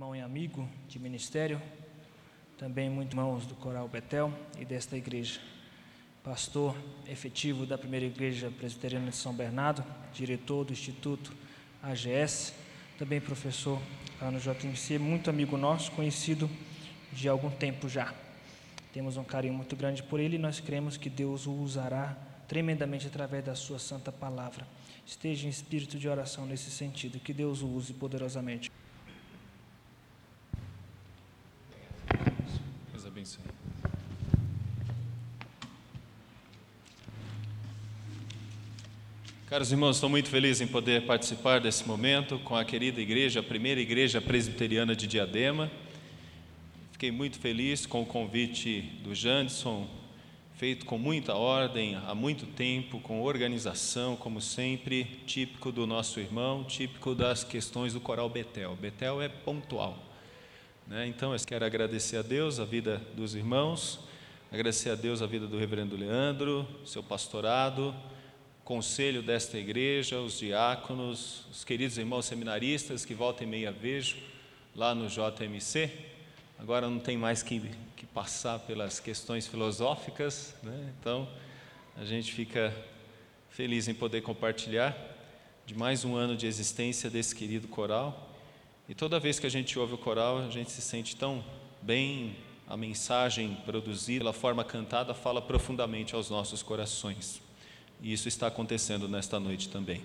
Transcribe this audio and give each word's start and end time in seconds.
irmão 0.00 0.16
e 0.16 0.22
amigo 0.22 0.66
de 0.88 0.98
ministério, 0.98 1.60
também 2.56 2.88
muitos 2.88 3.12
irmãos 3.12 3.44
do 3.44 3.54
Coral 3.54 3.86
Betel 3.86 4.32
e 4.58 4.64
desta 4.64 4.96
igreja. 4.96 5.38
Pastor 6.24 6.74
efetivo 7.06 7.66
da 7.66 7.76
primeira 7.76 8.06
igreja 8.06 8.50
presbiteriana 8.50 9.10
de 9.10 9.16
São 9.16 9.34
Bernardo, 9.34 9.84
diretor 10.14 10.64
do 10.64 10.72
Instituto 10.72 11.34
AGS, 11.82 12.54
também 12.98 13.20
professor 13.20 13.78
lá 14.22 14.30
no 14.30 14.40
JMC, 14.40 14.98
muito 14.98 15.28
amigo 15.28 15.58
nosso, 15.58 15.92
conhecido 15.92 16.48
de 17.12 17.28
algum 17.28 17.50
tempo 17.50 17.86
já. 17.86 18.14
Temos 18.94 19.18
um 19.18 19.24
carinho 19.24 19.52
muito 19.52 19.76
grande 19.76 20.02
por 20.02 20.18
ele 20.18 20.36
e 20.36 20.38
nós 20.38 20.60
cremos 20.60 20.96
que 20.96 21.10
Deus 21.10 21.46
o 21.46 21.52
usará 21.52 22.16
tremendamente 22.48 23.06
através 23.06 23.44
da 23.44 23.54
sua 23.54 23.78
santa 23.78 24.10
palavra. 24.10 24.66
Esteja 25.04 25.46
em 25.46 25.50
espírito 25.50 25.98
de 25.98 26.08
oração 26.08 26.46
nesse 26.46 26.70
sentido, 26.70 27.20
que 27.20 27.34
Deus 27.34 27.60
o 27.60 27.68
use 27.68 27.92
poderosamente. 27.92 28.72
Deus 32.92 33.06
abençoe. 33.06 33.44
Caros 39.50 39.72
irmãos, 39.72 39.96
estou 39.96 40.08
muito 40.08 40.28
feliz 40.28 40.60
em 40.60 40.66
poder 40.68 41.06
participar 41.06 41.60
desse 41.60 41.84
momento 41.84 42.38
com 42.38 42.54
a 42.54 42.64
querida 42.64 43.00
igreja, 43.00 43.40
a 43.40 43.42
primeira 43.42 43.80
igreja 43.80 44.20
presbiteriana 44.20 44.94
de 44.94 45.08
Diadema. 45.08 45.68
Fiquei 46.92 47.10
muito 47.10 47.36
feliz 47.36 47.84
com 47.84 48.00
o 48.00 48.06
convite 48.06 48.82
do 49.02 49.12
Janderson, 49.12 49.88
feito 50.54 50.86
com 50.86 50.96
muita 50.96 51.34
ordem, 51.34 51.96
há 51.96 52.14
muito 52.14 52.46
tempo, 52.46 53.00
com 53.00 53.22
organização, 53.22 54.14
como 54.14 54.40
sempre, 54.40 55.02
típico 55.26 55.72
do 55.72 55.84
nosso 55.84 56.20
irmão, 56.20 56.62
típico 56.62 57.12
das 57.12 57.42
questões 57.42 57.92
do 57.92 58.00
coral 58.00 58.28
Betel. 58.28 58.76
Betel 58.76 59.20
é 59.20 59.28
pontual. 59.28 59.98
Né? 60.86 61.08
Então, 61.08 61.32
eu 61.34 61.40
quero 61.44 61.64
agradecer 61.64 62.18
a 62.18 62.22
Deus 62.22 62.60
a 62.60 62.64
vida 62.64 63.02
dos 63.16 63.34
irmãos, 63.34 63.98
agradecer 64.52 64.90
a 64.90 64.94
Deus 64.94 65.20
a 65.20 65.26
vida 65.26 65.48
do 65.48 65.58
reverendo 65.58 65.96
Leandro, 65.96 66.64
seu 66.84 67.02
pastorado, 67.02 67.92
conselho 68.70 69.20
desta 69.20 69.58
igreja, 69.58 70.20
os 70.20 70.38
diáconos, 70.38 71.44
os 71.50 71.64
queridos 71.64 71.98
irmãos 71.98 72.24
seminaristas 72.24 73.04
que 73.04 73.12
volta 73.12 73.42
e 73.42 73.46
meia 73.46 73.72
vejo 73.72 74.16
lá 74.76 74.94
no 74.94 75.08
JMC. 75.08 75.90
Agora 76.56 76.88
não 76.88 77.00
tem 77.00 77.18
mais 77.18 77.42
que, 77.42 77.60
que 77.96 78.06
passar 78.06 78.60
pelas 78.60 79.00
questões 79.00 79.48
filosóficas, 79.48 80.54
né? 80.62 80.92
então 81.00 81.28
a 81.96 82.04
gente 82.04 82.32
fica 82.32 82.72
feliz 83.48 83.88
em 83.88 83.94
poder 83.94 84.20
compartilhar 84.20 84.96
de 85.66 85.74
mais 85.74 86.04
um 86.04 86.14
ano 86.14 86.36
de 86.36 86.46
existência 86.46 87.10
desse 87.10 87.34
querido 87.34 87.66
coral. 87.66 88.30
E 88.88 88.94
toda 88.94 89.18
vez 89.18 89.40
que 89.40 89.48
a 89.48 89.50
gente 89.50 89.76
ouve 89.80 89.94
o 89.94 89.98
coral, 89.98 90.38
a 90.38 90.48
gente 90.48 90.70
se 90.70 90.80
sente 90.80 91.16
tão 91.16 91.44
bem, 91.82 92.36
a 92.68 92.76
mensagem 92.76 93.52
produzida, 93.66 94.30
a 94.30 94.32
forma 94.32 94.62
cantada, 94.62 95.12
fala 95.12 95.42
profundamente 95.42 96.14
aos 96.14 96.30
nossos 96.30 96.62
corações. 96.62 97.49
E 98.02 98.12
isso 98.12 98.28
está 98.28 98.46
acontecendo 98.46 99.08
nesta 99.08 99.38
noite 99.38 99.68
também. 99.68 100.02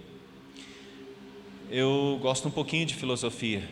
Eu 1.70 2.20
gosto 2.22 2.48
um 2.48 2.52
pouquinho 2.52 2.86
de 2.86 2.94
filosofia. 2.94 3.68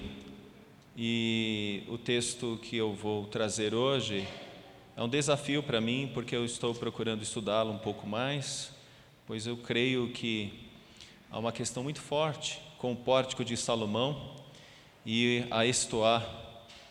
E 0.96 1.84
o 1.88 1.98
texto 1.98 2.60
que 2.62 2.78
eu 2.78 2.94
vou 2.94 3.26
trazer 3.26 3.74
hoje 3.74 4.28
é 4.96 5.02
um 5.02 5.10
desafio 5.10 5.64
para 5.64 5.82
mim, 5.82 6.10
porque 6.14 6.36
eu 6.36 6.46
estou 6.46 6.74
procurando 6.74 7.24
estudá-lo 7.24 7.72
um 7.72 7.78
pouco 7.78 8.08
mais, 8.08 8.72
pois 9.26 9.48
eu 9.48 9.58
creio 9.58 10.10
que 10.12 10.54
há 11.32 11.40
uma 11.40 11.52
questão 11.52 11.84
muito 11.84 12.00
forte 12.00 12.62
com 12.78 12.92
o 12.92 12.96
pórtico 12.96 13.44
de 13.44 13.58
Salomão 13.58 14.36
e 15.06 15.46
a 15.50 15.66
estoar 15.66 16.28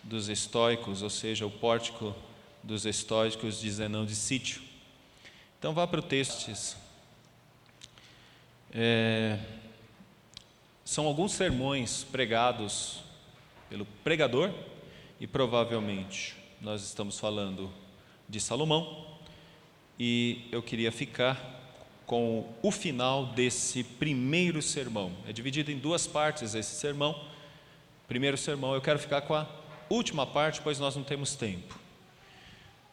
dos 0.03 0.29
estoicos, 0.29 1.01
ou 1.01 1.11
seja, 1.11 1.47
o 1.47 1.51
pórtico 1.51 2.15
dos 2.63 2.85
estoicos 2.85 3.61
de 3.61 3.71
Zenão 3.71 4.05
de 4.05 4.17
Sítio. 4.17 4.61
Então 5.59 5.73
vá 5.73 5.87
para 5.87 6.01
o 6.01 6.03
texto. 6.03 6.51
É, 8.75 9.39
são 10.83 11.07
alguns 11.07 11.33
sermões 11.33 12.05
pregados 12.05 13.03
pelo 13.69 13.85
pregador 14.03 14.51
e 15.21 15.27
provavelmente 15.27 16.35
nós 16.59 16.83
estamos 16.83 17.21
falando 17.21 17.71
de 18.27 18.41
Salomão 18.41 19.07
e 19.99 20.49
eu 20.51 20.63
queria 20.63 20.91
ficar 20.91 21.61
com 22.07 22.49
o 22.63 22.71
final 22.71 23.27
desse 23.27 23.85
primeiro 23.85 24.63
sermão. 24.63 25.13
É 25.29 25.33
dividido 25.35 25.71
em 25.71 25.79
duas 25.79 26.07
partes 26.07 26.55
esse 26.55 26.75
sermão. 26.75 27.25
Primeiro 28.09 28.39
sermão, 28.39 28.75
eu 28.75 28.81
quero 28.81 28.99
ficar 28.99 29.21
com 29.21 29.35
a 29.35 29.47
última 29.91 30.27
parte, 30.27 30.63
pois 30.63 30.79
nós 30.79 30.97
não 30.97 31.05
temos 31.05 31.37
tempo. 31.37 31.79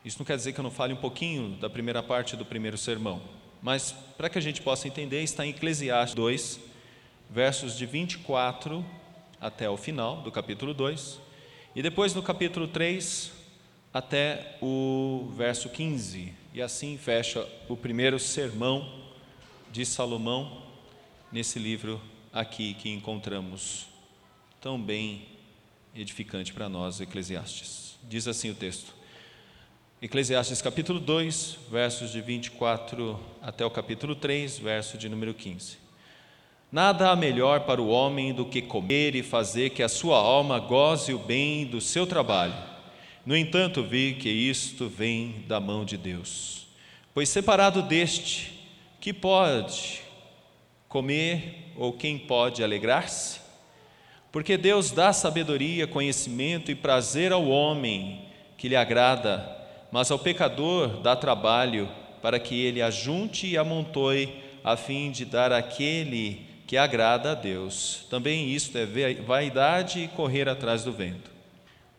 Isso 0.03 0.19
não 0.19 0.25
quer 0.25 0.35
dizer 0.35 0.51
que 0.51 0.59
eu 0.59 0.63
não 0.63 0.71
fale 0.71 0.93
um 0.93 0.97
pouquinho 0.97 1.55
da 1.57 1.69
primeira 1.69 2.03
parte 2.03 2.35
do 2.35 2.45
primeiro 2.45 2.77
sermão, 2.77 3.21
mas 3.61 3.91
para 4.17 4.29
que 4.29 4.37
a 4.37 4.41
gente 4.41 4.61
possa 4.61 4.87
entender, 4.87 5.21
está 5.23 5.45
em 5.45 5.49
Eclesiastes 5.49 6.15
2, 6.15 6.59
versos 7.29 7.77
de 7.77 7.85
24 7.85 8.85
até 9.39 9.69
o 9.69 9.77
final 9.77 10.21
do 10.21 10.31
capítulo 10.31 10.73
2, 10.73 11.19
e 11.75 11.81
depois 11.81 12.13
no 12.13 12.23
capítulo 12.23 12.67
3 12.67 13.31
até 13.93 14.57
o 14.61 15.31
verso 15.35 15.69
15, 15.69 16.33
e 16.53 16.61
assim 16.61 16.97
fecha 16.97 17.47
o 17.67 17.77
primeiro 17.77 18.19
sermão 18.19 19.01
de 19.71 19.85
Salomão 19.85 20.63
nesse 21.31 21.59
livro 21.59 22.01
aqui 22.33 22.73
que 22.73 22.89
encontramos 22.89 23.87
tão 24.59 24.81
bem 24.81 25.27
edificante 25.95 26.53
para 26.53 26.69
nós, 26.69 26.99
Eclesiastes. 26.99 27.97
Diz 28.03 28.27
assim 28.27 28.49
o 28.49 28.55
texto: 28.55 28.93
Eclesiastes 30.01 30.61
capítulo 30.61 30.97
2, 30.97 31.57
versos 31.69 32.13
de 32.13 32.21
24 32.21 33.19
até 33.41 33.65
o 33.65 33.69
capítulo 33.69 34.15
3, 34.15 34.57
verso 34.57 34.97
de 34.97 35.09
número 35.09 35.33
15. 35.33 35.77
Nada 36.71 37.09
há 37.09 37.17
melhor 37.17 37.65
para 37.65 37.81
o 37.81 37.89
homem 37.89 38.33
do 38.33 38.45
que 38.45 38.61
comer 38.61 39.13
e 39.13 39.21
fazer 39.21 39.71
que 39.71 39.83
a 39.83 39.89
sua 39.89 40.17
alma 40.17 40.57
goze 40.57 41.13
o 41.13 41.19
bem 41.19 41.65
do 41.65 41.81
seu 41.81 42.07
trabalho. 42.07 42.55
No 43.25 43.35
entanto, 43.35 43.83
vi 43.83 44.13
que 44.13 44.29
isto 44.29 44.87
vem 44.87 45.43
da 45.49 45.59
mão 45.59 45.83
de 45.83 45.97
Deus. 45.97 46.67
Pois 47.13 47.27
separado 47.27 47.81
deste, 47.81 48.57
que 49.01 49.11
pode 49.11 49.99
comer 50.87 51.73
ou 51.75 51.91
quem 51.91 52.17
pode 52.17 52.63
alegrar-se? 52.63 53.41
Porque 54.31 54.55
Deus 54.55 54.91
dá 54.91 55.11
sabedoria, 55.11 55.85
conhecimento 55.85 56.71
e 56.71 56.75
prazer 56.75 57.33
ao 57.33 57.49
homem 57.49 58.29
que 58.57 58.69
lhe 58.69 58.77
agrada 58.77 59.58
mas 59.91 60.11
ao 60.11 60.19
pecador 60.19 61.01
dá 61.01 61.15
trabalho 61.15 61.89
para 62.21 62.39
que 62.39 62.59
ele 62.59 62.81
ajunte 62.81 63.47
e 63.47 63.57
amontoe, 63.57 64.43
a 64.63 64.75
fim 64.75 65.09
de 65.09 65.23
dar 65.25 65.51
aquele 65.51 66.45
que 66.67 66.77
agrada 66.77 67.31
a 67.31 67.35
Deus. 67.35 68.05
Também 68.09 68.49
isto 68.49 68.77
é 68.77 68.85
vaidade 69.25 70.03
e 70.03 70.07
correr 70.09 70.47
atrás 70.47 70.83
do 70.83 70.91
vento. 70.91 71.31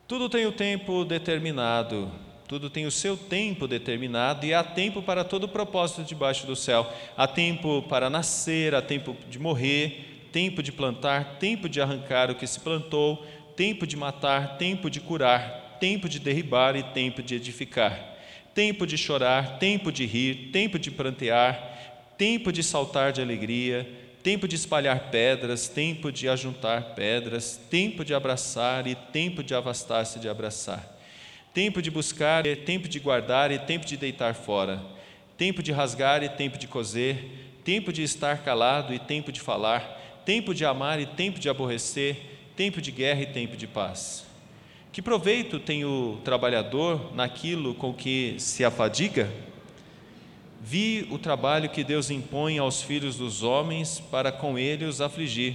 Tudo 0.07 0.29
tem 0.29 0.47
o 0.47 0.53
tempo 0.53 1.05
determinado, 1.05 2.11
tudo 2.47 2.69
tem 2.69 2.85
o 2.85 2.91
seu 2.91 3.17
tempo 3.17 3.67
determinado 3.67 4.45
e 4.45 4.53
há 4.53 4.63
tempo 4.63 5.01
para 5.01 5.25
todo 5.25 5.49
propósito 5.49 6.03
debaixo 6.03 6.47
do 6.47 6.57
céu. 6.57 6.87
Há 7.17 7.27
tempo 7.27 7.83
para 7.83 8.11
nascer, 8.11 8.75
há 8.75 8.83
tempo 8.83 9.17
de 9.29 9.39
morrer, 9.39 10.29
tempo 10.33 10.63
de 10.63 10.73
plantar, 10.73 11.37
tempo 11.39 11.69
de 11.69 11.81
arrancar 11.81 12.31
o 12.31 12.35
que 12.35 12.47
se 12.47 12.61
plantou, 12.61 13.25
tempo 13.57 13.87
de 13.87 13.97
matar, 13.97 14.57
tempo 14.57 14.91
de 14.91 15.01
curar, 15.01 15.60
tempo 15.81 16.09
de 16.09 16.21
derribar 16.21 16.77
e 16.77 16.83
tempo 16.83 17.23
de 17.23 17.35
edificar, 17.35 18.17
tempo 18.55 18.87
de 18.87 18.99
chorar, 18.99 19.59
tempo 19.59 19.91
de 19.91 20.05
rir, 20.05 20.51
tempo 20.53 20.79
de 20.79 20.91
prantear, 20.91 22.15
tempo 22.19 22.53
de 22.53 22.63
saltar 22.63 23.13
de 23.13 23.23
alegria, 23.23 23.89
tempo 24.23 24.47
de 24.47 24.55
espalhar 24.55 25.11
pedras, 25.11 25.69
tempo 25.69 26.13
de 26.13 26.29
ajuntar 26.29 26.95
pedras, 26.95 27.59
tempo 27.71 28.05
de 28.05 28.13
abraçar 28.13 28.87
e 28.87 28.95
tempo 28.95 29.43
de 29.43 29.55
avastar-se 29.55 30.19
de 30.19 30.29
abraçar, 30.29 30.85
tempo 31.55 31.81
de 31.81 31.91
buscar, 31.91 32.47
e 32.47 32.55
tempo 32.55 32.87
de 32.87 33.01
guardar 33.01 33.51
e 33.51 33.59
tempo 33.59 33.87
de 33.87 33.97
deitar 33.97 34.35
fora, 34.35 34.83
tempo 35.39 35.63
de 35.63 35.73
rasgar 35.73 36.23
e 36.23 36.29
tempo 36.29 36.59
de 36.59 36.69
coser, 36.69 37.17
tempo 37.65 37.93
de 37.93 38.03
estar 38.03 38.43
calado 38.45 38.93
e 38.93 38.99
tempo 38.99 39.33
de 39.33 39.41
falar, 39.41 40.23
tempo 40.27 40.55
de 40.55 40.65
amar 40.65 41.01
e 41.01 41.07
tempo 41.07 41.41
de 41.41 41.49
aborrecer, 41.49 42.17
tempo 42.55 42.81
de 42.81 42.91
guerra 42.91 43.23
e 43.23 43.27
tempo 43.27 43.57
de 43.57 43.67
paz. 43.67 44.30
Que 44.93 45.01
proveito 45.01 45.61
tem 45.61 45.85
o 45.85 46.19
trabalhador 46.25 47.15
naquilo 47.15 47.75
com 47.75 47.95
que 47.95 48.35
se 48.39 48.65
afadiga? 48.65 49.33
Vi 50.61 51.07
o 51.13 51.17
trabalho 51.17 51.71
que 51.71 51.85
Deus 51.85 52.11
impõe 52.11 52.59
aos 52.59 52.83
filhos 52.83 53.17
dos 53.17 53.45
homens 53.45 54.01
para 54.01 54.33
com 54.33 54.59
ele 54.59 54.85
os 54.85 55.01
afligir. 55.01 55.55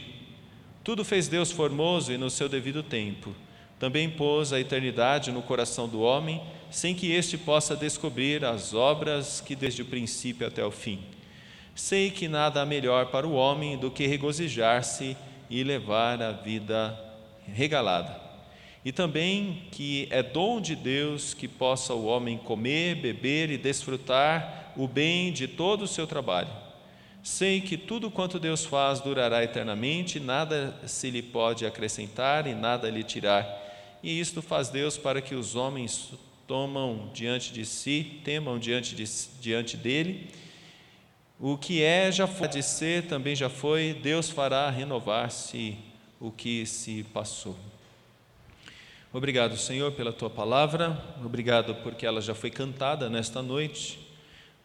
Tudo 0.85 1.03
fez 1.03 1.27
Deus 1.27 1.51
formoso 1.51 2.13
e 2.13 2.17
no 2.17 2.29
seu 2.29 2.47
devido 2.47 2.81
tempo. 2.81 3.35
Também 3.77 4.09
pôs 4.09 4.53
a 4.53 4.59
eternidade 4.59 5.33
no 5.33 5.41
coração 5.41 5.85
do 5.89 5.99
homem, 5.99 6.41
sem 6.71 6.95
que 6.95 7.11
este 7.11 7.37
possa 7.37 7.75
descobrir 7.75 8.45
as 8.45 8.73
obras 8.73 9.41
que 9.41 9.53
desde 9.53 9.81
o 9.81 9.85
princípio 9.85 10.47
até 10.47 10.63
o 10.63 10.71
fim. 10.71 11.01
Sei 11.75 12.09
que 12.09 12.29
nada 12.29 12.61
há 12.61 12.65
melhor 12.65 13.07
para 13.07 13.27
o 13.27 13.33
homem 13.33 13.77
do 13.77 13.91
que 13.91 14.07
regozijar-se 14.07 15.17
e 15.49 15.61
levar 15.61 16.21
a 16.21 16.31
vida 16.31 16.97
regalada 17.45 18.24
e 18.85 18.91
também 18.91 19.63
que 19.71 20.07
é 20.11 20.21
dom 20.21 20.61
de 20.61 20.75
Deus 20.75 21.33
que 21.33 21.47
possa 21.47 21.95
o 21.95 22.05
homem 22.05 22.37
comer, 22.37 22.93
beber 22.93 23.49
e 23.49 23.57
desfrutar 23.57 24.71
o 24.77 24.87
bem 24.87 25.33
de 25.33 25.47
todo 25.47 25.81
o 25.81 25.87
seu 25.87 26.05
trabalho. 26.05 26.51
Sei 27.23 27.59
que 27.59 27.75
tudo 27.75 28.11
quanto 28.11 28.37
Deus 28.37 28.63
faz 28.63 28.99
durará 28.99 29.43
eternamente, 29.43 30.19
nada 30.19 30.79
se 30.85 31.09
lhe 31.09 31.23
pode 31.23 31.65
acrescentar 31.65 32.45
e 32.45 32.53
nada 32.53 32.87
lhe 32.87 33.03
tirar. 33.03 33.63
E 34.03 34.19
isto 34.19 34.39
faz 34.43 34.69
Deus 34.69 34.99
para 34.99 35.19
que 35.19 35.33
os 35.33 35.55
homens 35.55 36.11
tomam 36.45 37.09
diante 37.11 37.51
de 37.51 37.65
si, 37.65 38.21
temam 38.23 38.59
diante, 38.59 38.93
de, 38.93 39.03
diante 39.41 39.75
dele. 39.75 40.29
O 41.39 41.57
que 41.57 41.81
é 41.81 42.11
já 42.11 42.27
foi 42.27 42.47
de 42.47 42.61
ser, 42.61 43.07
também 43.07 43.35
já 43.35 43.49
foi, 43.49 43.97
Deus 43.99 44.29
fará 44.29 44.69
renovar-se 44.69 45.75
o 46.19 46.29
que 46.29 46.67
se 46.67 47.03
passou. 47.11 47.57
Obrigado, 49.15 49.55
Senhor, 49.55 49.93
pela 49.93 50.11
tua 50.11 50.29
palavra, 50.29 51.01
obrigado 51.23 51.73
porque 51.75 52.05
ela 52.05 52.19
já 52.19 52.35
foi 52.35 52.51
cantada 52.51 53.09
nesta 53.09 53.41
noite, 53.41 53.97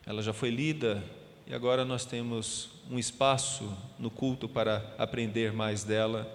ela 0.05 0.21
já 0.25 0.33
foi 0.33 0.51
lida 0.51 1.01
e 1.47 1.55
agora 1.55 1.85
nós 1.85 2.05
temos 2.05 2.69
um 2.91 2.99
espaço 2.99 3.73
no 3.97 4.11
culto 4.11 4.49
para 4.49 4.93
aprender 4.99 5.53
mais 5.53 5.85
dela. 5.85 6.29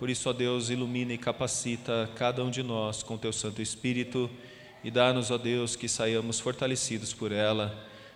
Por 0.00 0.10
isso, 0.10 0.28
ó 0.28 0.32
Deus, 0.32 0.68
ilumina 0.68 1.12
e 1.12 1.16
capacita 1.16 2.10
cada 2.16 2.42
um 2.42 2.50
de 2.50 2.60
nós 2.60 3.04
com 3.04 3.16
teu 3.16 3.32
Santo 3.32 3.62
Espírito 3.62 4.28
e 4.82 4.90
dá-nos, 4.90 5.30
ó 5.30 5.38
Deus, 5.38 5.76
que 5.76 5.88
saiamos 5.88 6.40
fortalecidos 6.40 7.12
por 7.12 7.30
ela, 7.30 7.72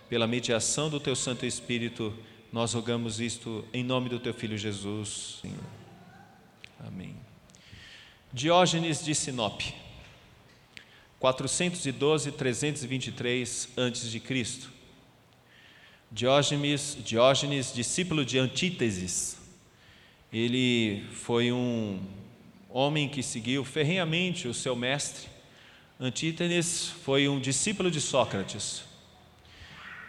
pela 0.09 0.27
mediação 0.27 0.89
do 0.89 0.99
teu 0.99 1.15
Santo 1.15 1.45
Espírito. 1.45 2.13
Nós 2.51 2.73
rogamos 2.73 3.21
isto 3.21 3.63
em 3.71 3.85
nome 3.85 4.09
do 4.09 4.19
teu 4.19 4.33
Filho 4.33 4.57
Jesus. 4.57 5.41
Amém. 6.85 7.28
Diógenes 8.31 9.03
de 9.03 9.15
Sinope, 9.15 9.73
412 11.19 12.31
323 12.31 13.69
a.C. 13.75 14.69
Diógenes, 16.11 16.95
Diógenes, 17.03 17.73
discípulo 17.73 18.23
de 18.23 18.37
Antíteses, 18.37 19.35
ele 20.31 21.03
foi 21.11 21.51
um 21.51 21.99
homem 22.69 23.09
que 23.09 23.23
seguiu 23.23 23.65
ferrenhamente 23.65 24.47
o 24.47 24.53
seu 24.53 24.75
mestre. 24.75 25.27
Antítenes 25.99 26.87
foi 27.03 27.27
um 27.27 27.39
discípulo 27.39 27.89
de 27.89 27.99
Sócrates 27.99 28.83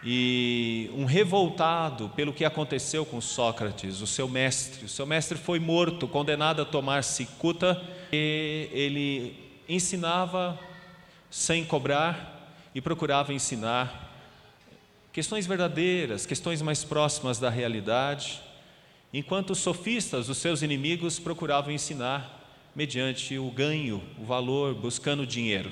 e 0.03 0.91
um 0.93 1.05
revoltado 1.05 2.09
pelo 2.09 2.31
que 2.31 2.45
aconteceu 2.45 3.03
com 3.03 3.19
Sócrates, 3.19 3.99
o 3.99 4.05
seu 4.05 4.29
mestre. 4.29 4.85
O 4.85 4.89
seu 4.89 5.07
mestre 5.07 5.39
foi 5.39 5.59
morto, 5.59 6.07
condenado 6.07 6.61
a 6.61 6.65
tomar 6.65 7.03
cicuta 7.03 7.81
ele 8.15 9.35
ensinava 9.67 10.59
sem 11.29 11.63
cobrar 11.63 12.55
e 12.75 12.81
procurava 12.81 13.33
ensinar 13.33 14.09
questões 15.13 15.45
verdadeiras, 15.45 16.25
questões 16.25 16.61
mais 16.61 16.83
próximas 16.83 17.39
da 17.39 17.49
realidade, 17.49 18.41
enquanto 19.13 19.51
os 19.51 19.59
sofistas, 19.59 20.29
os 20.29 20.37
seus 20.37 20.61
inimigos, 20.61 21.19
procuravam 21.19 21.71
ensinar 21.71 22.39
mediante 22.75 23.37
o 23.37 23.51
ganho, 23.51 24.01
o 24.17 24.23
valor, 24.23 24.73
buscando 24.73 25.27
dinheiro. 25.27 25.71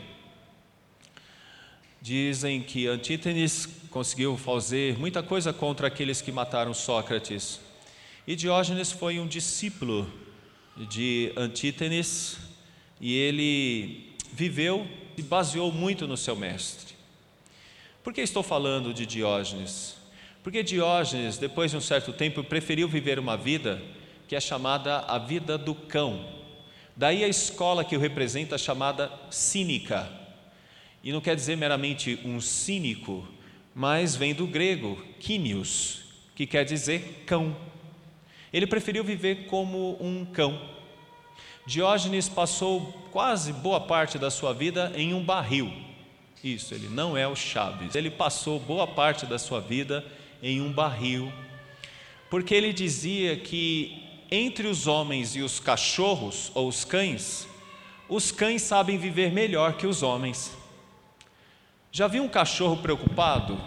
Dizem 2.01 2.61
que 2.61 2.87
Antítenes 2.87 3.67
conseguiu 3.89 4.37
fazer 4.37 4.97
muita 4.97 5.23
coisa 5.23 5.51
contra 5.51 5.87
aqueles 5.87 6.21
que 6.21 6.31
mataram 6.31 6.73
Sócrates. 6.73 7.59
E 8.27 8.35
Diógenes 8.35 8.91
foi 8.91 9.19
um 9.19 9.27
discípulo 9.27 10.09
de 10.87 11.33
Antítenes 11.35 12.37
e 13.01 13.15
ele 13.15 14.13
viveu 14.31 14.87
e 15.17 15.21
baseou 15.21 15.71
muito 15.71 16.07
no 16.07 16.15
seu 16.15 16.35
mestre. 16.35 16.95
Por 18.03 18.13
que 18.13 18.21
estou 18.21 18.41
falando 18.41 18.93
de 18.93 19.05
Diógenes? 19.05 19.97
Porque 20.41 20.63
Diógenes, 20.63 21.37
depois 21.37 21.71
de 21.71 21.77
um 21.77 21.81
certo 21.81 22.13
tempo, 22.13 22.43
preferiu 22.43 22.87
viver 22.87 23.19
uma 23.19 23.35
vida 23.35 23.81
que 24.27 24.35
é 24.35 24.39
chamada 24.39 24.99
a 24.99 25.17
vida 25.17 25.57
do 25.57 25.75
cão. 25.75 26.25
Daí 26.95 27.23
a 27.23 27.27
escola 27.27 27.83
que 27.83 27.95
o 27.95 27.99
representa 27.99 28.57
chamada 28.57 29.11
cínica. 29.29 30.09
E 31.03 31.11
não 31.11 31.21
quer 31.21 31.35
dizer 31.35 31.55
meramente 31.55 32.19
um 32.23 32.39
cínico, 32.39 33.27
mas 33.73 34.15
vem 34.15 34.33
do 34.33 34.45
grego 34.45 35.01
kínios, 35.19 36.01
que 36.35 36.45
quer 36.45 36.63
dizer 36.63 37.23
cão. 37.25 37.55
Ele 38.51 38.67
preferiu 38.67 39.03
viver 39.03 39.45
como 39.45 39.97
um 39.99 40.25
cão. 40.25 40.59
Diógenes 41.65 42.27
passou 42.27 42.81
quase 43.11 43.53
boa 43.53 43.79
parte 43.79 44.17
da 44.17 44.31
sua 44.31 44.53
vida 44.53 44.91
em 44.95 45.13
um 45.13 45.23
barril. 45.23 45.71
Isso, 46.43 46.73
ele 46.73 46.87
não 46.87 47.17
é 47.17 47.27
o 47.27 47.35
Chaves. 47.35 47.95
Ele 47.95 48.09
passou 48.09 48.59
boa 48.59 48.87
parte 48.87 49.25
da 49.25 49.37
sua 49.37 49.59
vida 49.59 50.05
em 50.41 50.61
um 50.61 50.71
barril, 50.71 51.31
porque 52.29 52.55
ele 52.55 52.71
dizia 52.71 53.35
que 53.35 54.03
entre 54.31 54.67
os 54.67 54.87
homens 54.87 55.35
e 55.35 55.41
os 55.41 55.59
cachorros 55.59 56.51
ou 56.53 56.67
os 56.67 56.85
cães, 56.85 57.47
os 58.07 58.31
cães 58.31 58.61
sabem 58.61 58.97
viver 58.97 59.31
melhor 59.31 59.73
que 59.73 59.85
os 59.85 60.01
homens. 60.01 60.55
Já 61.91 62.07
viu 62.07 62.23
um 62.23 62.29
cachorro 62.29 62.77
preocupado? 62.77 63.59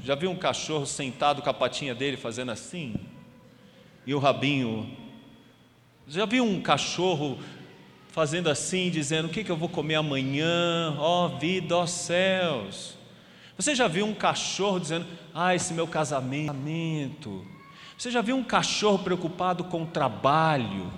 Já 0.00 0.14
viu 0.14 0.30
um 0.30 0.36
cachorro 0.36 0.86
sentado 0.86 1.42
com 1.42 1.50
a 1.50 1.54
patinha 1.54 1.94
dele 1.94 2.16
fazendo 2.16 2.52
assim? 2.52 2.94
E 4.06 4.14
o 4.14 4.18
rabinho. 4.18 4.88
Já 6.06 6.24
viu 6.24 6.44
um 6.44 6.60
cachorro 6.60 7.38
fazendo 8.12 8.48
assim, 8.48 8.88
dizendo: 8.88 9.26
O 9.26 9.30
que, 9.30 9.42
que 9.42 9.50
eu 9.50 9.56
vou 9.56 9.68
comer 9.68 9.96
amanhã? 9.96 10.94
Ó 10.98 11.26
oh, 11.26 11.38
vida, 11.38 11.76
ó 11.76 11.82
oh, 11.82 11.86
céus. 11.86 12.96
Você 13.58 13.74
já 13.74 13.88
viu 13.88 14.06
um 14.06 14.14
cachorro 14.14 14.78
dizendo: 14.78 15.06
Ah, 15.34 15.54
esse 15.54 15.74
meu 15.74 15.88
casamento. 15.88 17.44
Você 17.98 18.10
já 18.10 18.20
viu 18.20 18.36
um 18.36 18.44
cachorro 18.44 19.00
preocupado 19.00 19.64
com 19.64 19.82
o 19.82 19.86
trabalho? 19.86 20.92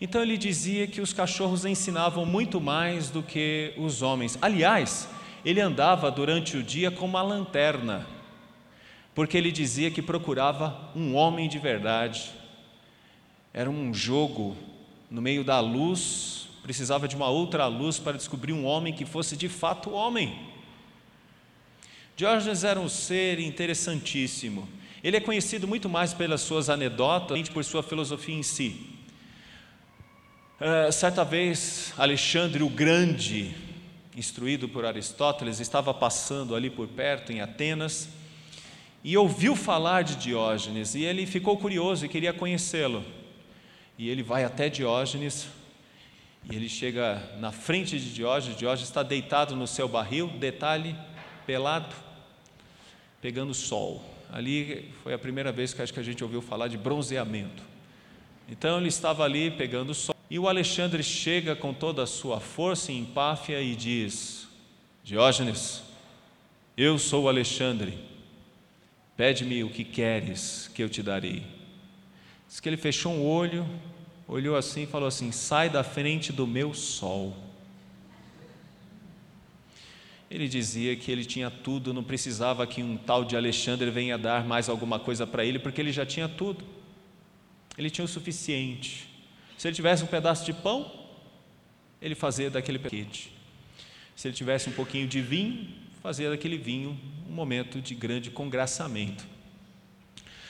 Então 0.00 0.22
ele 0.22 0.38
dizia 0.38 0.86
que 0.86 1.00
os 1.00 1.12
cachorros 1.12 1.64
ensinavam 1.64 2.24
muito 2.24 2.60
mais 2.60 3.10
do 3.10 3.22
que 3.22 3.72
os 3.76 4.02
homens. 4.02 4.38
Aliás, 4.40 5.08
ele 5.44 5.60
andava 5.60 6.10
durante 6.10 6.56
o 6.56 6.62
dia 6.62 6.90
com 6.90 7.06
uma 7.06 7.22
lanterna 7.22 8.06
porque 9.16 9.38
ele 9.38 9.50
dizia 9.50 9.90
que 9.90 10.02
procurava 10.02 10.90
um 10.94 11.14
homem 11.14 11.48
de 11.48 11.58
verdade. 11.58 12.30
Era 13.50 13.70
um 13.70 13.94
jogo 13.94 14.54
no 15.10 15.22
meio 15.22 15.42
da 15.42 15.58
luz, 15.58 16.48
precisava 16.62 17.08
de 17.08 17.16
uma 17.16 17.30
outra 17.30 17.66
luz 17.66 17.98
para 17.98 18.18
descobrir 18.18 18.52
um 18.52 18.66
homem 18.66 18.92
que 18.92 19.06
fosse 19.06 19.34
de 19.34 19.48
fato 19.48 19.90
homem. 19.90 20.38
Diógenes 22.14 22.62
era 22.62 22.78
um 22.78 22.90
ser 22.90 23.40
interessantíssimo. 23.40 24.68
Ele 25.02 25.16
é 25.16 25.20
conhecido 25.20 25.66
muito 25.66 25.88
mais 25.88 26.12
pelas 26.12 26.42
suas 26.42 26.68
anedotas, 26.68 27.40
do 27.40 27.50
por 27.52 27.64
sua 27.64 27.82
filosofia 27.82 28.34
em 28.34 28.42
si. 28.42 28.86
Uh, 30.60 30.92
certa 30.92 31.24
vez, 31.24 31.94
Alexandre 31.96 32.62
o 32.62 32.68
Grande, 32.68 33.54
instruído 34.14 34.68
por 34.68 34.84
Aristóteles, 34.84 35.58
estava 35.58 35.94
passando 35.94 36.54
ali 36.54 36.68
por 36.68 36.86
perto, 36.86 37.32
em 37.32 37.40
Atenas, 37.40 38.10
e 39.06 39.16
ouviu 39.16 39.54
falar 39.54 40.02
de 40.02 40.16
Diógenes, 40.16 40.96
e 40.96 41.04
ele 41.04 41.26
ficou 41.26 41.56
curioso 41.56 42.04
e 42.04 42.08
queria 42.08 42.32
conhecê-lo. 42.32 43.04
E 43.96 44.08
ele 44.08 44.20
vai 44.20 44.42
até 44.42 44.68
Diógenes, 44.68 45.46
e 46.50 46.56
ele 46.56 46.68
chega 46.68 47.22
na 47.38 47.52
frente 47.52 48.00
de 48.00 48.12
Diógenes, 48.12 48.58
Diógenes 48.58 48.88
está 48.88 49.04
deitado 49.04 49.54
no 49.54 49.64
seu 49.64 49.86
barril, 49.86 50.26
detalhe, 50.26 50.96
pelado, 51.46 51.94
pegando 53.22 53.54
sol. 53.54 54.02
Ali 54.32 54.92
foi 55.04 55.14
a 55.14 55.18
primeira 55.18 55.52
vez 55.52 55.72
que 55.72 55.80
acho 55.80 55.94
que 55.94 56.00
a 56.00 56.02
gente 56.02 56.24
ouviu 56.24 56.42
falar 56.42 56.66
de 56.66 56.76
bronzeamento. 56.76 57.62
Então 58.48 58.76
ele 58.78 58.88
estava 58.88 59.22
ali 59.22 59.52
pegando 59.52 59.94
sol, 59.94 60.16
e 60.28 60.36
o 60.36 60.48
Alexandre 60.48 61.04
chega 61.04 61.54
com 61.54 61.72
toda 61.72 62.02
a 62.02 62.08
sua 62.08 62.40
força 62.40 62.90
em 62.90 62.98
empáfia 63.02 63.62
e 63.62 63.76
diz: 63.76 64.48
Diógenes, 65.04 65.84
eu 66.76 66.98
sou 66.98 67.26
o 67.26 67.28
Alexandre 67.28 68.15
Pede-me 69.16 69.64
o 69.64 69.70
que 69.70 69.82
queres, 69.82 70.70
que 70.74 70.82
eu 70.82 70.88
te 70.88 71.02
darei. 71.02 71.42
Diz 72.46 72.60
que 72.60 72.68
ele 72.68 72.76
fechou 72.76 73.12
um 73.12 73.24
olho, 73.24 73.66
olhou 74.28 74.56
assim 74.56 74.82
e 74.82 74.86
falou 74.86 75.08
assim: 75.08 75.32
Sai 75.32 75.70
da 75.70 75.82
frente 75.82 76.32
do 76.32 76.46
meu 76.46 76.74
sol. 76.74 77.34
Ele 80.30 80.48
dizia 80.48 80.96
que 80.96 81.10
ele 81.10 81.24
tinha 81.24 81.50
tudo, 81.50 81.94
não 81.94 82.02
precisava 82.02 82.66
que 82.66 82.82
um 82.82 82.96
tal 82.96 83.24
de 83.24 83.36
Alexandre 83.36 83.90
venha 83.90 84.18
dar 84.18 84.44
mais 84.44 84.68
alguma 84.68 84.98
coisa 84.98 85.26
para 85.26 85.44
ele, 85.44 85.58
porque 85.58 85.80
ele 85.80 85.92
já 85.92 86.04
tinha 86.04 86.28
tudo. 86.28 86.64
Ele 87.78 87.88
tinha 87.88 88.04
o 88.04 88.08
suficiente. 88.08 89.08
Se 89.56 89.68
ele 89.68 89.74
tivesse 89.74 90.02
um 90.02 90.08
pedaço 90.08 90.44
de 90.44 90.52
pão, 90.52 90.92
ele 92.02 92.14
fazia 92.14 92.50
daquele 92.50 92.78
paquete. 92.78 93.32
Se 94.14 94.28
ele 94.28 94.34
tivesse 94.34 94.68
um 94.68 94.72
pouquinho 94.72 95.06
de 95.06 95.20
vinho, 95.20 95.68
fazia 96.06 96.30
daquele 96.30 96.56
vinho 96.56 96.96
um 97.28 97.32
momento 97.32 97.82
de 97.82 97.92
grande 97.92 98.30
congraçamento. 98.30 99.26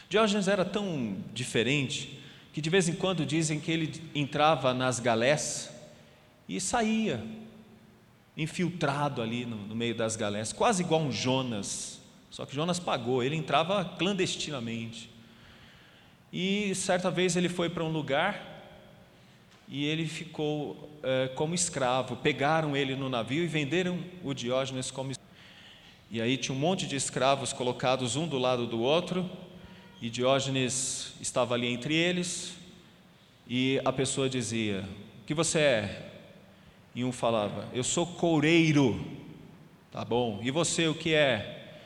Diógenes 0.07 0.49
era 0.49 0.67
tão 0.67 1.17
diferente 1.33 2.21
que 2.53 2.61
de 2.61 2.69
vez 2.69 2.91
em 2.91 2.95
quando 2.95 3.25
dizem 3.25 3.59
que 3.59 3.73
ele 3.73 4.03
entrava 4.15 4.75
nas 4.75 5.01
galés 5.01 5.75
e 6.47 6.61
saía, 6.61 7.25
infiltrado 8.37 9.23
ali 9.23 9.47
no, 9.47 9.57
no 9.57 9.75
meio 9.75 9.95
das 9.95 10.15
galéias, 10.15 10.53
quase 10.53 10.83
igual 10.83 11.01
um 11.01 11.11
Jonas. 11.11 12.03
Só 12.31 12.45
que 12.45 12.55
Jonas 12.55 12.79
pagou, 12.79 13.23
ele 13.23 13.35
entrava 13.35 13.83
clandestinamente. 13.83 15.09
E 16.31 16.75
certa 16.75 17.11
vez 17.11 17.35
ele 17.35 17.49
foi 17.49 17.71
para 17.71 17.83
um 17.83 17.91
lugar 17.91 18.57
e 19.69 19.87
ele 19.87 20.07
ficou 20.07 21.01
é, 21.03 21.29
como 21.29 21.55
escravo. 21.55 22.17
Pegaram 22.17 22.77
ele 22.77 22.95
no 22.95 23.09
navio 23.09 23.43
e 23.43 23.47
venderam 23.47 23.99
o 24.23 24.35
Diógenes 24.35 24.91
como. 24.91 25.16
E 26.11 26.21
aí 26.21 26.37
tinha 26.37 26.55
um 26.55 26.59
monte 26.59 26.87
de 26.87 26.95
escravos 26.95 27.53
colocados 27.53 28.15
um 28.15 28.29
do 28.29 28.39
lado 28.39 28.67
do 28.67 28.81
outro, 28.81 29.29
e 30.01 30.09
Diógenes 30.09 31.15
estava 31.21 31.55
ali 31.55 31.67
entre 31.67 31.95
eles, 31.95 32.55
e 33.49 33.81
a 33.85 33.93
pessoa 33.93 34.29
dizia: 34.29 34.85
O 35.23 35.27
que 35.27 35.35
você 35.35 35.59
é? 35.59 36.11
E 36.95 37.05
um 37.05 37.11
falava: 37.11 37.69
Eu 37.73 37.83
sou 37.83 38.07
coureiro. 38.07 39.05
Tá 39.91 40.05
bom. 40.05 40.41
E 40.43 40.51
você 40.51 40.87
o 40.87 40.95
que 40.95 41.13
é? 41.13 41.81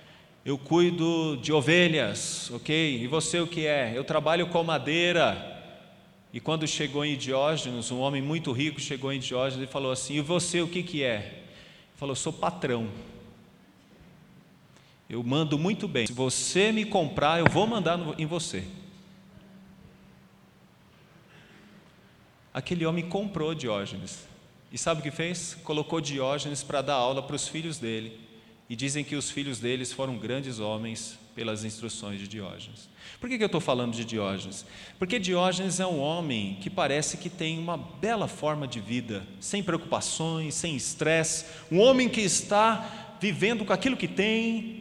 Eu 0.45 0.59
cuido 0.59 1.37
de 1.37 1.53
ovelhas, 1.53 2.51
ok? 2.51 3.03
E 3.03 3.07
você 3.07 3.41
o 3.41 3.47
que 3.47 3.67
é? 3.67 3.93
Eu 3.95 4.05
trabalho 4.05 4.49
com 4.49 4.63
madeira. 4.63 5.47
E 6.33 6.41
quando 6.41 6.67
chegou 6.67 7.05
em 7.05 7.17
Diógenes, 7.17 7.91
um 7.91 8.01
homem 8.01 8.23
muito 8.23 8.53
rico 8.53 8.81
chegou 8.81 9.13
em 9.13 9.19
Diógenes 9.19 9.69
e 9.69 9.73
falou 9.73 9.93
assim: 9.93 10.15
E 10.15 10.21
você 10.21 10.61
o 10.61 10.69
que, 10.69 10.83
que 10.83 11.03
é? 11.03 11.17
Ele 11.17 11.97
falou: 11.97 12.15
Sou 12.15 12.33
patrão. 12.33 12.89
Eu 15.11 15.25
mando 15.25 15.59
muito 15.59 15.89
bem. 15.89 16.07
Se 16.07 16.13
você 16.13 16.71
me 16.71 16.85
comprar, 16.85 17.41
eu 17.41 17.47
vou 17.51 17.67
mandar 17.67 17.99
em 18.17 18.25
você. 18.25 18.63
Aquele 22.55 22.87
homem 22.87 23.05
comprou 23.09 23.53
Diógenes. 23.53 24.25
E 24.71 24.79
sabe 24.79 25.01
o 25.01 25.03
que 25.03 25.11
fez? 25.11 25.59
Colocou 25.65 26.01
Diógenes 26.01 26.63
para 26.63 26.81
dar 26.81 26.95
aula 26.95 27.25
para 27.25 27.35
os 27.35 27.49
filhos 27.49 27.77
dele. 27.77 28.21
E 28.69 28.77
dizem 28.77 29.03
que 29.03 29.17
os 29.17 29.29
filhos 29.29 29.59
deles 29.59 29.93
foram 29.93 30.17
grandes 30.17 30.61
homens 30.61 31.19
pelas 31.35 31.65
instruções 31.65 32.21
de 32.21 32.29
Diógenes. 32.29 32.89
Por 33.19 33.29
que, 33.29 33.37
que 33.37 33.43
eu 33.43 33.47
estou 33.47 33.61
falando 33.61 33.93
de 33.93 34.05
Diógenes? 34.05 34.65
Porque 34.97 35.19
Diógenes 35.19 35.81
é 35.81 35.87
um 35.87 35.99
homem 35.99 36.57
que 36.61 36.71
parece 36.71 37.17
que 37.17 37.29
tem 37.29 37.59
uma 37.59 37.77
bela 37.77 38.29
forma 38.29 38.69
de 38.69 38.79
vida, 38.79 39.27
sem 39.41 39.61
preocupações, 39.61 40.55
sem 40.55 40.77
estresse, 40.77 41.47
um 41.69 41.81
homem 41.81 42.09
que 42.09 42.21
está 42.21 43.17
vivendo 43.21 43.65
com 43.65 43.73
aquilo 43.73 43.97
que 43.97 44.07
tem, 44.09 44.80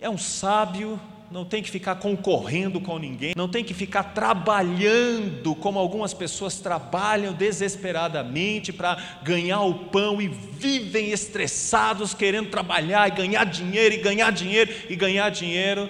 é 0.00 0.08
um 0.08 0.16
sábio, 0.16 0.98
não 1.30 1.44
tem 1.44 1.62
que 1.62 1.70
ficar 1.70 1.96
concorrendo 1.96 2.80
com 2.80 2.98
ninguém, 2.98 3.34
não 3.36 3.48
tem 3.48 3.62
que 3.62 3.74
ficar 3.74 4.02
trabalhando 4.02 5.54
como 5.54 5.78
algumas 5.78 6.12
pessoas 6.12 6.58
trabalham 6.58 7.32
desesperadamente 7.32 8.72
para 8.72 8.96
ganhar 9.22 9.60
o 9.60 9.74
pão 9.86 10.20
e 10.20 10.26
vivem 10.26 11.10
estressados 11.10 12.14
querendo 12.14 12.50
trabalhar 12.50 13.08
e 13.08 13.12
ganhar 13.12 13.44
dinheiro 13.44 13.94
e 13.94 13.98
ganhar 13.98 14.32
dinheiro 14.32 14.72
e 14.88 14.96
ganhar 14.96 15.30
dinheiro. 15.30 15.88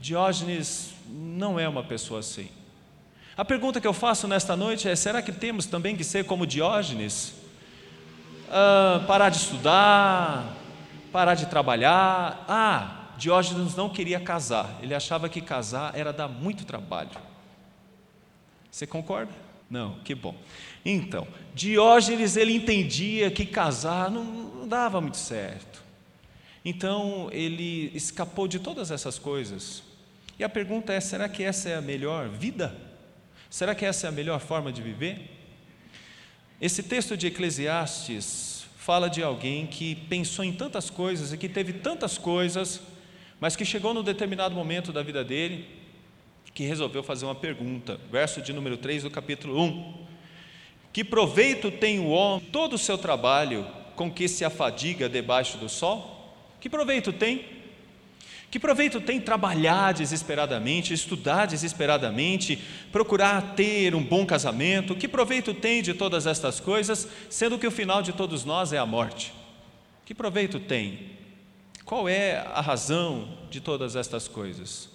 Diógenes 0.00 0.94
não 1.08 1.60
é 1.60 1.68
uma 1.68 1.84
pessoa 1.84 2.20
assim. 2.20 2.48
A 3.36 3.44
pergunta 3.44 3.80
que 3.80 3.86
eu 3.86 3.92
faço 3.92 4.26
nesta 4.26 4.56
noite 4.56 4.88
é: 4.88 4.96
será 4.96 5.22
que 5.22 5.30
temos 5.30 5.66
também 5.66 5.94
que 5.94 6.04
ser 6.04 6.24
como 6.24 6.46
Diógenes? 6.46 7.34
Ah, 8.50 9.04
parar 9.06 9.28
de 9.28 9.36
estudar, 9.36 10.56
parar 11.12 11.34
de 11.34 11.46
trabalhar. 11.46 12.44
Ah, 12.48 13.01
Diógenes 13.22 13.76
não 13.76 13.88
queria 13.88 14.18
casar, 14.18 14.80
ele 14.82 14.92
achava 14.92 15.28
que 15.28 15.40
casar 15.40 15.96
era 15.96 16.12
dar 16.12 16.26
muito 16.26 16.64
trabalho. 16.64 17.12
Você 18.68 18.84
concorda? 18.84 19.30
Não, 19.70 20.00
que 20.00 20.12
bom. 20.12 20.34
Então, 20.84 21.28
Diógenes 21.54 22.36
ele 22.36 22.52
entendia 22.52 23.30
que 23.30 23.46
casar 23.46 24.10
não, 24.10 24.24
não 24.24 24.66
dava 24.66 25.00
muito 25.00 25.18
certo. 25.18 25.84
Então, 26.64 27.28
ele 27.30 27.92
escapou 27.94 28.48
de 28.48 28.58
todas 28.58 28.90
essas 28.90 29.20
coisas. 29.20 29.84
E 30.36 30.42
a 30.42 30.48
pergunta 30.48 30.92
é: 30.92 30.98
será 30.98 31.28
que 31.28 31.44
essa 31.44 31.68
é 31.68 31.76
a 31.76 31.80
melhor 31.80 32.28
vida? 32.28 32.76
Será 33.48 33.72
que 33.72 33.84
essa 33.84 34.08
é 34.08 34.08
a 34.08 34.12
melhor 34.12 34.40
forma 34.40 34.72
de 34.72 34.82
viver? 34.82 35.30
Esse 36.60 36.82
texto 36.82 37.16
de 37.16 37.28
Eclesiastes 37.28 38.64
fala 38.76 39.08
de 39.08 39.22
alguém 39.22 39.64
que 39.64 39.94
pensou 39.94 40.44
em 40.44 40.52
tantas 40.52 40.90
coisas 40.90 41.32
e 41.32 41.38
que 41.38 41.48
teve 41.48 41.72
tantas 41.72 42.18
coisas, 42.18 42.80
mas 43.42 43.56
que 43.56 43.64
chegou 43.64 43.92
num 43.92 44.04
determinado 44.04 44.54
momento 44.54 44.92
da 44.92 45.02
vida 45.02 45.24
dele 45.24 45.66
que 46.54 46.62
resolveu 46.62 47.02
fazer 47.02 47.24
uma 47.24 47.34
pergunta. 47.34 47.98
Verso 48.08 48.40
de 48.40 48.52
número 48.52 48.76
3 48.76 49.02
do 49.02 49.10
capítulo 49.10 49.60
1. 49.60 49.94
Que 50.92 51.02
proveito 51.02 51.68
tem 51.68 51.98
o 51.98 52.10
homem 52.10 52.46
todo 52.52 52.74
o 52.74 52.78
seu 52.78 52.96
trabalho 52.96 53.66
com 53.96 54.08
que 54.08 54.28
se 54.28 54.44
afadiga 54.44 55.08
debaixo 55.08 55.58
do 55.58 55.68
sol? 55.68 56.32
Que 56.60 56.70
proveito 56.70 57.12
tem? 57.12 57.44
Que 58.48 58.60
proveito 58.60 59.00
tem 59.00 59.20
trabalhar 59.20 59.92
desesperadamente, 59.92 60.94
estudar 60.94 61.46
desesperadamente, 61.46 62.62
procurar 62.92 63.56
ter 63.56 63.92
um 63.92 64.04
bom 64.04 64.24
casamento? 64.24 64.94
Que 64.94 65.08
proveito 65.08 65.52
tem 65.52 65.82
de 65.82 65.94
todas 65.94 66.28
estas 66.28 66.60
coisas, 66.60 67.08
sendo 67.28 67.58
que 67.58 67.66
o 67.66 67.72
final 67.72 68.02
de 68.02 68.12
todos 68.12 68.44
nós 68.44 68.72
é 68.72 68.78
a 68.78 68.86
morte? 68.86 69.34
Que 70.06 70.14
proveito 70.14 70.60
tem? 70.60 71.21
Qual 71.84 72.08
é 72.08 72.38
a 72.38 72.60
razão 72.60 73.28
de 73.50 73.60
todas 73.60 73.96
estas 73.96 74.28
coisas? 74.28 74.88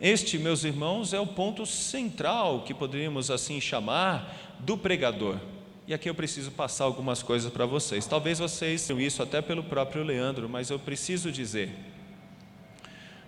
Este, 0.00 0.38
meus 0.38 0.62
irmãos, 0.62 1.14
é 1.14 1.20
o 1.20 1.26
ponto 1.26 1.64
central 1.64 2.62
que 2.62 2.74
poderíamos 2.74 3.30
assim 3.30 3.60
chamar 3.60 4.56
do 4.60 4.76
pregador. 4.76 5.38
E 5.86 5.94
aqui 5.94 6.10
eu 6.10 6.14
preciso 6.14 6.50
passar 6.50 6.84
algumas 6.84 7.22
coisas 7.22 7.50
para 7.50 7.64
vocês. 7.64 8.06
Talvez 8.06 8.38
vocês 8.38 8.86
tenham 8.86 9.00
isso 9.00 9.22
até 9.22 9.40
pelo 9.40 9.62
próprio 9.62 10.02
Leandro, 10.02 10.48
mas 10.48 10.68
eu 10.68 10.78
preciso 10.78 11.32
dizer. 11.32 11.70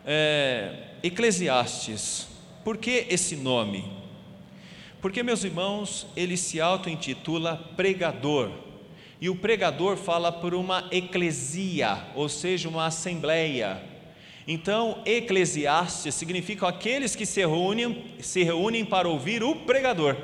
É, 0.04 0.88
Eclesiastes, 1.02 2.28
por 2.64 2.76
que 2.76 3.06
esse 3.08 3.36
nome? 3.36 3.90
Porque, 5.00 5.22
meus 5.22 5.44
irmãos, 5.44 6.06
ele 6.16 6.36
se 6.36 6.60
auto-intitula 6.60 7.56
pregador. 7.76 8.50
E 9.20 9.28
o 9.28 9.34
pregador 9.34 9.96
fala 9.96 10.30
por 10.30 10.54
uma 10.54 10.88
eclesia, 10.92 11.98
ou 12.14 12.28
seja, 12.28 12.68
uma 12.68 12.86
assembleia. 12.86 13.82
Então, 14.46 15.02
eclesiastes 15.04 16.14
significam 16.14 16.68
aqueles 16.68 17.16
que 17.16 17.26
se 17.26 17.40
reúnem, 17.40 18.04
se 18.20 18.42
reúnem 18.42 18.84
para 18.84 19.08
ouvir 19.08 19.42
o 19.42 19.54
pregador. 19.56 20.16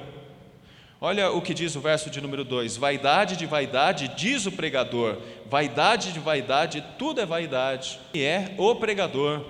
Olha 1.00 1.30
o 1.30 1.42
que 1.42 1.52
diz 1.52 1.76
o 1.76 1.80
verso 1.80 2.08
de 2.08 2.20
número 2.20 2.44
2: 2.44 2.78
Vaidade 2.78 3.36
de 3.36 3.44
vaidade, 3.44 4.08
diz 4.16 4.46
o 4.46 4.52
pregador, 4.52 5.18
vaidade 5.50 6.12
de 6.12 6.20
vaidade, 6.20 6.82
tudo 6.96 7.20
é 7.20 7.26
vaidade. 7.26 8.00
E 8.14 8.22
é 8.22 8.54
o 8.56 8.74
pregador. 8.76 9.44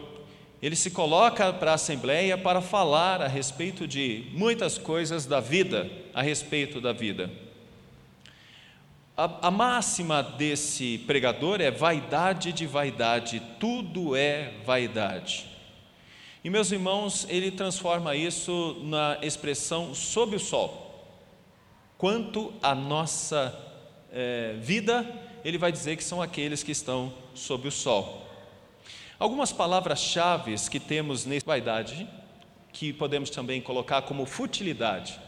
Ele 0.61 0.75
se 0.75 0.91
coloca 0.91 1.53
para 1.53 1.73
a 1.73 1.75
assembleia 1.75 2.37
para 2.37 2.61
falar 2.61 3.21
a 3.21 3.29
respeito 3.29 3.87
de 3.87 4.25
muitas 4.33 4.79
coisas 4.79 5.27
da 5.27 5.39
vida, 5.39 5.89
a 6.13 6.23
respeito 6.23 6.81
da 6.81 6.93
vida. 6.93 7.31
A, 9.17 9.47
a, 9.47 9.51
máxima 9.51 10.25
desse 10.25 10.99
pregador 11.07 11.61
é 11.61 11.71
vaidade 11.71 12.53
de 12.53 12.67
vaidade, 12.67 13.41
tudo 13.61 14.17
é 14.17 14.55
vaidade. 14.65 15.49
E 16.43 16.51
meus 16.51 16.73
irmãos, 16.73 17.25
ele 17.31 17.53
transforma 17.53 18.17
isso 18.17 18.77
na 18.83 19.17
expressão 19.23 19.95
sob 19.95 20.35
o 20.35 20.41
sol. 20.41 21.07
Quanto 21.97 22.53
à 22.61 22.75
nossa 22.75 23.57
é, 24.13 24.57
vida, 24.61 25.07
ele 25.45 25.59
vai 25.59 25.71
dizer 25.71 25.97
que 25.97 26.03
são 26.03 26.21
aqueles 26.21 26.65
que 26.65 26.73
estão 26.73 27.15
sob 27.35 27.69
o 27.69 27.71
sol. 27.71 28.27
Algumas 29.17 29.53
palavras-chave 29.53 30.57
que 30.69 30.81
temos 30.81 31.25
nesse 31.25 31.47
vaidade, 31.47 32.09
que 32.73 32.93
podemos 32.93 33.31
também 33.31 33.61
colocar 33.61 34.03
como 34.03 34.27
futilidade. 34.27 35.21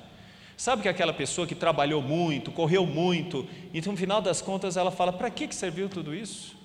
Sabe 0.57 0.83
que 0.83 0.89
aquela 0.89 1.13
pessoa 1.13 1.47
que 1.47 1.55
trabalhou 1.55 2.01
muito, 2.01 2.51
correu 2.51 2.87
muito, 2.87 3.47
e 3.75 3.81
no 3.81 3.97
final 3.97 4.23
das 4.23 4.41
contas 4.41 4.77
ela 4.77 4.91
fala: 4.91 5.13
para 5.13 5.29
que, 5.29 5.47
que 5.47 5.55
serviu 5.55 5.89
tudo 5.89 6.15
isso? 6.15 6.57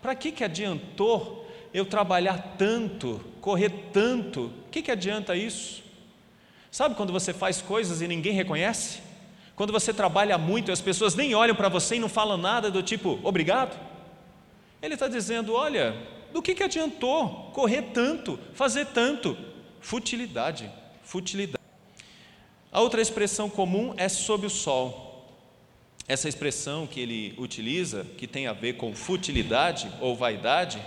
Para 0.00 0.14
que, 0.16 0.32
que 0.32 0.42
adiantou 0.42 1.48
eu 1.72 1.84
trabalhar 1.84 2.56
tanto, 2.58 3.20
correr 3.40 3.70
tanto? 3.92 4.46
O 4.66 4.70
que, 4.70 4.82
que 4.82 4.90
adianta 4.90 5.36
isso? 5.36 5.82
Sabe 6.70 6.96
quando 6.96 7.12
você 7.12 7.32
faz 7.32 7.62
coisas 7.62 8.02
e 8.02 8.08
ninguém 8.08 8.32
reconhece? 8.32 9.00
Quando 9.54 9.72
você 9.72 9.94
trabalha 9.94 10.36
muito 10.36 10.70
e 10.70 10.72
as 10.72 10.80
pessoas 10.80 11.14
nem 11.14 11.34
olham 11.34 11.54
para 11.54 11.68
você 11.68 11.96
e 11.96 12.00
não 12.00 12.08
falam 12.08 12.36
nada 12.36 12.70
do 12.70 12.82
tipo 12.82 13.20
obrigado? 13.22 13.78
Ele 14.82 14.94
está 14.94 15.06
dizendo: 15.06 15.54
olha, 15.54 15.94
do 16.32 16.42
que, 16.42 16.56
que 16.56 16.64
adiantou 16.64 17.50
correr 17.52 17.82
tanto, 17.94 18.36
fazer 18.52 18.86
tanto? 18.86 19.38
Futilidade, 19.80 20.68
futilidade. 21.04 21.61
A 22.72 22.80
outra 22.80 23.02
expressão 23.02 23.50
comum 23.50 23.92
é 23.98 24.08
sob 24.08 24.46
o 24.46 24.50
sol. 24.50 25.28
Essa 26.08 26.26
expressão 26.26 26.86
que 26.86 26.98
ele 26.98 27.34
utiliza, 27.36 28.06
que 28.16 28.26
tem 28.26 28.46
a 28.46 28.54
ver 28.54 28.78
com 28.78 28.94
futilidade 28.94 29.92
ou 30.00 30.16
vaidade, 30.16 30.82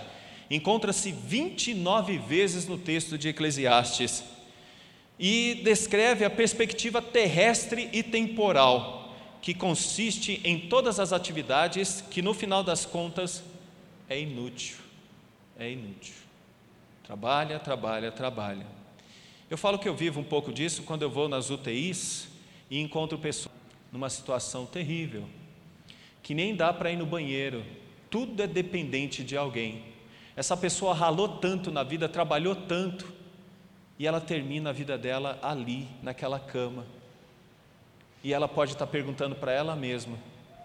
encontra-se 0.50 1.12
29 1.12 2.18
vezes 2.18 2.66
no 2.66 2.76
texto 2.76 3.16
de 3.16 3.28
Eclesiastes 3.28 4.24
e 5.16 5.60
descreve 5.64 6.24
a 6.24 6.30
perspectiva 6.30 7.00
terrestre 7.00 7.88
e 7.92 8.02
temporal 8.02 9.16
que 9.40 9.54
consiste 9.54 10.40
em 10.42 10.58
todas 10.58 10.98
as 10.98 11.12
atividades 11.12 12.02
que 12.10 12.20
no 12.20 12.34
final 12.34 12.64
das 12.64 12.84
contas 12.84 13.44
é 14.08 14.20
inútil. 14.20 14.76
É 15.56 15.70
inútil. 15.70 16.14
Trabalha, 17.04 17.60
trabalha, 17.60 18.10
trabalha. 18.10 18.75
Eu 19.48 19.56
falo 19.56 19.78
que 19.78 19.88
eu 19.88 19.94
vivo 19.94 20.20
um 20.20 20.24
pouco 20.24 20.52
disso 20.52 20.82
quando 20.82 21.02
eu 21.02 21.10
vou 21.10 21.28
nas 21.28 21.50
UTIs 21.50 22.28
e 22.68 22.80
encontro 22.80 23.16
pessoas 23.16 23.54
numa 23.92 24.10
situação 24.10 24.66
terrível, 24.66 25.24
que 26.22 26.34
nem 26.34 26.56
dá 26.56 26.72
para 26.72 26.90
ir 26.90 26.96
no 26.96 27.06
banheiro, 27.06 27.64
tudo 28.10 28.42
é 28.42 28.46
dependente 28.46 29.22
de 29.22 29.36
alguém. 29.36 29.84
Essa 30.34 30.56
pessoa 30.56 30.92
ralou 30.92 31.28
tanto 31.28 31.70
na 31.70 31.84
vida, 31.84 32.08
trabalhou 32.08 32.54
tanto, 32.54 33.14
e 33.98 34.06
ela 34.06 34.20
termina 34.20 34.70
a 34.70 34.72
vida 34.72 34.98
dela 34.98 35.38
ali, 35.40 35.88
naquela 36.02 36.38
cama. 36.38 36.84
E 38.22 38.34
ela 38.34 38.48
pode 38.48 38.72
estar 38.72 38.86
perguntando 38.86 39.36
para 39.36 39.52
ela 39.52 39.76
mesma: 39.76 40.18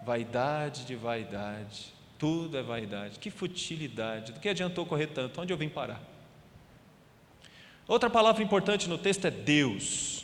vaidade 0.03 0.85
de 0.85 0.95
vaidade, 0.95 1.93
tudo 2.17 2.57
é 2.57 2.63
vaidade, 2.63 3.19
que 3.19 3.29
futilidade, 3.29 4.33
do 4.33 4.39
que 4.39 4.49
adiantou 4.49 4.85
correr 4.85 5.07
tanto? 5.07 5.39
Onde 5.39 5.53
eu 5.53 5.57
vim 5.57 5.69
parar? 5.69 6.10
Outra 7.91 8.09
palavra 8.09 8.41
importante 8.41 8.87
no 8.87 8.97
texto 8.97 9.25
é 9.25 9.29
Deus. 9.29 10.23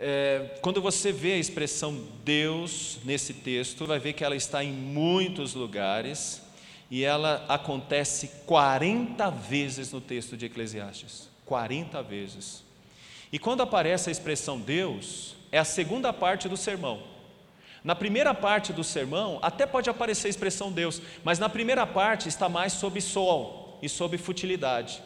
É, 0.00 0.58
quando 0.60 0.82
você 0.82 1.12
vê 1.12 1.34
a 1.34 1.38
expressão 1.38 1.96
Deus 2.24 2.98
nesse 3.04 3.32
texto, 3.32 3.86
vai 3.86 4.00
ver 4.00 4.14
que 4.14 4.24
ela 4.24 4.34
está 4.34 4.64
em 4.64 4.72
muitos 4.72 5.54
lugares 5.54 6.42
e 6.90 7.04
ela 7.04 7.46
acontece 7.48 8.32
40 8.46 9.30
vezes 9.30 9.92
no 9.92 10.00
texto 10.00 10.36
de 10.36 10.46
Eclesiastes. 10.46 11.28
40 11.44 12.02
vezes. 12.02 12.64
E 13.32 13.38
quando 13.38 13.62
aparece 13.62 14.08
a 14.08 14.12
expressão 14.12 14.58
Deus, 14.58 15.36
é 15.52 15.58
a 15.60 15.64
segunda 15.64 16.12
parte 16.12 16.48
do 16.48 16.56
sermão. 16.56 17.00
Na 17.84 17.94
primeira 17.94 18.34
parte 18.34 18.72
do 18.72 18.82
sermão, 18.82 19.38
até 19.40 19.66
pode 19.66 19.88
aparecer 19.88 20.26
a 20.26 20.30
expressão 20.30 20.72
Deus, 20.72 21.00
mas 21.22 21.38
na 21.38 21.48
primeira 21.48 21.86
parte 21.86 22.28
está 22.28 22.48
mais 22.48 22.72
sobre 22.72 23.00
sol 23.00 23.78
e 23.80 23.88
sobre 23.88 24.18
futilidade. 24.18 25.00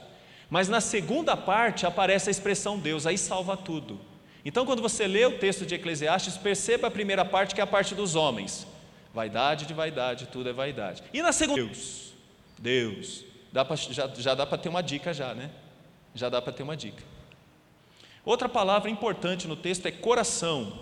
Mas 0.53 0.69
na 0.69 0.83
segunda 0.83 1.35
parte 1.35 1.87
aparece 1.87 2.29
a 2.29 2.31
expressão 2.31 2.79
Deus, 2.79 3.07
aí 3.07 3.17
salva 3.17 3.57
tudo. 3.57 3.99
Então, 4.45 4.67
quando 4.67 4.83
você 4.83 5.07
lê 5.07 5.25
o 5.25 5.39
texto 5.39 5.65
de 5.65 5.77
Eclesiastes, 5.77 6.37
perceba 6.37 6.89
a 6.89 6.91
primeira 6.91 7.25
parte, 7.25 7.55
que 7.55 7.61
é 7.63 7.65
a 7.65 7.67
parte 7.67 7.95
dos 7.95 8.15
homens. 8.15 8.67
Vaidade 9.15 9.65
de 9.65 9.73
vaidade, 9.73 10.27
tudo 10.27 10.51
é 10.51 10.53
vaidade. 10.53 11.03
E 11.11 11.23
na 11.23 11.33
segunda, 11.33 11.63
Deus. 11.63 12.13
Deus. 12.59 13.25
Dá 13.51 13.65
pra, 13.65 13.77
já, 13.77 14.07
já 14.09 14.35
dá 14.35 14.45
para 14.45 14.59
ter 14.59 14.69
uma 14.69 14.83
dica 14.83 15.15
já, 15.15 15.35
né? 15.35 15.51
Já 16.15 16.29
dá 16.29 16.43
para 16.43 16.53
ter 16.53 16.65
uma 16.65 16.77
dica. 16.77 17.03
Outra 18.23 18.47
palavra 18.47 18.91
importante 18.91 19.49
no 19.49 19.57
texto 19.57 19.87
é 19.87 19.91
coração. 19.91 20.81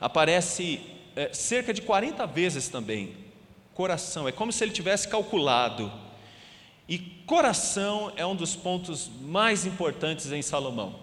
Aparece 0.00 0.80
é, 1.14 1.34
cerca 1.34 1.74
de 1.74 1.82
40 1.82 2.26
vezes 2.26 2.70
também. 2.70 3.14
Coração, 3.74 4.26
é 4.26 4.32
como 4.32 4.50
se 4.50 4.64
ele 4.64 4.72
tivesse 4.72 5.06
calculado. 5.06 5.92
E 6.88 7.17
coração 7.28 8.10
é 8.16 8.24
um 8.24 8.34
dos 8.34 8.56
pontos 8.56 9.10
mais 9.20 9.66
importantes 9.66 10.32
em 10.32 10.40
Salomão. 10.40 10.98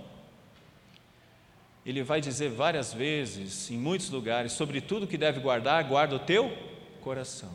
Ele 1.86 2.01
vai 2.01 2.20
dizer 2.20 2.50
várias 2.50 2.91
vezes, 2.91 3.70
em 3.70 3.77
muitos 3.77 4.10
lugares, 4.10 4.51
sobre 4.53 4.82
tudo 4.82 5.05
que 5.05 5.20
deve 5.20 5.39
guardar, 5.39 5.84
guarda 5.84 6.15
o 6.15 6.20
teu 6.20 6.51
coração. 7.00 7.51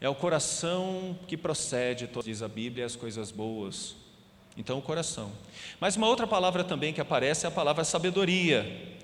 É 0.00 0.08
o 0.08 0.14
coração 0.14 1.14
que 1.28 1.36
procede, 1.36 2.08
diz 2.24 2.40
a 2.40 2.48
Bíblia, 2.48 2.86
as 2.86 2.96
coisas 2.96 3.30
boas. 3.30 3.94
Então, 4.56 4.78
o 4.78 4.82
coração. 4.82 5.30
Mas 5.78 5.96
uma 5.96 6.08
outra 6.08 6.26
palavra 6.26 6.64
também 6.64 6.90
que 6.90 7.02
aparece 7.02 7.44
é 7.44 7.48
a 7.48 7.52
palavra 7.52 7.84
sabedoria. 7.84 8.96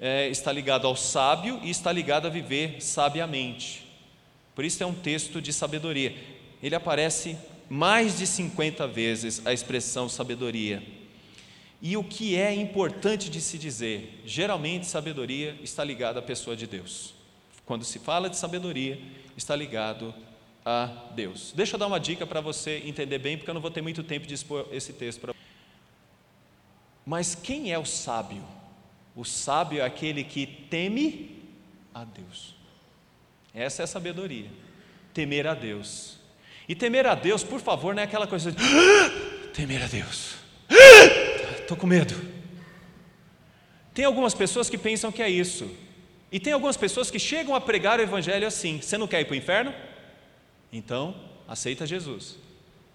É, 0.00 0.26
está 0.26 0.50
ligado 0.50 0.88
ao 0.88 0.96
sábio 0.96 1.60
e 1.62 1.70
está 1.70 1.92
ligado 1.92 2.26
a 2.26 2.30
viver 2.30 2.82
sabiamente. 2.82 3.86
Por 4.56 4.64
isso 4.64 4.82
é 4.82 4.86
um 4.86 4.92
texto 4.94 5.40
de 5.40 5.52
sabedoria. 5.52 6.33
Ele 6.64 6.74
aparece 6.74 7.36
mais 7.68 8.16
de 8.16 8.26
50 8.26 8.88
vezes 8.88 9.46
a 9.46 9.52
expressão 9.52 10.08
sabedoria. 10.08 10.82
E 11.82 11.94
o 11.94 12.02
que 12.02 12.36
é 12.36 12.54
importante 12.54 13.28
de 13.28 13.38
se 13.38 13.58
dizer? 13.58 14.22
Geralmente, 14.24 14.86
sabedoria 14.86 15.58
está 15.62 15.84
ligada 15.84 16.20
à 16.20 16.22
pessoa 16.22 16.56
de 16.56 16.66
Deus. 16.66 17.12
Quando 17.66 17.84
se 17.84 17.98
fala 17.98 18.30
de 18.30 18.38
sabedoria, 18.38 18.98
está 19.36 19.54
ligado 19.54 20.14
a 20.64 20.86
Deus. 21.14 21.52
Deixa 21.54 21.74
eu 21.74 21.78
dar 21.78 21.86
uma 21.86 22.00
dica 22.00 22.26
para 22.26 22.40
você 22.40 22.82
entender 22.86 23.18
bem, 23.18 23.36
porque 23.36 23.50
eu 23.50 23.54
não 23.54 23.60
vou 23.60 23.70
ter 23.70 23.82
muito 23.82 24.02
tempo 24.02 24.26
de 24.26 24.32
expor 24.32 24.66
esse 24.72 24.94
texto 24.94 25.20
para 25.20 25.34
Mas 27.04 27.34
quem 27.34 27.72
é 27.72 27.78
o 27.78 27.84
sábio? 27.84 28.42
O 29.14 29.22
sábio 29.22 29.82
é 29.82 29.84
aquele 29.84 30.24
que 30.24 30.46
teme 30.46 31.42
a 31.92 32.04
Deus. 32.04 32.54
Essa 33.52 33.82
é 33.82 33.84
a 33.84 33.86
sabedoria. 33.86 34.50
Temer 35.12 35.46
a 35.46 35.52
Deus. 35.52 36.23
E 36.68 36.74
temer 36.74 37.06
a 37.06 37.14
Deus, 37.14 37.44
por 37.44 37.60
favor, 37.60 37.94
não 37.94 38.02
é 38.02 38.04
aquela 38.04 38.26
coisa 38.26 38.50
de 38.50 38.64
temer 39.52 39.82
a 39.82 39.86
Deus. 39.86 40.36
Estou 41.60 41.76
com 41.76 41.86
medo. 41.86 42.14
Tem 43.92 44.04
algumas 44.04 44.34
pessoas 44.34 44.68
que 44.68 44.78
pensam 44.78 45.12
que 45.12 45.22
é 45.22 45.28
isso. 45.28 45.70
E 46.32 46.40
tem 46.40 46.52
algumas 46.52 46.76
pessoas 46.76 47.10
que 47.10 47.18
chegam 47.18 47.54
a 47.54 47.60
pregar 47.60 47.98
o 47.98 48.02
evangelho 48.02 48.46
assim: 48.46 48.80
você 48.80 48.98
não 48.98 49.06
quer 49.06 49.20
ir 49.20 49.24
para 49.26 49.34
o 49.34 49.36
inferno? 49.36 49.74
Então, 50.72 51.14
aceita 51.46 51.86
Jesus. 51.86 52.36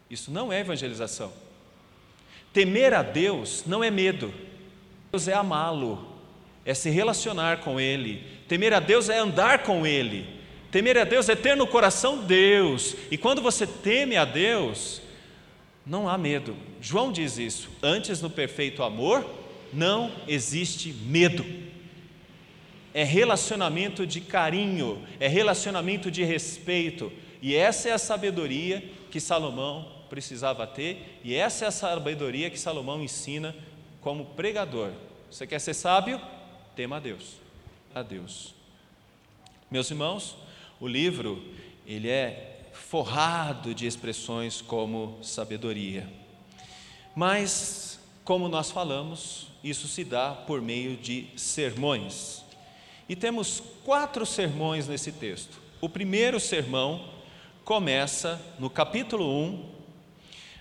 Isso 0.09 0.31
não 0.31 0.51
é 0.51 0.59
evangelização. 0.59 1.31
Temer 2.51 2.93
a 2.93 3.03
Deus 3.03 3.63
não 3.65 3.83
é 3.83 3.91
medo. 3.91 4.33
Deus 5.11 5.27
é 5.27 5.33
amá-lo, 5.33 6.07
é 6.65 6.73
se 6.73 6.89
relacionar 6.89 7.61
com 7.61 7.79
Ele. 7.79 8.23
Temer 8.47 8.73
a 8.73 8.79
Deus 8.79 9.09
é 9.09 9.17
andar 9.17 9.63
com 9.63 9.85
Ele. 9.85 10.38
Temer 10.71 10.97
a 10.97 11.03
Deus 11.03 11.27
é 11.29 11.35
ter 11.35 11.55
no 11.55 11.65
coração 11.65 12.23
Deus. 12.23 12.95
E 13.09 13.17
quando 13.17 13.41
você 13.41 13.65
teme 13.65 14.15
a 14.15 14.25
Deus, 14.25 15.01
não 15.85 16.07
há 16.07 16.17
medo. 16.17 16.55
João 16.79 17.11
diz 17.11 17.37
isso. 17.37 17.69
Antes, 17.81 18.21
no 18.21 18.29
perfeito 18.29 18.83
amor, 18.83 19.25
não 19.73 20.11
existe 20.27 20.93
medo. 20.93 21.45
É 22.93 23.03
relacionamento 23.03 24.05
de 24.05 24.21
carinho, 24.21 25.03
é 25.19 25.27
relacionamento 25.27 26.11
de 26.11 26.23
respeito. 26.23 27.11
E 27.41 27.55
essa 27.55 27.89
é 27.89 27.91
a 27.91 27.97
sabedoria 27.97 28.83
que 29.09 29.19
Salomão 29.19 29.99
precisava 30.09 30.65
ter, 30.65 31.19
e 31.23 31.35
essa 31.35 31.65
é 31.65 31.67
a 31.67 31.71
sabedoria 31.71 32.49
que 32.49 32.59
Salomão 32.59 33.01
ensina 33.01 33.55
como 34.01 34.25
pregador. 34.25 34.91
Você 35.29 35.45
quer 35.45 35.59
ser 35.59 35.75
sábio? 35.75 36.19
Tema 36.75 36.97
a 36.97 36.99
Deus. 36.99 37.35
A 37.93 38.01
Deus. 38.01 38.55
Meus 39.69 39.91
irmãos, 39.91 40.35
o 40.79 40.87
livro, 40.87 41.43
ele 41.85 42.09
é 42.09 42.69
forrado 42.71 43.73
de 43.75 43.85
expressões 43.85 44.61
como 44.61 45.17
sabedoria. 45.21 46.09
Mas, 47.15 47.99
como 48.23 48.47
nós 48.47 48.71
falamos, 48.71 49.47
isso 49.63 49.87
se 49.87 50.03
dá 50.03 50.31
por 50.31 50.61
meio 50.61 50.95
de 50.95 51.27
sermões. 51.35 52.43
E 53.07 53.15
temos 53.15 53.61
quatro 53.83 54.25
sermões 54.25 54.87
nesse 54.87 55.11
texto. 55.11 55.59
O 55.81 55.89
primeiro 55.89 56.39
sermão 56.39 57.09
começa 57.65 58.41
no 58.57 58.69
capítulo 58.69 59.25
1, 59.43 59.69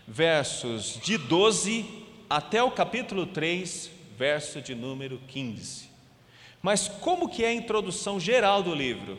versos 0.06 0.98
de 1.02 1.16
12 1.16 1.84
até 2.28 2.62
o 2.62 2.70
capítulo 2.70 3.26
3, 3.26 3.90
verso 4.16 4.60
de 4.60 4.74
número 4.74 5.20
15. 5.28 5.88
Mas 6.60 6.88
como 6.88 7.28
que 7.28 7.44
é 7.44 7.48
a 7.48 7.54
introdução 7.54 8.18
geral 8.18 8.62
do 8.62 8.74
livro? 8.74 9.18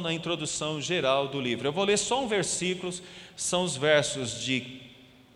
Na 0.00 0.12
introdução 0.12 0.80
geral 0.80 1.28
do 1.28 1.40
livro, 1.40 1.68
eu 1.68 1.72
vou 1.72 1.84
ler 1.84 1.98
só 1.98 2.22
um 2.22 2.26
versículo, 2.26 2.92
são 3.36 3.62
os 3.62 3.76
versos 3.76 4.42
de 4.42 4.80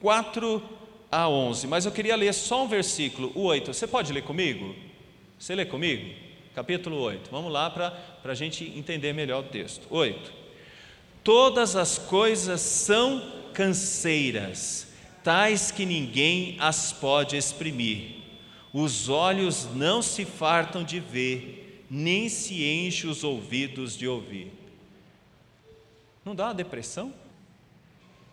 4 0.01 0.63
a 1.11 1.29
11, 1.29 1.67
mas 1.67 1.85
eu 1.85 1.93
queria 1.93 2.17
ler 2.17 2.33
só 2.33 2.65
um 2.65 2.69
versículo, 2.69 3.31
o 3.35 3.43
8. 3.43 3.73
Você 3.73 3.87
pode 3.87 4.13
ler 4.13 4.23
comigo? 4.23 4.75
Você 5.39 5.55
lê 5.55 5.65
comigo? 5.65 6.11
Capítulo 6.55 6.97
8. 6.97 7.31
Vamos 7.31 7.53
lá 7.53 7.69
para 7.69 7.93
a 8.25 8.35
gente 8.35 8.65
entender 8.77 9.13
melhor 9.13 9.41
o 9.41 9.49
texto. 9.49 9.87
8. 9.91 10.33
Todas 11.23 11.77
as 11.77 11.99
coisas 11.99 12.61
são 12.61 13.23
canseiras, 13.53 14.89
tais 15.23 15.71
que 15.71 15.85
ninguém 15.85 16.57
as 16.59 16.93
pode 16.93 17.37
exprimir. 17.37 18.17
Os 18.73 19.09
olhos 19.09 19.69
não 19.75 20.01
se 20.01 20.25
fartam 20.25 20.85
de 20.85 21.01
ver, 21.01 21.66
nem 21.91 22.29
se 22.29 22.65
enchem 22.65 23.09
os 23.09 23.23
ouvidos 23.23 23.97
de 23.97 24.07
ouvir. 24.07 24.53
Não 26.25 26.35
dá 26.35 26.47
uma 26.47 26.55
depressão? 26.55 27.15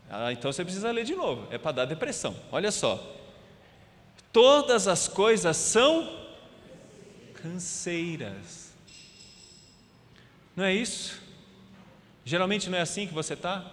Ah, 0.10 0.32
então 0.32 0.52
você 0.52 0.64
precisa 0.64 0.92
ler 0.92 1.06
de 1.06 1.16
novo, 1.16 1.48
é 1.52 1.58
para 1.58 1.72
dar 1.72 1.86
depressão. 1.86 2.36
Olha 2.52 2.72
só. 2.72 3.02
Todas 4.32 4.88
as 4.88 5.08
coisas 5.08 5.56
são 5.58 6.28
canseiras. 7.36 8.72
Não 10.56 10.64
é 10.64 10.74
isso? 10.74 11.22
Geralmente 12.26 12.70
não 12.70 12.78
é 12.78 12.82
assim 12.82 13.08
que 13.08 13.14
você 13.14 13.34
está? 13.34 13.66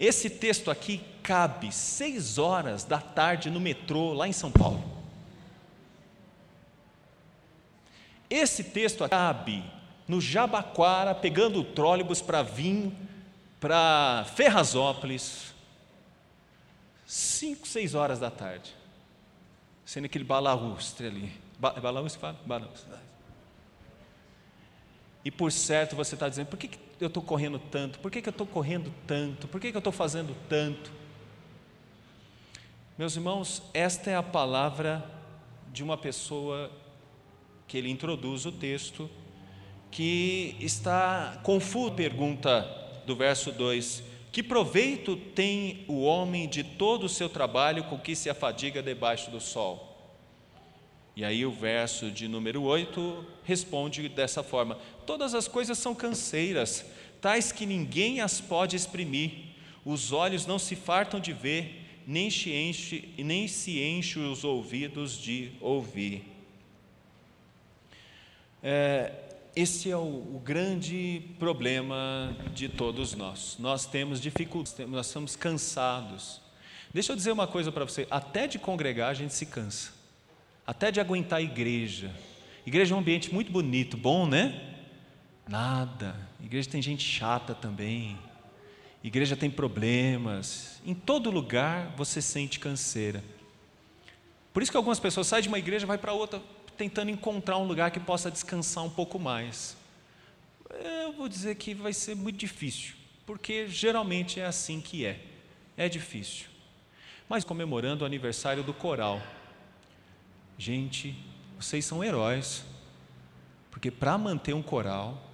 Esse 0.00 0.30
texto 0.30 0.70
aqui 0.70 1.04
cabe 1.22 1.70
seis 1.70 2.38
horas 2.38 2.84
da 2.84 2.98
tarde 2.98 3.50
no 3.50 3.60
metrô 3.60 4.14
lá 4.14 4.26
em 4.26 4.32
São 4.32 4.50
Paulo. 4.50 4.82
Esse 8.30 8.64
texto 8.64 9.04
aqui 9.04 9.10
cabe 9.10 9.62
no 10.08 10.18
Jabaquara, 10.18 11.14
pegando 11.14 11.60
o 11.60 11.64
trólebus 11.64 12.22
para 12.22 12.42
vir 12.42 12.90
para 13.60 14.24
Ferrazópolis, 14.34 15.52
cinco, 17.06 17.68
seis 17.68 17.94
horas 17.94 18.18
da 18.18 18.30
tarde, 18.30 18.74
sendo 19.84 20.06
aquele 20.06 20.24
balaustre 20.24 21.08
ali. 21.08 21.32
Ba 21.58 21.72
balaustre 21.72 22.18
fala? 22.18 22.38
E 25.24 25.30
por 25.30 25.52
certo 25.52 25.94
você 25.94 26.14
está 26.14 26.28
dizendo, 26.28 26.46
por 26.46 26.58
que, 26.58 26.68
que 26.68 26.78
eu 27.00 27.08
estou 27.08 27.22
correndo 27.22 27.58
tanto? 27.58 27.98
Por 27.98 28.10
que, 28.10 28.22
que 28.22 28.28
eu 28.28 28.32
estou 28.32 28.46
correndo 28.46 28.92
tanto? 29.06 29.46
Por 29.48 29.60
que, 29.60 29.70
que 29.70 29.76
eu 29.76 29.80
estou 29.80 29.92
fazendo 29.92 30.34
tanto? 30.48 30.90
Meus 32.96 33.16
irmãos, 33.16 33.62
esta 33.72 34.10
é 34.10 34.16
a 34.16 34.22
palavra 34.22 35.04
de 35.72 35.82
uma 35.82 35.96
pessoa 35.96 36.70
que 37.66 37.78
ele 37.78 37.90
introduz 37.90 38.46
o 38.46 38.52
texto, 38.52 39.08
que 39.90 40.56
está 40.60 41.38
confuso. 41.42 41.92
Pergunta 41.92 42.62
do 43.06 43.14
verso 43.14 43.52
2: 43.52 44.02
Que 44.32 44.42
proveito 44.42 45.16
tem 45.16 45.84
o 45.86 46.02
homem 46.02 46.48
de 46.48 46.64
todo 46.64 47.04
o 47.04 47.08
seu 47.08 47.28
trabalho 47.28 47.84
com 47.84 47.98
que 47.98 48.16
se 48.16 48.28
afadiga 48.28 48.82
debaixo 48.82 49.30
do 49.30 49.40
sol? 49.40 49.89
E 51.20 51.24
aí 51.24 51.44
o 51.44 51.50
verso 51.50 52.10
de 52.10 52.26
número 52.26 52.62
8 52.62 53.26
responde 53.44 54.08
dessa 54.08 54.42
forma: 54.42 54.78
Todas 55.04 55.34
as 55.34 55.46
coisas 55.46 55.76
são 55.76 55.94
canseiras, 55.94 56.82
tais 57.20 57.52
que 57.52 57.66
ninguém 57.66 58.22
as 58.22 58.40
pode 58.40 58.74
exprimir. 58.74 59.32
Os 59.84 60.12
olhos 60.12 60.46
não 60.46 60.58
se 60.58 60.74
fartam 60.74 61.20
de 61.20 61.34
ver, 61.34 62.02
nem 62.06 62.30
se 62.30 62.50
enche, 62.54 63.10
nem 63.18 63.46
se 63.46 63.82
enche 63.82 64.18
os 64.18 64.44
ouvidos 64.44 65.18
de 65.18 65.52
ouvir. 65.60 66.24
É, 68.62 69.12
esse 69.54 69.90
é 69.90 69.96
o, 69.98 70.00
o, 70.00 70.40
grande 70.42 71.20
problema 71.38 72.34
de 72.54 72.66
todos 72.66 73.14
nós. 73.14 73.56
Nós 73.58 73.84
temos 73.84 74.22
dificuldades, 74.22 74.88
nós 74.88 75.08
estamos 75.08 75.36
cansados. 75.36 76.40
Deixa 76.94 77.12
eu 77.12 77.16
dizer 77.16 77.30
uma 77.30 77.46
coisa 77.46 77.70
para 77.70 77.84
você: 77.84 78.06
até 78.10 78.46
de 78.46 78.58
congregar 78.58 79.10
a 79.10 79.14
gente 79.14 79.34
se 79.34 79.44
cansa 79.44 79.99
até 80.70 80.92
de 80.92 81.00
aguentar 81.00 81.40
a 81.40 81.42
igreja. 81.42 82.14
Igreja 82.64 82.94
é 82.94 82.96
um 82.96 83.00
ambiente 83.00 83.34
muito 83.34 83.50
bonito, 83.50 83.96
bom, 83.96 84.24
né? 84.24 84.76
Nada. 85.48 86.14
Igreja 86.40 86.70
tem 86.70 86.80
gente 86.80 87.02
chata 87.02 87.56
também. 87.56 88.16
Igreja 89.02 89.36
tem 89.36 89.50
problemas. 89.50 90.80
Em 90.86 90.94
todo 90.94 91.28
lugar 91.28 91.92
você 91.96 92.22
sente 92.22 92.60
canseira. 92.60 93.24
Por 94.52 94.62
isso 94.62 94.70
que 94.70 94.76
algumas 94.76 95.00
pessoas 95.00 95.26
saem 95.26 95.42
de 95.42 95.48
uma 95.48 95.58
igreja 95.58 95.84
e 95.84 95.88
vai 95.88 95.98
para 95.98 96.12
outra 96.12 96.40
tentando 96.78 97.10
encontrar 97.10 97.58
um 97.58 97.66
lugar 97.66 97.90
que 97.90 97.98
possa 97.98 98.30
descansar 98.30 98.84
um 98.84 98.90
pouco 98.90 99.18
mais. 99.18 99.76
Eu 101.04 101.12
vou 101.14 101.28
dizer 101.28 101.56
que 101.56 101.74
vai 101.74 101.92
ser 101.92 102.14
muito 102.14 102.38
difícil, 102.38 102.94
porque 103.26 103.66
geralmente 103.66 104.38
é 104.38 104.46
assim 104.46 104.80
que 104.80 105.04
é. 105.04 105.18
É 105.76 105.88
difícil. 105.88 106.46
Mas 107.28 107.42
comemorando 107.42 108.04
o 108.04 108.06
aniversário 108.06 108.62
do 108.62 108.72
coral, 108.72 109.20
Gente, 110.60 111.16
vocês 111.58 111.86
são 111.86 112.04
heróis, 112.04 112.66
porque 113.70 113.90
para 113.90 114.18
manter 114.18 114.52
um 114.52 114.60
coral 114.60 115.26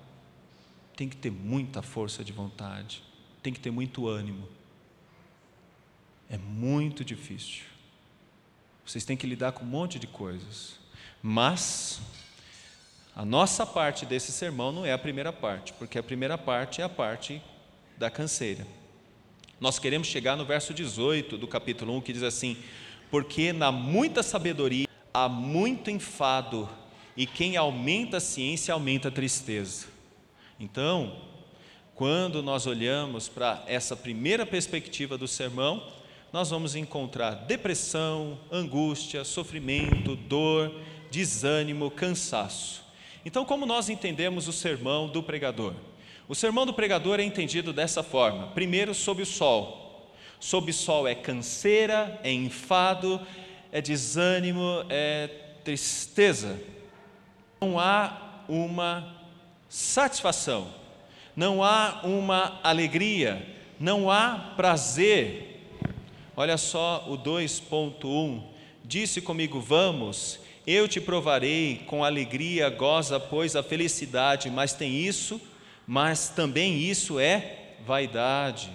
tem 0.95 1.09
que 1.09 1.17
ter 1.17 1.33
muita 1.33 1.83
força 1.83 2.23
de 2.23 2.33
vontade, 2.33 3.03
tem 3.43 3.53
que 3.53 3.59
ter 3.59 3.73
muito 3.73 4.07
ânimo. 4.07 4.49
É 6.31 6.39
muito 6.39 7.05
difícil. 7.05 7.65
Vocês 8.87 9.05
têm 9.05 9.17
que 9.17 9.27
lidar 9.27 9.51
com 9.51 9.65
um 9.65 9.69
monte 9.69 9.99
de 9.99 10.07
coisas. 10.07 10.79
Mas 11.21 12.01
a 13.13 13.25
nossa 13.25 13.67
parte 13.67 14.07
desse 14.07 14.31
sermão 14.31 14.71
não 14.71 14.87
é 14.87 14.93
a 14.93 14.99
primeira 14.99 15.33
parte, 15.33 15.73
porque 15.73 15.99
a 15.99 16.05
primeira 16.05 16.39
parte 16.39 16.81
é 16.81 16.85
a 16.85 16.89
parte 16.89 17.43
da 17.99 18.09
canseira. 18.09 18.65
Nós 19.61 19.77
queremos 19.81 20.07
chegar 20.07 20.37
no 20.37 20.47
verso 20.47 20.73
18 20.73 21.37
do 21.37 21.49
capítulo 21.49 21.97
1, 21.97 22.01
que 22.03 22.13
diz 22.13 22.23
assim: 22.23 22.57
Porque 23.11 23.53
na 23.53 23.73
muita 23.73 24.23
sabedoria 24.23 24.86
há 25.17 25.31
muito 25.31 25.91
enfado, 25.91 26.69
e 27.17 27.27
quem 27.27 27.57
aumenta 27.57 28.19
a 28.19 28.21
ciência 28.21 28.75
aumenta 28.75 29.09
a 29.09 29.11
tristeza. 29.11 29.87
Então, 30.61 31.17
quando 31.95 32.43
nós 32.43 32.67
olhamos 32.67 33.27
para 33.27 33.65
essa 33.67 33.97
primeira 33.97 34.45
perspectiva 34.45 35.17
do 35.17 35.27
sermão, 35.27 35.91
nós 36.31 36.51
vamos 36.51 36.75
encontrar 36.77 37.47
depressão, 37.47 38.39
angústia, 38.53 39.25
sofrimento, 39.25 40.17
dor, 40.17 40.71
desânimo, 41.11 41.91
cansaço. 41.91 42.85
Então, 43.25 43.43
como 43.47 43.65
nós 43.65 43.89
entendemos 43.89 44.47
o 44.47 44.53
sermão 44.53 45.09
do 45.09 45.23
pregador? 45.23 45.73
O 46.29 46.35
sermão 46.35 46.67
do 46.67 46.75
pregador 46.75 47.21
é 47.21 47.25
entendido 47.25 47.73
dessa 47.73 48.03
forma: 48.03 48.49
primeiro, 48.49 48.95
sob 48.95 49.23
o 49.23 49.27
sol. 49.27 50.13
Sob 50.39 50.71
o 50.71 50.75
sol 50.75 51.09
é 51.09 51.15
canseira, 51.15 52.21
é 52.23 52.31
enfado, 52.31 53.19
é 53.73 53.81
desânimo, 53.81 54.85
é 54.89 55.29
tristeza. 55.65 56.61
Não 57.61 57.79
há 57.79 58.45
uma 58.49 59.15
satisfação, 59.69 60.69
não 61.35 61.63
há 61.63 62.01
uma 62.05 62.61
alegria, 62.63 63.47
não 63.79 64.11
há 64.11 64.55
prazer. 64.57 65.69
Olha 66.37 66.57
só 66.57 67.05
o 67.09 67.19
2.1: 67.19 68.43
Disse 68.85 69.21
comigo, 69.21 69.61
vamos, 69.61 70.39
eu 70.67 70.87
te 70.87 71.01
provarei 71.01 71.83
com 71.87 72.05
alegria, 72.05 72.69
goza, 72.69 73.19
pois 73.19 73.57
a 73.57 73.63
felicidade, 73.63 74.51
mas 74.51 74.73
tem 74.73 74.97
isso, 74.97 75.41
mas 75.87 76.29
também 76.29 76.79
isso 76.79 77.19
é 77.19 77.75
vaidade. 77.87 78.71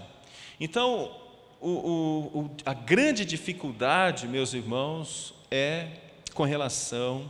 Então, 0.59 1.20
o, 1.61 2.39
o, 2.39 2.51
a 2.65 2.73
grande 2.73 3.23
dificuldade, 3.23 4.27
meus 4.27 4.53
irmãos, 4.53 5.33
é 5.51 5.87
com 6.33 6.43
relação 6.43 7.29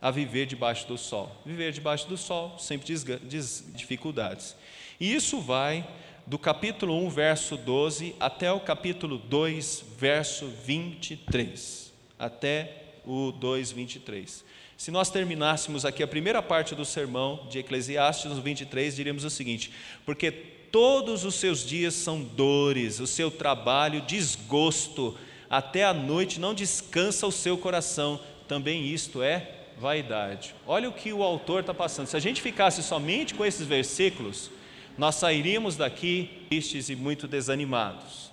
a 0.00 0.10
viver 0.10 0.46
debaixo 0.46 0.86
do 0.86 0.98
sol. 0.98 1.34
Viver 1.46 1.72
debaixo 1.72 2.06
do 2.06 2.16
sol 2.16 2.58
sempre 2.58 2.86
diz 3.22 3.64
dificuldades. 3.74 4.54
E 5.00 5.14
isso 5.14 5.40
vai 5.40 5.88
do 6.26 6.38
capítulo 6.38 6.94
1, 7.06 7.08
verso 7.08 7.56
12, 7.56 8.14
até 8.20 8.52
o 8.52 8.60
capítulo 8.60 9.16
2, 9.16 9.84
verso 9.98 10.48
23. 10.64 11.92
Até 12.18 12.82
o 13.06 13.32
2, 13.32 13.72
23. 13.72 14.44
Se 14.76 14.90
nós 14.90 15.10
terminássemos 15.10 15.84
aqui 15.84 16.02
a 16.02 16.08
primeira 16.08 16.42
parte 16.42 16.74
do 16.74 16.84
sermão 16.84 17.46
de 17.48 17.60
Eclesiastes, 17.60 18.32
no 18.32 18.42
23, 18.42 18.96
diríamos 18.96 19.24
o 19.24 19.30
seguinte: 19.30 19.72
Porque 20.04 20.51
todos 20.72 21.24
os 21.24 21.34
seus 21.34 21.64
dias 21.64 21.92
são 21.92 22.22
dores, 22.22 22.98
o 22.98 23.06
seu 23.06 23.30
trabalho 23.30 24.00
desgosto, 24.00 25.16
até 25.48 25.84
a 25.84 25.92
noite 25.92 26.40
não 26.40 26.54
descansa 26.54 27.26
o 27.26 27.30
seu 27.30 27.58
coração, 27.58 28.18
também 28.48 28.86
isto 28.86 29.22
é 29.22 29.58
vaidade. 29.78 30.54
Olha 30.66 30.88
o 30.88 30.92
que 30.92 31.12
o 31.12 31.22
autor 31.22 31.60
está 31.60 31.74
passando. 31.74 32.06
Se 32.06 32.16
a 32.16 32.20
gente 32.20 32.40
ficasse 32.40 32.82
somente 32.82 33.34
com 33.34 33.44
esses 33.44 33.66
versículos, 33.66 34.50
nós 34.96 35.16
sairíamos 35.16 35.76
daqui 35.76 36.46
tristes 36.48 36.88
e 36.88 36.96
muito 36.96 37.28
desanimados. 37.28 38.30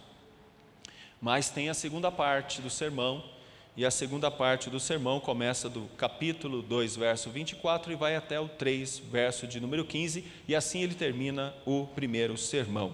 Mas 1.22 1.50
tem 1.50 1.70
a 1.70 1.74
segunda 1.74 2.10
parte 2.10 2.62
do 2.62 2.70
sermão, 2.70 3.22
e 3.80 3.86
a 3.86 3.92
segunda 3.92 4.30
parte 4.30 4.70
do 4.70 4.78
sermão 4.78 5.22
começa 5.22 5.70
do 5.70 5.84
capítulo 5.96 6.62
2, 6.62 6.98
verso 6.98 7.30
24 7.30 7.94
e 7.94 7.96
vai 7.96 8.14
até 8.14 8.38
o 8.38 8.50
3, 8.50 9.00
verso 9.10 9.48
de 9.48 9.58
número 9.58 9.86
15, 9.86 10.22
e 10.50 10.54
assim 10.54 10.82
ele 10.82 10.94
termina 10.94 11.54
o 11.66 11.88
primeiro 11.96 12.38
sermão. 12.38 12.94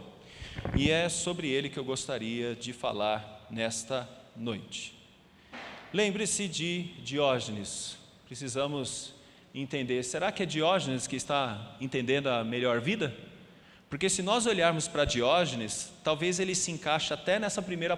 E 0.77 0.91
é 0.91 1.09
sobre 1.09 1.49
ele 1.49 1.69
que 1.69 1.79
eu 1.79 1.83
gostaria 1.83 2.53
de 2.53 2.71
falar 2.71 3.47
nesta 3.49 4.07
noite. 4.35 4.95
Lembre-se 5.91 6.47
de 6.47 6.83
Diógenes. 7.03 7.97
Precisamos 8.27 9.15
entender, 9.55 10.03
será 10.03 10.31
que 10.31 10.43
é 10.43 10.45
Diógenes 10.45 11.07
que 11.07 11.15
está 11.15 11.75
entendendo 11.81 12.27
a 12.27 12.43
melhor 12.43 12.79
vida? 12.79 13.11
Porque 13.89 14.07
se 14.07 14.21
nós 14.21 14.45
olharmos 14.45 14.87
para 14.87 15.03
Diógenes, 15.03 15.91
talvez 16.03 16.39
ele 16.39 16.53
se 16.53 16.69
encaixe 16.69 17.11
até 17.11 17.39
nessa 17.39 17.59
primeira 17.59 17.97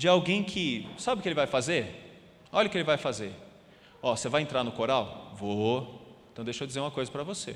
de 0.00 0.08
alguém 0.08 0.42
que, 0.42 0.88
sabe 0.96 1.18
o 1.18 1.22
que 1.22 1.28
ele 1.28 1.34
vai 1.34 1.46
fazer? 1.46 1.94
Olha 2.50 2.68
o 2.68 2.70
que 2.70 2.78
ele 2.78 2.84
vai 2.84 2.96
fazer. 2.96 3.34
Ó, 4.00 4.16
você 4.16 4.30
vai 4.30 4.40
entrar 4.40 4.64
no 4.64 4.72
coral? 4.72 5.34
Vou. 5.36 6.16
Então 6.32 6.42
deixa 6.42 6.64
eu 6.64 6.66
dizer 6.66 6.80
uma 6.80 6.90
coisa 6.90 7.12
para 7.12 7.22
você. 7.22 7.54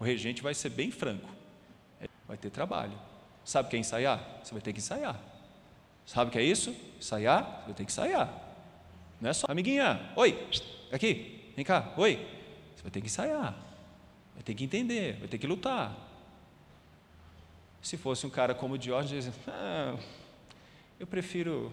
O 0.00 0.04
regente 0.04 0.42
vai 0.42 0.54
ser 0.54 0.70
bem 0.70 0.90
franco. 0.90 1.28
Vai 2.26 2.38
ter 2.38 2.48
trabalho. 2.48 2.98
Sabe 3.44 3.66
o 3.66 3.70
que 3.70 3.76
é 3.76 3.78
ensaiar? 3.78 4.40
Você 4.42 4.54
vai 4.54 4.62
ter 4.62 4.72
que 4.72 4.78
ensaiar. 4.78 5.20
Sabe 6.06 6.30
o 6.30 6.32
que 6.32 6.38
é 6.38 6.42
isso? 6.42 6.74
Ensaiar? 6.98 7.44
Você 7.44 7.66
vai 7.66 7.74
ter 7.74 7.84
que 7.84 7.92
ensaiar. 7.92 8.42
Não 9.20 9.28
é 9.28 9.34
só, 9.34 9.46
amiguinha, 9.50 10.00
oi, 10.16 10.48
aqui, 10.90 11.52
vem 11.54 11.62
cá, 11.62 11.92
oi. 11.98 12.16
Você 12.74 12.82
vai 12.82 12.90
ter 12.90 13.02
que 13.02 13.06
ensaiar. 13.08 13.54
Vai 14.32 14.42
ter 14.42 14.54
que 14.54 14.64
entender, 14.64 15.18
vai 15.18 15.28
ter 15.28 15.36
que 15.36 15.46
lutar. 15.46 15.94
Se 17.82 17.98
fosse 17.98 18.26
um 18.26 18.30
cara 18.30 18.54
como 18.54 18.76
o 18.76 18.78
Diógenes, 18.78 19.30
ah, 19.46 19.94
eu 21.02 21.06
prefiro 21.08 21.72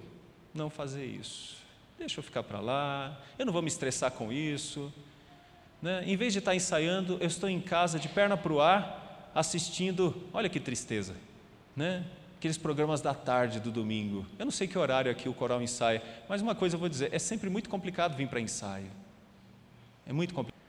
não 0.56 0.72
fazer 0.72 1.06
isso. 1.06 1.58
Deixa 2.00 2.18
eu 2.20 2.24
ficar 2.24 2.42
para 2.42 2.60
lá, 2.60 3.22
eu 3.38 3.46
não 3.46 3.54
vou 3.54 3.62
me 3.62 3.68
estressar 3.68 4.10
com 4.10 4.34
isso. 4.34 4.92
Né? 5.80 6.04
Em 6.08 6.18
vez 6.18 6.34
de 6.34 6.40
estar 6.40 6.56
ensaiando, 6.56 7.16
eu 7.22 7.28
estou 7.28 7.48
em 7.48 7.62
casa 7.62 8.00
de 8.00 8.10
perna 8.10 8.36
para 8.36 8.52
o 8.52 8.60
ar, 8.60 9.30
assistindo, 9.36 10.28
olha 10.34 10.50
que 10.50 10.60
tristeza, 10.60 11.16
né? 11.76 12.04
aqueles 12.38 12.58
programas 12.58 13.02
da 13.02 13.14
tarde 13.14 13.60
do 13.60 13.70
domingo. 13.70 14.26
Eu 14.40 14.46
não 14.46 14.52
sei 14.52 14.68
que 14.68 14.80
horário 14.80 15.12
aqui 15.12 15.30
o 15.30 15.34
coral 15.34 15.62
ensaia, 15.62 16.02
mas 16.28 16.42
uma 16.42 16.56
coisa 16.56 16.76
eu 16.76 16.80
vou 16.80 16.90
dizer: 16.90 17.14
é 17.14 17.20
sempre 17.20 17.52
muito 17.52 17.70
complicado 17.70 18.18
vir 18.18 18.28
para 18.28 18.40
ensaio. 18.40 18.90
É 20.08 20.12
muito 20.12 20.34
complicado. 20.34 20.60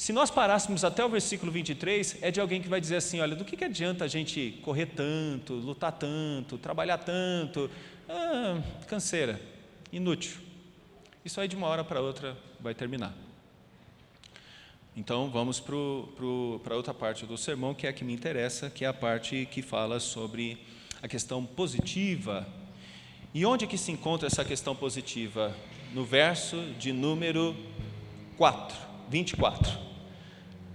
Se 0.00 0.14
nós 0.14 0.30
parássemos 0.30 0.82
até 0.82 1.04
o 1.04 1.10
versículo 1.10 1.52
23, 1.52 2.22
é 2.22 2.30
de 2.30 2.40
alguém 2.40 2.62
que 2.62 2.68
vai 2.68 2.80
dizer 2.80 2.96
assim: 2.96 3.20
olha, 3.20 3.36
do 3.36 3.44
que, 3.44 3.54
que 3.54 3.64
adianta 3.64 4.06
a 4.06 4.08
gente 4.08 4.58
correr 4.64 4.86
tanto, 4.86 5.52
lutar 5.52 5.92
tanto, 5.92 6.56
trabalhar 6.56 6.96
tanto? 6.96 7.70
Ah, 8.12 8.60
canseira, 8.88 9.40
inútil. 9.92 10.40
Isso 11.24 11.40
aí 11.40 11.46
de 11.46 11.54
uma 11.54 11.68
hora 11.68 11.84
para 11.84 12.00
outra 12.00 12.36
vai 12.58 12.74
terminar. 12.74 13.14
Então 14.96 15.30
vamos 15.30 15.60
para 15.60 16.74
outra 16.74 16.92
parte 16.92 17.24
do 17.24 17.38
sermão, 17.38 17.72
que 17.72 17.86
é 17.86 17.90
a 17.90 17.92
que 17.92 18.02
me 18.02 18.12
interessa, 18.12 18.68
que 18.68 18.84
é 18.84 18.88
a 18.88 18.92
parte 18.92 19.46
que 19.48 19.62
fala 19.62 20.00
sobre 20.00 20.58
a 21.00 21.06
questão 21.06 21.46
positiva. 21.46 22.44
E 23.32 23.46
onde 23.46 23.64
que 23.68 23.78
se 23.78 23.92
encontra 23.92 24.26
essa 24.26 24.44
questão 24.44 24.74
positiva? 24.74 25.54
No 25.94 26.04
verso 26.04 26.60
de 26.80 26.92
número 26.92 27.54
4, 28.36 28.76
24. 29.08 29.78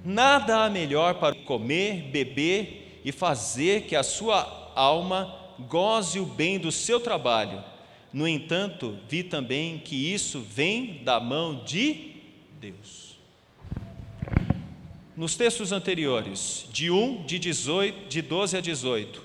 Nada 0.06 0.64
há 0.64 0.70
melhor 0.70 1.16
para 1.16 1.36
comer, 1.36 2.04
beber 2.04 3.02
e 3.04 3.12
fazer 3.12 3.82
que 3.82 3.96
a 3.96 4.04
sua 4.04 4.72
alma 4.74 5.45
goze 5.60 6.20
o 6.20 6.26
bem 6.26 6.60
do 6.60 6.72
seu 6.72 7.00
trabalho. 7.00 7.64
No 8.12 8.28
entanto, 8.28 8.98
vi 9.10 9.24
também 9.24 9.80
que 9.80 10.14
isso 10.14 10.40
vem 10.40 11.04
da 11.04 11.20
mão 11.20 11.64
de 11.64 12.14
Deus. 12.60 13.18
Nos 15.16 15.36
textos 15.36 15.72
anteriores, 15.72 16.68
de 16.72 16.92
1, 16.92 17.26
de, 17.26 17.40
18, 17.40 18.08
de 18.08 18.22
12 18.22 18.58
a 18.58 18.62
18, 18.62 19.24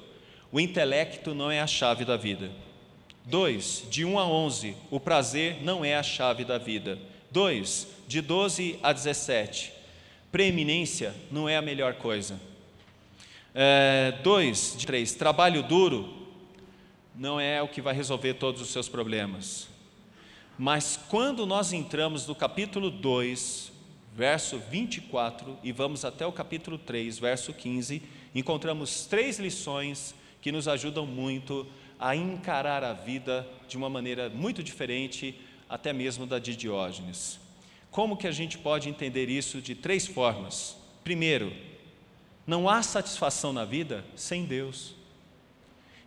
o 0.52 0.60
intelecto 0.60 1.34
não 1.34 1.50
é 1.50 1.60
a 1.60 1.66
chave 1.66 2.04
da 2.04 2.16
vida. 2.16 2.50
2, 3.26 3.86
de 3.90 4.04
1 4.04 4.18
a 4.18 4.26
11, 4.26 4.76
o 4.90 4.98
prazer 4.98 5.62
não 5.62 5.84
é 5.84 5.96
a 5.96 6.02
chave 6.02 6.44
da 6.44 6.58
vida. 6.58 6.98
2, 7.30 7.86
de 8.08 8.20
12 8.20 8.78
a 8.82 8.92
17, 8.92 9.80
Preeminência 10.30 11.12
não 11.30 11.48
é 11.48 11.56
a 11.56 11.62
melhor 11.62 11.94
coisa. 11.94 12.40
É, 13.52 14.14
dois, 14.22 14.76
de 14.78 14.86
três, 14.86 15.12
trabalho 15.12 15.62
duro 15.62 16.08
não 17.20 17.38
é 17.38 17.60
o 17.60 17.68
que 17.68 17.82
vai 17.82 17.92
resolver 17.92 18.32
todos 18.32 18.62
os 18.62 18.70
seus 18.70 18.88
problemas. 18.88 19.68
Mas 20.58 20.98
quando 21.10 21.44
nós 21.44 21.70
entramos 21.70 22.26
no 22.26 22.34
capítulo 22.34 22.90
2, 22.90 23.70
verso 24.16 24.58
24, 24.58 25.58
e 25.62 25.70
vamos 25.70 26.02
até 26.02 26.24
o 26.24 26.32
capítulo 26.32 26.78
3, 26.78 27.18
verso 27.18 27.52
15, 27.52 28.02
encontramos 28.34 29.04
três 29.04 29.38
lições 29.38 30.14
que 30.40 30.50
nos 30.50 30.66
ajudam 30.66 31.04
muito 31.04 31.66
a 31.98 32.16
encarar 32.16 32.82
a 32.82 32.94
vida 32.94 33.46
de 33.68 33.76
uma 33.76 33.90
maneira 33.90 34.30
muito 34.30 34.62
diferente, 34.62 35.38
até 35.68 35.92
mesmo 35.92 36.26
da 36.26 36.38
de 36.38 36.56
Diógenes. 36.56 37.38
Como 37.90 38.16
que 38.16 38.28
a 38.28 38.32
gente 38.32 38.56
pode 38.56 38.88
entender 38.88 39.28
isso 39.28 39.60
de 39.60 39.74
três 39.74 40.06
formas? 40.06 40.74
Primeiro, 41.04 41.52
não 42.46 42.66
há 42.66 42.82
satisfação 42.82 43.52
na 43.52 43.66
vida 43.66 44.06
sem 44.16 44.46
Deus. 44.46 44.98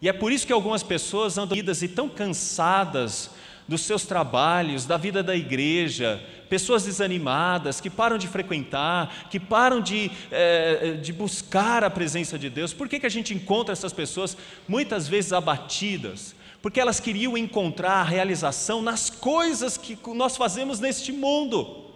E 0.04 0.10
é 0.10 0.12
por 0.12 0.34
isso 0.34 0.46
que 0.46 0.52
algumas 0.52 0.84
pessoas 0.84 1.38
andam 1.38 1.56
vidas 1.56 1.82
e 1.82 1.88
tão 1.88 2.10
cansadas 2.10 3.30
dos 3.66 3.84
seus 3.84 4.06
trabalhos, 4.06 4.86
da 4.86 4.98
vida 4.98 5.24
da 5.24 5.34
igreja, 5.34 6.22
pessoas 6.50 6.84
desanimadas, 6.84 7.80
que 7.80 7.90
param 7.90 8.18
de 8.18 8.28
frequentar, 8.28 9.30
que 9.30 9.40
param 9.40 9.80
de, 9.80 10.12
é, 10.30 10.96
de 11.02 11.14
buscar 11.14 11.86
a 11.86 11.90
presença 11.90 12.38
de 12.38 12.50
Deus. 12.50 12.74
Por 12.74 12.90
que, 12.90 13.00
que 13.00 13.06
a 13.06 13.10
gente 13.10 13.34
encontra 13.34 13.72
essas 13.72 13.94
pessoas 13.94 14.36
muitas 14.68 15.08
vezes 15.08 15.32
abatidas? 15.32 16.36
porque 16.62 16.80
elas 16.80 17.02
queriam 17.02 17.38
encontrar 17.38 17.96
a 17.96 18.04
realização 18.04 18.82
nas 18.82 19.10
coisas 19.10 19.78
que 19.78 19.98
nós 20.16 20.38
fazemos 20.38 20.80
neste 20.80 21.12
mundo. 21.12 21.92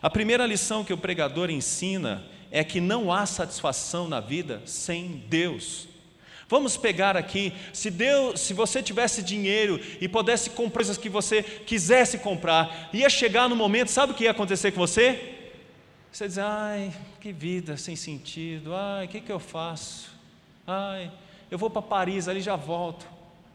A 0.00 0.08
primeira 0.08 0.46
lição 0.46 0.82
que 0.82 0.94
o 0.94 0.98
pregador 0.98 1.50
ensina 1.50 2.24
é 2.50 2.64
que 2.64 2.80
não 2.80 3.12
há 3.12 3.26
satisfação 3.26 4.08
na 4.08 4.18
vida 4.18 4.62
sem 4.64 5.24
Deus. 5.28 5.91
Vamos 6.52 6.76
pegar 6.76 7.16
aqui, 7.16 7.50
se 7.72 7.90
Deus, 7.90 8.38
se 8.38 8.52
você 8.52 8.82
tivesse 8.82 9.22
dinheiro 9.22 9.80
e 10.02 10.06
pudesse 10.06 10.50
comprar 10.50 10.82
coisas 10.82 10.98
que 10.98 11.08
você 11.08 11.42
quisesse 11.42 12.18
comprar, 12.18 12.90
ia 12.92 13.08
chegar 13.08 13.48
no 13.48 13.56
momento, 13.56 13.88
sabe 13.88 14.12
o 14.12 14.14
que 14.14 14.24
ia 14.24 14.32
acontecer 14.32 14.70
com 14.70 14.78
você? 14.78 15.32
Você 16.12 16.28
diz, 16.28 16.36
ai, 16.36 16.92
que 17.22 17.32
vida 17.32 17.78
sem 17.78 17.96
sentido, 17.96 18.74
ai, 18.74 19.06
o 19.06 19.08
que, 19.08 19.22
que 19.22 19.32
eu 19.32 19.38
faço? 19.38 20.10
Ai, 20.66 21.10
eu 21.50 21.56
vou 21.56 21.70
para 21.70 21.80
Paris, 21.80 22.28
ali 22.28 22.42
já 22.42 22.54
volto. 22.54 23.06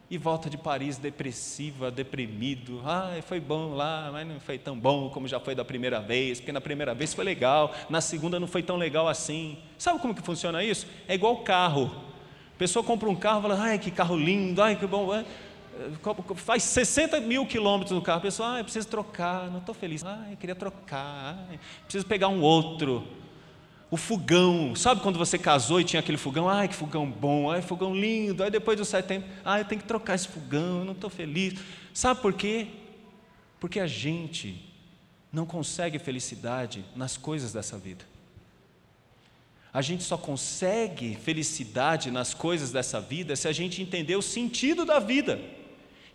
E 0.09 0.17
volta 0.17 0.49
de 0.49 0.57
Paris 0.57 0.97
depressiva, 0.97 1.91
deprimido. 1.91 2.81
Ah, 2.83 3.15
foi 3.21 3.39
bom 3.39 3.75
lá, 3.75 4.09
mas 4.11 4.27
não 4.27 4.39
foi 4.39 4.57
tão 4.57 4.79
bom 4.79 5.11
como 5.11 5.27
já 5.27 5.39
foi 5.39 5.53
da 5.53 5.63
primeira 5.63 5.99
vez, 5.99 6.39
porque 6.39 6.51
na 6.51 6.61
primeira 6.61 6.95
vez 6.95 7.13
foi 7.13 7.23
legal, 7.23 7.75
na 7.91 8.01
segunda 8.01 8.39
não 8.39 8.47
foi 8.47 8.63
tão 8.63 8.75
legal 8.75 9.07
assim. 9.07 9.59
Sabe 9.77 9.99
como 9.99 10.15
que 10.15 10.21
funciona 10.23 10.63
isso? 10.63 10.87
É 11.07 11.13
igual 11.13 11.37
carro. 11.43 12.07
A 12.57 12.59
pessoa 12.59 12.83
compra 12.83 13.07
um 13.07 13.15
carro 13.15 13.37
e 13.37 13.41
fala, 13.43 13.61
ai 13.61 13.77
que 13.77 13.91
carro 13.91 14.17
lindo, 14.17 14.63
ai 14.63 14.75
que 14.75 14.87
bom. 14.87 15.09
Faz 16.35 16.63
60 16.63 17.19
mil 17.19 17.45
quilômetros 17.45 17.95
no 17.95 18.01
carro, 18.01 18.17
a 18.17 18.21
pessoa, 18.21 18.57
eu 18.57 18.63
preciso 18.63 18.87
trocar, 18.87 19.47
não 19.51 19.59
estou 19.59 19.75
feliz, 19.75 20.03
eu 20.03 20.37
queria 20.37 20.55
trocar, 20.55 21.45
ai, 21.49 21.59
preciso 21.85 22.03
pegar 22.07 22.29
um 22.29 22.41
outro 22.41 23.07
o 23.91 23.95
fogão. 23.95 24.75
Sabe 24.75 25.01
quando 25.01 25.19
você 25.19 25.37
casou 25.37 25.79
e 25.79 25.83
tinha 25.83 25.99
aquele 25.99 26.17
fogão? 26.17 26.49
Ai, 26.49 26.67
que 26.67 26.73
fogão 26.73 27.09
bom, 27.09 27.51
ai, 27.51 27.61
fogão 27.61 27.95
lindo. 27.95 28.43
Aí 28.43 28.49
depois 28.49 28.75
do 28.75 28.83
setembro, 28.83 29.29
ai, 29.45 29.61
eu 29.61 29.65
tenho 29.65 29.79
que 29.79 29.87
trocar 29.87 30.15
esse 30.15 30.27
fogão, 30.27 30.79
eu 30.79 30.85
não 30.85 30.93
estou 30.93 31.11
feliz. 31.11 31.59
Sabe 31.93 32.21
por 32.21 32.33
quê? 32.33 32.67
Porque 33.59 33.79
a 33.79 33.87
gente 33.87 34.65
não 35.31 35.45
consegue 35.45 35.99
felicidade 35.99 36.83
nas 36.95 37.17
coisas 37.17 37.53
dessa 37.53 37.77
vida. 37.77 38.03
A 39.73 39.81
gente 39.81 40.03
só 40.03 40.17
consegue 40.17 41.15
felicidade 41.15 42.09
nas 42.09 42.33
coisas 42.33 42.71
dessa 42.71 42.99
vida 42.99 43.35
se 43.35 43.47
a 43.47 43.51
gente 43.51 43.81
entender 43.81 44.15
o 44.15 44.21
sentido 44.21 44.85
da 44.85 44.99
vida. 44.99 45.39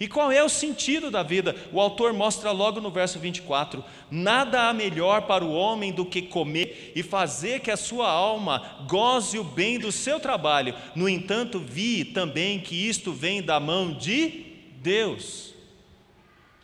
E 0.01 0.09
qual 0.09 0.33
é 0.33 0.43
o 0.43 0.49
sentido 0.49 1.13
da 1.13 1.23
vida? 1.23 1.55
O 1.73 1.81
autor 1.81 2.13
mostra 2.13 2.51
logo 2.51 2.81
no 2.81 2.91
verso 2.91 3.21
24: 3.21 3.85
Nada 4.11 4.69
há 4.69 4.73
melhor 4.73 5.29
para 5.29 5.45
o 5.45 5.53
homem 5.53 5.93
do 5.93 6.05
que 6.05 6.23
comer 6.23 6.93
e 6.97 7.05
fazer 7.05 7.61
que 7.61 7.71
a 7.71 7.77
sua 7.77 8.11
alma 8.11 8.85
goze 8.89 9.39
o 9.39 9.45
bem 9.45 9.79
do 9.79 9.93
seu 9.93 10.19
trabalho. 10.19 10.75
No 10.97 11.09
entanto, 11.09 11.61
vi 11.61 12.05
também 12.05 12.59
que 12.59 12.75
isto 12.75 13.13
vem 13.13 13.41
da 13.41 13.61
mão 13.61 13.93
de 13.93 14.47
Deus. 14.79 15.55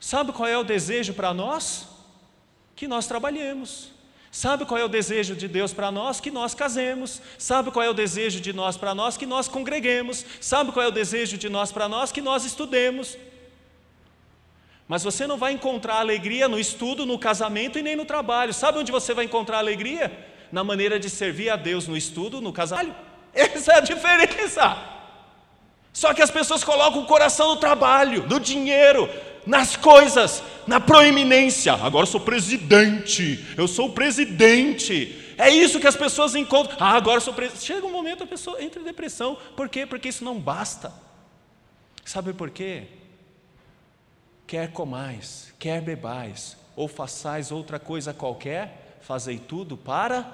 Sabe 0.00 0.32
qual 0.32 0.48
é 0.48 0.58
o 0.58 0.64
desejo 0.64 1.14
para 1.14 1.32
nós? 1.32 1.86
Que 2.74 2.88
nós 2.88 3.06
trabalhemos. 3.06 3.97
Sabe 4.38 4.64
qual 4.64 4.78
é 4.78 4.84
o 4.84 4.88
desejo 4.88 5.34
de 5.34 5.48
Deus 5.48 5.72
para 5.72 5.90
nós? 5.90 6.20
Que 6.20 6.30
nós 6.30 6.54
casemos. 6.54 7.20
Sabe 7.36 7.72
qual 7.72 7.84
é 7.84 7.90
o 7.90 7.92
desejo 7.92 8.40
de 8.40 8.52
nós 8.52 8.76
para 8.76 8.94
nós? 8.94 9.16
Que 9.16 9.26
nós 9.26 9.48
congreguemos. 9.48 10.24
Sabe 10.40 10.70
qual 10.70 10.84
é 10.84 10.88
o 10.88 10.92
desejo 10.92 11.36
de 11.36 11.48
nós 11.48 11.72
para 11.72 11.88
nós? 11.88 12.12
Que 12.12 12.20
nós 12.20 12.44
estudemos. 12.44 13.18
Mas 14.86 15.02
você 15.02 15.26
não 15.26 15.36
vai 15.36 15.54
encontrar 15.54 15.96
alegria 15.96 16.46
no 16.46 16.56
estudo, 16.56 17.04
no 17.04 17.18
casamento 17.18 17.80
e 17.80 17.82
nem 17.82 17.96
no 17.96 18.04
trabalho. 18.04 18.54
Sabe 18.54 18.78
onde 18.78 18.92
você 18.92 19.12
vai 19.12 19.24
encontrar 19.24 19.58
alegria? 19.58 20.16
Na 20.52 20.62
maneira 20.62 21.00
de 21.00 21.10
servir 21.10 21.50
a 21.50 21.56
Deus 21.56 21.88
no 21.88 21.96
estudo, 21.96 22.40
no 22.40 22.52
casamento. 22.52 22.94
Essa 23.34 23.72
é 23.72 23.76
a 23.78 23.80
diferença. 23.80 24.78
Só 25.92 26.14
que 26.14 26.22
as 26.22 26.30
pessoas 26.30 26.62
colocam 26.62 27.02
o 27.02 27.06
coração 27.06 27.48
no 27.48 27.56
trabalho, 27.56 28.24
no 28.28 28.38
dinheiro, 28.38 29.10
nas 29.48 29.74
coisas, 29.74 30.42
na 30.66 30.78
proeminência. 30.78 31.72
Agora 31.72 32.04
eu 32.04 32.10
sou 32.10 32.20
presidente, 32.20 33.44
eu 33.56 33.66
sou 33.66 33.88
o 33.88 33.92
presidente. 33.92 35.34
É 35.36 35.50
isso 35.50 35.80
que 35.80 35.86
as 35.88 35.96
pessoas 35.96 36.36
encontram. 36.36 36.76
Ah, 36.78 36.94
agora 36.94 37.16
eu 37.16 37.20
sou 37.20 37.34
presidente. 37.34 37.64
Chega 37.64 37.84
um 37.84 37.92
momento 37.92 38.22
a 38.22 38.26
pessoa 38.26 38.62
entra 38.62 38.80
em 38.80 38.84
depressão. 38.84 39.36
Por 39.56 39.68
quê? 39.68 39.84
Porque 39.84 40.08
isso 40.08 40.24
não 40.24 40.38
basta. 40.38 40.92
Sabe 42.04 42.32
por 42.32 42.50
quê? 42.50 42.86
quer 44.48 44.72
comais, 44.72 45.52
quer 45.58 45.82
bebais, 45.82 46.56
ou 46.74 46.88
façais 46.88 47.52
outra 47.52 47.78
coisa 47.78 48.14
qualquer, 48.14 48.98
fazei 49.02 49.38
tudo 49.38 49.76
para 49.76 50.26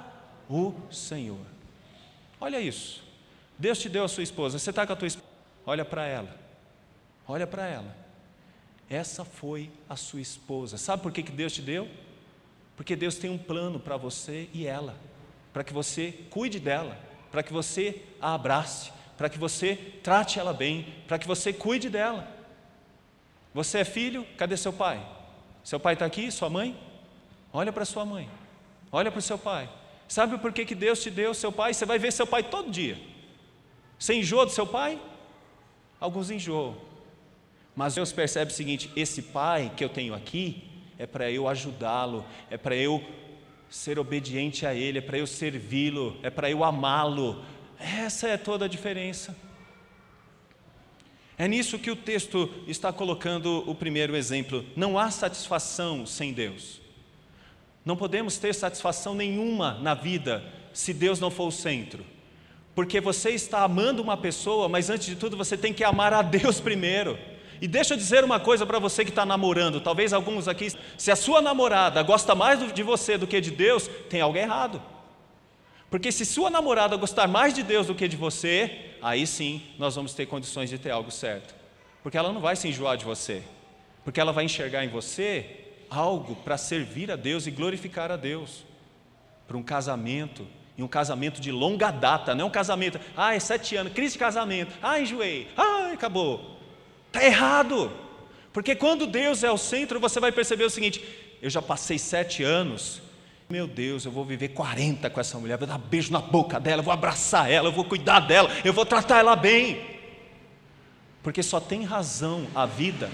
o 0.49 0.73
Senhor. 0.89 1.45
Olha 2.39 2.59
isso. 2.61 3.03
Deus 3.59 3.77
te 3.77 3.89
deu 3.89 4.05
a 4.05 4.07
sua 4.07 4.23
esposa, 4.23 4.57
você 4.57 4.69
está 4.69 4.87
com 4.87 4.93
a 4.93 4.95
tua 4.95 5.07
esposa, 5.07 5.27
olha 5.65 5.83
para 5.83 6.07
ela, 6.07 6.33
olha 7.27 7.45
para 7.45 7.67
ela. 7.67 8.04
Essa 8.89 9.25
foi 9.25 9.71
a 9.89 9.95
sua 9.95 10.21
esposa. 10.21 10.77
Sabe 10.77 11.01
por 11.01 11.11
que, 11.11 11.23
que 11.23 11.31
Deus 11.31 11.53
te 11.53 11.61
deu? 11.61 11.89
Porque 12.75 12.95
Deus 12.95 13.15
tem 13.15 13.29
um 13.29 13.37
plano 13.37 13.79
para 13.79 13.97
você 13.97 14.49
e 14.53 14.67
ela, 14.67 14.97
para 15.53 15.63
que 15.63 15.73
você 15.73 16.11
cuide 16.29 16.59
dela, 16.59 16.99
para 17.31 17.41
que 17.41 17.53
você 17.53 18.01
a 18.21 18.33
abrace, 18.33 18.91
para 19.17 19.29
que 19.29 19.37
você 19.37 19.75
trate 20.03 20.39
ela 20.39 20.53
bem, 20.53 20.93
para 21.07 21.17
que 21.17 21.27
você 21.27 21.53
cuide 21.53 21.89
dela. 21.89 22.27
Você 23.53 23.79
é 23.79 23.85
filho, 23.85 24.25
cadê 24.37 24.57
seu 24.57 24.73
pai? 24.73 25.05
Seu 25.63 25.79
pai 25.79 25.93
está 25.93 26.05
aqui, 26.05 26.29
sua 26.29 26.49
mãe? 26.49 26.77
Olha 27.51 27.71
para 27.71 27.85
sua 27.85 28.05
mãe, 28.05 28.29
olha 28.91 29.09
para 29.09 29.19
o 29.19 29.21
seu 29.21 29.37
pai. 29.37 29.69
Sabe 30.07 30.37
por 30.37 30.51
que, 30.53 30.65
que 30.65 30.75
Deus 30.75 31.01
te 31.01 31.09
deu 31.09 31.33
seu 31.33 31.51
pai? 31.51 31.73
Você 31.73 31.85
vai 31.85 31.97
ver 31.97 32.11
seu 32.11 32.27
pai 32.27 32.43
todo 32.43 32.69
dia. 32.69 32.99
Você 33.97 34.13
enjoa 34.13 34.45
do 34.45 34.51
seu 34.51 34.67
pai? 34.67 35.01
Alguns 35.99 36.29
enjoam. 36.29 36.75
Mas 37.75 37.95
Deus 37.95 38.11
percebe 38.11 38.51
o 38.51 38.55
seguinte: 38.55 38.89
esse 38.95 39.21
pai 39.21 39.71
que 39.75 39.83
eu 39.83 39.89
tenho 39.89 40.13
aqui 40.13 40.63
é 40.97 41.05
para 41.05 41.29
eu 41.29 41.47
ajudá-lo, 41.47 42.25
é 42.49 42.57
para 42.57 42.75
eu 42.75 43.03
ser 43.69 43.99
obediente 43.99 44.65
a 44.65 44.73
Ele, 44.73 44.99
é 44.99 45.01
para 45.01 45.17
eu 45.17 45.27
servi-lo, 45.27 46.17
é 46.23 46.29
para 46.29 46.49
eu 46.49 46.63
amá-lo. 46.63 47.43
Essa 47.77 48.27
é 48.29 48.37
toda 48.37 48.65
a 48.65 48.69
diferença. 48.69 49.35
É 51.37 51.47
nisso 51.47 51.77
que 51.77 51.91
o 51.91 51.95
texto 51.97 52.49
está 52.65 52.93
colocando 52.93 53.69
o 53.69 53.75
primeiro 53.75 54.15
exemplo. 54.15 54.65
Não 54.75 54.97
há 54.97 55.11
satisfação 55.11 56.05
sem 56.05 56.31
Deus. 56.31 56.79
Não 57.83 57.97
podemos 57.97 58.37
ter 58.37 58.55
satisfação 58.55 59.13
nenhuma 59.13 59.73
na 59.79 59.93
vida 59.93 60.43
se 60.73 60.93
Deus 60.93 61.19
não 61.19 61.29
for 61.29 61.47
o 61.47 61.51
centro. 61.51 62.05
Porque 62.73 63.01
você 63.01 63.31
está 63.31 63.63
amando 63.63 64.01
uma 64.01 64.15
pessoa, 64.15 64.69
mas 64.69 64.89
antes 64.89 65.07
de 65.07 65.15
tudo 65.17 65.35
você 65.35 65.57
tem 65.57 65.73
que 65.73 65.83
amar 65.83 66.13
a 66.13 66.21
Deus 66.21 66.61
primeiro. 66.61 67.19
E 67.61 67.67
deixa 67.67 67.93
eu 67.93 67.97
dizer 67.97 68.23
uma 68.23 68.39
coisa 68.39 68.65
para 68.65 68.79
você 68.79 69.03
que 69.03 69.09
está 69.09 69.25
namorando, 69.25 69.79
talvez 69.79 70.13
alguns 70.13 70.47
aqui, 70.47 70.71
se 70.97 71.11
a 71.11 71.15
sua 71.15 71.41
namorada 71.41 72.01
gosta 72.03 72.35
mais 72.35 72.73
de 72.73 72.83
você 72.83 73.17
do 73.17 73.27
que 73.27 73.39
de 73.39 73.51
Deus, 73.51 73.89
tem 74.09 74.21
algo 74.21 74.37
errado. 74.37 74.81
Porque 75.89 76.11
se 76.11 76.25
sua 76.25 76.49
namorada 76.49 76.95
gostar 76.97 77.27
mais 77.27 77.53
de 77.53 77.63
Deus 77.63 77.87
do 77.87 77.95
que 77.95 78.07
de 78.07 78.17
você, 78.17 78.95
aí 79.01 79.25
sim 79.25 79.61
nós 79.77 79.95
vamos 79.95 80.13
ter 80.13 80.25
condições 80.25 80.69
de 80.69 80.77
ter 80.77 80.91
algo 80.91 81.11
certo. 81.11 81.55
Porque 82.03 82.17
ela 82.17 82.33
não 82.33 82.41
vai 82.41 82.55
se 82.55 82.67
enjoar 82.67 82.97
de 82.97 83.05
você, 83.05 83.41
porque 84.03 84.19
ela 84.19 84.33
vai 84.33 84.43
enxergar 84.43 84.83
em 84.83 84.89
você 84.89 85.45
algo 85.89 86.35
para 86.35 86.57
servir 86.57 87.11
a 87.11 87.15
Deus 87.15 87.47
e 87.47 87.51
glorificar 87.51 88.11
a 88.11 88.17
Deus. 88.17 88.65
Para 89.47 89.57
um 89.57 89.63
casamento, 89.63 90.45
e 90.77 90.83
um 90.83 90.87
casamento 90.87 91.39
de 91.39 91.51
longa 91.51 91.89
data, 91.91 92.35
não 92.35 92.45
é 92.45 92.47
um 92.47 92.51
casamento, 92.51 92.99
ah, 93.15 93.33
é 93.33 93.39
sete 93.39 93.75
anos, 93.75 93.93
crise 93.93 94.13
de 94.13 94.19
casamento, 94.19 94.73
ah, 94.81 94.99
enjoei, 94.99 95.47
ah, 95.55 95.91
acabou. 95.93 96.54
Está 97.15 97.25
errado. 97.25 97.91
Porque 98.51 98.75
quando 98.75 99.07
Deus 99.07 99.41
é 99.43 99.49
o 99.49 99.57
centro, 99.57 99.99
você 99.99 100.19
vai 100.19 100.31
perceber 100.33 100.65
o 100.65 100.69
seguinte: 100.69 101.03
eu 101.41 101.49
já 101.49 101.61
passei 101.61 101.97
sete 101.97 102.43
anos, 102.43 103.01
meu 103.49 103.67
Deus, 103.67 104.05
eu 104.05 104.11
vou 104.11 104.25
viver 104.25 104.49
40 104.49 105.09
com 105.09 105.19
essa 105.19 105.37
mulher, 105.37 105.57
vou 105.57 105.67
dar 105.67 105.77
beijo 105.77 106.11
na 106.11 106.19
boca 106.19 106.59
dela, 106.59 106.81
vou 106.81 106.93
abraçar 106.93 107.49
ela, 107.49 107.69
eu 107.69 107.71
vou 107.71 107.85
cuidar 107.85 108.19
dela, 108.19 108.49
eu 108.65 108.73
vou 108.73 108.85
tratar 108.85 109.19
ela 109.19 109.35
bem. 109.35 109.95
Porque 111.23 111.41
só 111.41 111.59
tem 111.59 111.83
razão 111.83 112.47
a 112.53 112.65
vida 112.65 113.09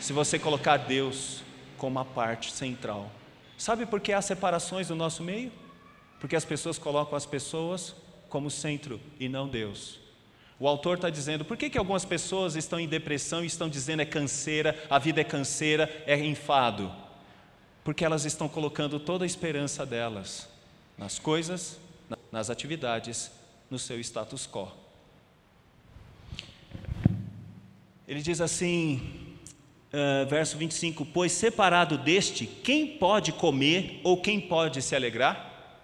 se 0.00 0.12
você 0.12 0.38
colocar 0.38 0.76
Deus 0.76 1.42
como 1.76 1.98
a 1.98 2.04
parte 2.04 2.52
central. 2.52 3.10
Sabe 3.58 3.84
por 3.84 4.00
que 4.00 4.12
há 4.12 4.22
separações 4.22 4.90
no 4.90 4.96
nosso 4.96 5.22
meio? 5.22 5.52
Porque 6.20 6.36
as 6.36 6.44
pessoas 6.44 6.78
colocam 6.78 7.16
as 7.16 7.26
pessoas 7.26 7.94
como 8.28 8.50
centro 8.50 9.00
e 9.20 9.28
não 9.28 9.48
Deus. 9.48 10.01
O 10.62 10.68
autor 10.68 10.94
está 10.94 11.10
dizendo, 11.10 11.44
por 11.44 11.56
que, 11.56 11.68
que 11.68 11.76
algumas 11.76 12.04
pessoas 12.04 12.54
estão 12.54 12.78
em 12.78 12.86
depressão 12.86 13.42
e 13.42 13.48
estão 13.48 13.68
dizendo 13.68 14.00
é 14.00 14.04
canseira, 14.04 14.80
a 14.88 14.96
vida 14.96 15.20
é 15.20 15.24
canseira, 15.24 15.90
é 16.06 16.16
enfado? 16.16 16.94
Porque 17.82 18.04
elas 18.04 18.24
estão 18.24 18.48
colocando 18.48 19.00
toda 19.00 19.24
a 19.24 19.26
esperança 19.26 19.84
delas 19.84 20.48
nas 20.96 21.18
coisas, 21.18 21.80
nas 22.30 22.48
atividades, 22.48 23.32
no 23.68 23.76
seu 23.76 23.98
status 23.98 24.46
quo. 24.46 24.70
Ele 28.06 28.22
diz 28.22 28.40
assim, 28.40 29.02
uh, 29.92 30.28
verso 30.28 30.56
25: 30.56 31.04
Pois 31.06 31.32
separado 31.32 31.98
deste, 31.98 32.46
quem 32.46 32.86
pode 32.98 33.32
comer 33.32 34.00
ou 34.04 34.22
quem 34.22 34.40
pode 34.40 34.80
se 34.80 34.94
alegrar? 34.94 35.74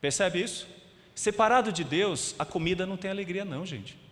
Percebe 0.00 0.42
isso? 0.42 0.66
Separado 1.14 1.70
de 1.70 1.84
Deus, 1.84 2.34
a 2.40 2.44
comida 2.44 2.84
não 2.84 2.96
tem 2.96 3.08
alegria, 3.08 3.44
não, 3.44 3.64
gente. 3.64 4.04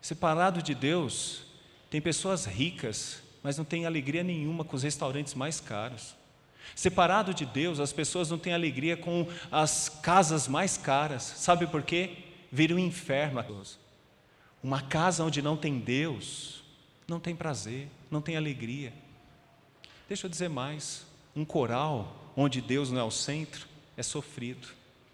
Separado 0.00 0.62
de 0.62 0.74
Deus, 0.74 1.42
tem 1.90 2.00
pessoas 2.00 2.46
ricas, 2.46 3.22
mas 3.42 3.58
não 3.58 3.64
tem 3.64 3.86
alegria 3.86 4.22
nenhuma 4.22 4.64
com 4.64 4.76
os 4.76 4.82
restaurantes 4.82 5.34
mais 5.34 5.60
caros. 5.60 6.14
Separado 6.74 7.34
de 7.34 7.44
Deus, 7.44 7.80
as 7.80 7.92
pessoas 7.92 8.30
não 8.30 8.38
têm 8.38 8.52
alegria 8.52 8.96
com 8.96 9.26
as 9.50 9.88
casas 9.88 10.46
mais 10.46 10.76
caras. 10.76 11.22
Sabe 11.22 11.66
por 11.66 11.82
quê? 11.82 12.18
Vira 12.50 12.74
um 12.74 12.78
inferno. 12.78 13.44
Uma 14.62 14.80
casa 14.80 15.24
onde 15.24 15.42
não 15.42 15.56
tem 15.56 15.78
Deus, 15.78 16.62
não 17.08 17.18
tem 17.18 17.34
prazer, 17.34 17.88
não 18.10 18.22
tem 18.22 18.36
alegria. 18.36 18.92
Deixa 20.08 20.26
eu 20.26 20.30
dizer 20.30 20.48
mais: 20.48 21.06
um 21.34 21.44
coral 21.44 22.32
onde 22.36 22.60
Deus 22.60 22.90
não 22.90 23.00
é 23.00 23.04
o 23.04 23.10
centro 23.10 23.70
é 24.00 24.02
sofrido, 24.02 24.68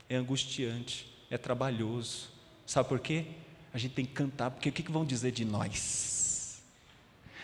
é 0.09 0.15
angustiante, 0.15 1.13
é 1.29 1.37
trabalhoso. 1.37 2.29
Sabe 2.65 2.89
por 2.89 3.01
quê? 3.01 3.27
A 3.77 3.79
gente 3.79 3.93
tem 3.93 4.07
que 4.07 4.13
cantar, 4.13 4.51
porque 4.51 4.71
o 4.71 4.73
que, 4.73 4.91
vão 4.91 5.05
dizer 5.05 5.33
de 5.33 5.45
nós? 5.45 6.63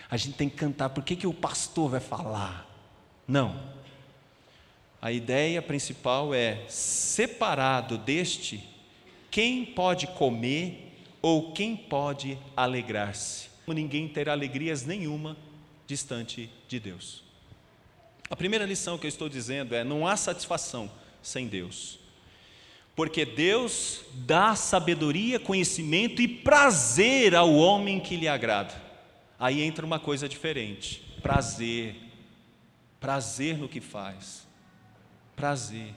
A 0.08 0.16
gente 0.16 0.34
tem 0.34 0.48
que 0.48 0.56
cantar, 0.56 0.88
por 0.88 1.04
que, 1.04 1.14
que 1.14 1.26
o 1.26 1.34
pastor 1.34 1.90
vai 1.90 2.00
falar? 2.00 2.66
Não. 3.28 3.62
A 5.02 5.12
ideia 5.12 5.60
principal 5.60 6.32
é: 6.32 6.64
separado 6.70 7.98
deste, 7.98 8.66
quem 9.30 9.62
pode 9.62 10.06
comer 10.06 10.96
ou 11.20 11.52
quem 11.52 11.76
pode 11.76 12.38
alegrar-se? 12.56 13.50
Ninguém 13.66 14.08
terá 14.08 14.32
alegrias 14.32 14.86
nenhuma 14.86 15.36
distante 15.86 16.48
de 16.66 16.80
Deus. 16.80 17.22
A 18.30 18.36
primeira 18.36 18.64
lição 18.64 18.96
que 18.96 19.04
eu 19.04 19.10
estou 19.10 19.28
dizendo 19.28 19.74
é: 19.74 19.84
não 19.84 20.06
há 20.06 20.16
satisfação 20.16 20.90
sem 21.22 21.46
Deus. 21.46 21.98
Porque 22.94 23.24
Deus 23.24 24.02
dá 24.12 24.54
sabedoria, 24.54 25.40
conhecimento 25.40 26.20
e 26.20 26.28
prazer 26.28 27.34
ao 27.34 27.54
homem 27.54 27.98
que 27.98 28.16
lhe 28.16 28.28
agrada. 28.28 28.74
Aí 29.38 29.62
entra 29.62 29.84
uma 29.84 29.98
coisa 29.98 30.28
diferente: 30.28 31.02
prazer. 31.22 31.96
Prazer 33.00 33.58
no 33.58 33.68
que 33.68 33.80
faz. 33.80 34.46
Prazer. 35.34 35.94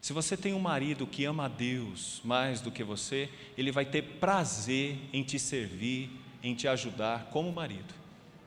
Se 0.00 0.12
você 0.12 0.36
tem 0.36 0.54
um 0.54 0.60
marido 0.60 1.06
que 1.06 1.24
ama 1.24 1.46
a 1.46 1.48
Deus 1.48 2.20
mais 2.24 2.60
do 2.60 2.70
que 2.70 2.82
você, 2.82 3.28
ele 3.58 3.72
vai 3.72 3.84
ter 3.84 4.02
prazer 4.02 4.96
em 5.12 5.22
te 5.22 5.38
servir, 5.38 6.10
em 6.42 6.54
te 6.54 6.66
ajudar 6.68 7.28
como 7.32 7.52
marido. 7.52 7.92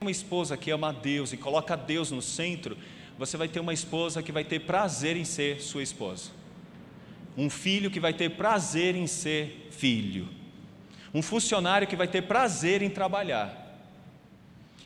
Uma 0.01 0.09
esposa 0.09 0.55
que 0.55 0.71
ama 0.71 0.89
a 0.89 0.93
Deus 0.93 1.33
e 1.33 1.37
coloca 1.37 1.75
Deus 1.75 2.11
no 2.11 2.21
centro, 2.21 2.77
você 3.17 3.35
vai 3.35 3.49
ter 3.49 3.59
uma 3.59 3.73
esposa 3.73 4.23
que 4.23 4.31
vai 4.31 4.45
ter 4.45 4.59
prazer 4.59 5.17
em 5.17 5.25
ser 5.25 5.61
sua 5.61 5.83
esposa. 5.83 6.38
Um 7.39 7.49
filho 7.49 7.89
que 7.89 8.01
vai 8.01 8.13
ter 8.13 8.31
prazer 8.31 8.95
em 8.95 9.07
ser 9.07 9.69
filho. 9.71 10.27
Um 11.13 11.21
funcionário 11.21 11.87
que 11.87 11.95
vai 11.95 12.05
ter 12.05 12.23
prazer 12.23 12.81
em 12.81 12.89
trabalhar. 12.89 13.65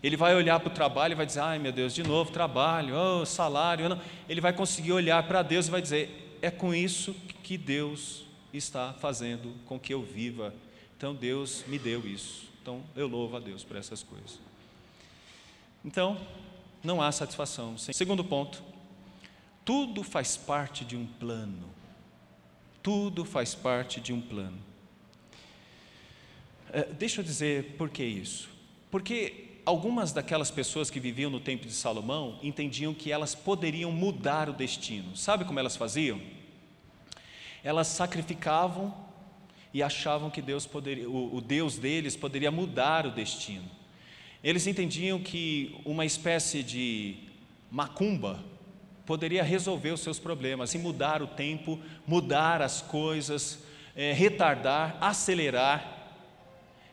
Ele 0.04 0.16
vai 0.16 0.36
olhar 0.36 0.60
para 0.60 0.70
o 0.70 0.74
trabalho 0.74 1.14
e 1.14 1.16
vai 1.16 1.26
dizer: 1.26 1.40
ai 1.40 1.58
meu 1.58 1.72
Deus, 1.72 1.96
de 1.96 2.04
novo 2.04 2.32
trabalho, 2.32 2.94
oh, 2.96 3.26
salário. 3.26 3.90
Não. 3.90 4.00
Ele 4.30 4.40
vai 4.40 4.54
conseguir 4.54 4.92
olhar 4.92 5.24
para 5.24 5.42
Deus 5.42 5.68
e 5.68 5.72
vai 5.72 5.82
dizer: 5.82 6.38
é 6.44 6.52
com 6.52 6.76
isso 6.76 7.16
que 7.42 7.58
Deus 7.58 8.24
está 8.54 8.94
fazendo 8.94 9.56
com 9.66 9.80
que 9.80 9.92
eu 9.92 10.04
viva. 10.04 10.54
Então 10.96 11.16
Deus 11.16 11.64
me 11.68 11.80
deu 11.80 12.08
isso. 12.08 12.48
Então 12.62 12.84
eu 12.96 13.08
louvo 13.08 13.36
a 13.36 13.40
Deus 13.40 13.64
por 13.64 13.78
essas 13.78 14.04
coisas. 14.04 14.40
Então, 15.84 16.20
não 16.84 17.02
há 17.02 17.12
satisfação. 17.12 17.80
Segundo 17.80 18.24
ponto, 18.24 18.62
tudo 19.66 20.04
faz 20.04 20.38
parte 20.38 20.86
de 20.86 20.96
um 20.96 21.08
plano. 21.08 21.73
Tudo 22.84 23.26
faz 23.26 23.56
parte 23.56 24.00
de 24.00 24.14
um 24.14 24.22
plano. 24.22 24.60
É, 26.72 26.84
deixa 26.84 27.22
eu 27.22 27.24
dizer 27.24 27.76
por 27.78 27.90
que 27.90 28.04
isso. 28.04 28.50
Porque 28.92 29.62
algumas 29.66 30.12
daquelas 30.12 30.52
pessoas 30.52 30.90
que 30.90 31.00
viviam 31.00 31.32
no 31.32 31.40
tempo 31.40 31.66
de 31.66 31.74
Salomão 31.74 32.38
entendiam 32.44 32.94
que 32.94 33.12
elas 33.12 33.34
poderiam 33.34 33.92
mudar 33.92 34.50
o 34.50 34.54
destino. 34.54 35.16
Sabe 35.16 35.46
como 35.46 35.60
elas 35.60 35.78
faziam? 35.78 36.22
Elas 37.64 37.88
sacrificavam 37.88 38.94
e 39.74 39.82
achavam 39.82 40.30
que 40.30 40.42
Deus 40.42 40.66
poderia, 40.66 41.10
o, 41.10 41.36
o 41.36 41.42
Deus 41.42 41.78
deles 41.78 42.16
poderia 42.16 42.52
mudar 42.52 43.08
o 43.08 43.12
destino. 43.12 43.70
Eles 44.44 44.68
entendiam 44.68 45.20
que 45.20 45.76
uma 45.86 46.06
espécie 46.06 46.62
de 46.62 47.16
macumba 47.72 48.44
poderia 49.06 49.44
resolver 49.44 49.92
os 49.92 50.02
seus 50.02 50.20
problemas, 50.20 50.74
e 50.74 50.78
mudar 50.78 51.22
o 51.22 51.28
tempo, 51.28 51.80
mudar 52.08 52.62
as 52.62 52.82
coisas, 52.82 53.60
é, 53.96 54.14
retardar, 54.14 54.98
acelerar. 55.02 56.12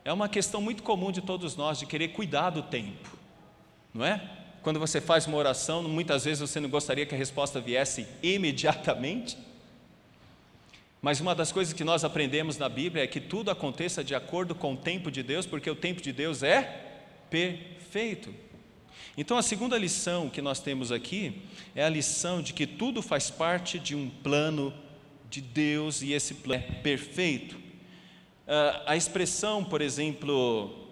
É 0.04 0.12
uma 0.12 0.28
questão 0.28 0.60
muito 0.60 0.82
comum 0.82 1.12
de 1.12 1.20
todos 1.20 1.56
nós 1.56 1.78
de 1.78 1.86
querer 1.86 2.08
cuidar 2.08 2.50
do 2.50 2.62
tempo, 2.62 3.16
não 3.94 4.04
é? 4.04 4.20
Quando 4.62 4.78
você 4.78 5.00
faz 5.00 5.26
uma 5.26 5.38
oração, 5.38 5.82
muitas 5.82 6.24
vezes 6.24 6.40
você 6.40 6.60
não 6.60 6.68
gostaria 6.68 7.06
que 7.06 7.14
a 7.14 7.18
resposta 7.18 7.60
viesse 7.60 8.06
imediatamente. 8.22 9.38
Mas 11.00 11.18
uma 11.18 11.34
das 11.34 11.50
coisas 11.50 11.72
que 11.72 11.82
nós 11.82 12.04
aprendemos 12.04 12.58
na 12.58 12.68
Bíblia 12.68 13.04
é 13.04 13.06
que 13.06 13.20
tudo 13.20 13.50
aconteça 13.50 14.04
de 14.04 14.14
acordo 14.14 14.54
com 14.54 14.74
o 14.74 14.76
tempo 14.76 15.10
de 15.10 15.22
Deus, 15.22 15.46
porque 15.46 15.70
o 15.70 15.74
tempo 15.74 16.02
de 16.02 16.12
Deus 16.12 16.42
é 16.42 16.62
perfeito. 17.30 18.34
Então, 19.16 19.36
a 19.36 19.42
segunda 19.42 19.76
lição 19.76 20.28
que 20.28 20.40
nós 20.40 20.60
temos 20.60 20.90
aqui 20.90 21.42
é 21.74 21.84
a 21.84 21.88
lição 21.88 22.40
de 22.40 22.52
que 22.52 22.66
tudo 22.66 23.02
faz 23.02 23.30
parte 23.30 23.78
de 23.78 23.94
um 23.94 24.08
plano 24.08 24.72
de 25.28 25.40
Deus 25.40 26.02
e 26.02 26.12
esse 26.12 26.34
plano 26.34 26.64
é 26.68 26.72
perfeito. 26.80 27.56
Uh, 27.56 28.82
a 28.86 28.96
expressão, 28.96 29.64
por 29.64 29.80
exemplo, 29.80 30.88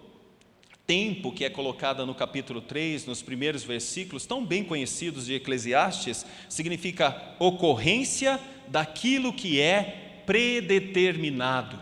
tempo, 0.89 1.31
que 1.31 1.45
é 1.45 1.49
colocada 1.49 2.05
no 2.05 2.15
capítulo 2.15 2.61
3, 2.61 3.05
nos 3.05 3.21
primeiros 3.21 3.63
versículos, 3.63 4.25
tão 4.25 4.43
bem 4.43 4.63
conhecidos 4.63 5.25
de 5.27 5.35
Eclesiastes, 5.35 6.25
significa 6.47 7.35
ocorrência 7.37 8.39
daquilo 8.67 9.31
que 9.31 9.59
é 9.59 10.23
predeterminado. 10.25 11.79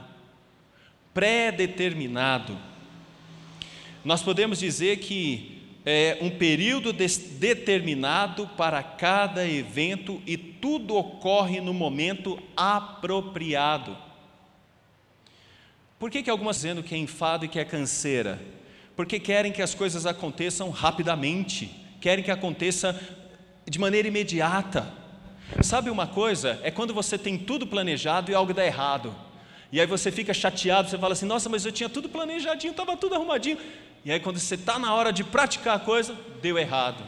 Predeterminado. 1.13 2.57
Nós 4.03 4.21
podemos 4.21 4.59
dizer 4.59 4.97
que 4.97 5.56
é 5.89 6.17
um 6.19 6.29
período 6.29 6.91
determinado 6.91 8.45
para 8.57 8.83
cada 8.83 9.47
evento 9.47 10.21
e 10.27 10.35
tudo 10.35 10.97
ocorre 10.97 11.61
no 11.61 11.73
momento 11.73 12.37
apropriado. 12.57 13.97
Por 15.97 16.11
que, 16.11 16.21
que 16.21 16.29
algumas 16.29 16.57
dizendo 16.57 16.83
que 16.83 16.93
é 16.93 16.97
enfado 16.97 17.45
e 17.45 17.47
que 17.47 17.57
é 17.57 17.63
canseira? 17.63 18.37
Porque 18.97 19.17
querem 19.17 19.53
que 19.53 19.61
as 19.61 19.73
coisas 19.73 20.05
aconteçam 20.05 20.71
rapidamente, 20.71 21.71
querem 22.01 22.21
que 22.21 22.31
aconteça 22.31 22.99
de 23.65 23.79
maneira 23.79 24.09
imediata. 24.09 24.93
Sabe 25.61 25.89
uma 25.89 26.05
coisa? 26.05 26.59
É 26.63 26.69
quando 26.69 26.93
você 26.93 27.17
tem 27.17 27.37
tudo 27.37 27.65
planejado 27.65 28.29
e 28.29 28.35
algo 28.35 28.53
dá 28.53 28.65
errado. 28.65 29.15
E 29.71 29.81
aí 29.81 29.87
você 29.87 30.11
fica 30.11 30.33
chateado, 30.33 30.89
você 30.89 30.97
fala 30.97 31.13
assim: 31.13 31.25
nossa, 31.25 31.49
mas 31.49 31.65
eu 31.65 31.71
tinha 31.71 31.89
tudo 31.89 32.09
planejadinho, 32.09 32.71
estava 32.71 32.95
tudo 32.95 33.15
arrumadinho. 33.15 33.57
E 34.05 34.11
aí, 34.11 34.19
quando 34.19 34.39
você 34.39 34.55
está 34.55 34.79
na 34.79 34.93
hora 34.93 35.11
de 35.11 35.23
praticar 35.23 35.75
a 35.75 35.79
coisa, 35.79 36.15
deu 36.41 36.57
errado. 36.57 37.03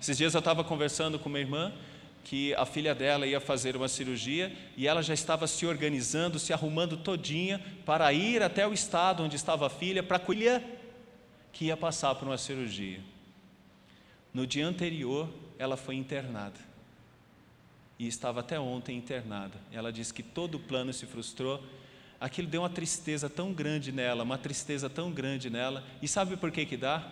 Esses 0.00 0.16
dias 0.16 0.34
eu 0.34 0.40
estava 0.40 0.64
conversando 0.64 1.18
com 1.18 1.28
uma 1.28 1.38
irmã 1.38 1.72
que 2.24 2.52
a 2.54 2.66
filha 2.66 2.92
dela 2.92 3.24
ia 3.24 3.40
fazer 3.40 3.76
uma 3.76 3.86
cirurgia 3.86 4.52
e 4.76 4.88
ela 4.88 5.00
já 5.00 5.14
estava 5.14 5.46
se 5.46 5.64
organizando, 5.64 6.40
se 6.40 6.52
arrumando 6.52 6.96
todinha 6.96 7.64
para 7.84 8.12
ir 8.12 8.42
até 8.42 8.66
o 8.66 8.72
estado 8.72 9.22
onde 9.22 9.36
estava 9.36 9.68
a 9.68 9.70
filha 9.70 10.02
para 10.02 10.18
colher 10.18 10.60
que 11.52 11.66
ia 11.66 11.76
passar 11.76 12.16
por 12.16 12.26
uma 12.26 12.36
cirurgia. 12.36 13.00
No 14.34 14.44
dia 14.44 14.66
anterior, 14.66 15.28
ela 15.56 15.76
foi 15.76 15.94
internada. 15.94 16.58
E 17.98 18.06
estava 18.06 18.40
até 18.40 18.60
ontem 18.60 18.96
internada. 18.96 19.54
Ela 19.72 19.92
disse 19.92 20.12
que 20.12 20.22
todo 20.22 20.56
o 20.56 20.60
plano 20.60 20.92
se 20.92 21.06
frustrou. 21.06 21.62
Aquilo 22.20 22.48
deu 22.48 22.62
uma 22.62 22.70
tristeza 22.70 23.28
tão 23.28 23.52
grande 23.52 23.92
nela, 23.92 24.22
uma 24.22 24.38
tristeza 24.38 24.90
tão 24.90 25.10
grande 25.10 25.50
nela. 25.50 25.84
E 26.02 26.08
sabe 26.08 26.36
por 26.36 26.50
que 26.50 26.66
que 26.66 26.76
dá? 26.76 27.10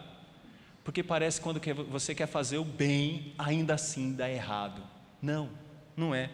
Porque 0.82 1.02
parece 1.02 1.40
quando 1.40 1.60
você 1.88 2.14
quer 2.14 2.26
fazer 2.26 2.58
o 2.58 2.64
bem, 2.64 3.32
ainda 3.38 3.74
assim 3.74 4.14
dá 4.14 4.30
errado. 4.30 4.82
Não, 5.20 5.50
não 5.96 6.14
é. 6.14 6.30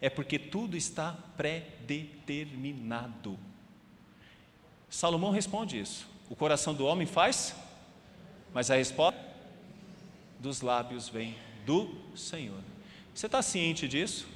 É 0.00 0.08
porque 0.10 0.38
tudo 0.38 0.76
está 0.76 1.12
predeterminado. 1.36 3.38
Salomão 4.90 5.30
responde 5.30 5.80
isso. 5.80 6.06
O 6.28 6.36
coração 6.36 6.74
do 6.74 6.84
homem 6.84 7.06
faz, 7.06 7.56
mas 8.52 8.70
a 8.70 8.76
resposta 8.76 9.18
dos 10.38 10.60
lábios 10.60 11.08
vem 11.08 11.34
do 11.64 11.96
Senhor. 12.14 12.60
Você 13.16 13.24
está 13.24 13.40
ciente 13.40 13.88
disso? 13.88 14.26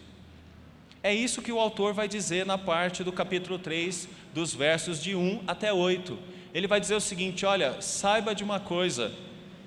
É 1.02 1.12
isso 1.12 1.42
que 1.42 1.52
o 1.52 1.60
autor 1.60 1.92
vai 1.92 2.08
dizer 2.08 2.46
na 2.46 2.56
parte 2.56 3.04
do 3.04 3.12
capítulo 3.12 3.58
3, 3.58 4.08
dos 4.32 4.54
versos 4.54 5.02
de 5.02 5.14
1 5.14 5.44
até 5.46 5.70
8. 5.70 6.18
Ele 6.54 6.66
vai 6.66 6.80
dizer 6.80 6.94
o 6.94 7.00
seguinte: 7.00 7.44
olha, 7.44 7.82
saiba 7.82 8.34
de 8.34 8.42
uma 8.42 8.58
coisa, 8.58 9.12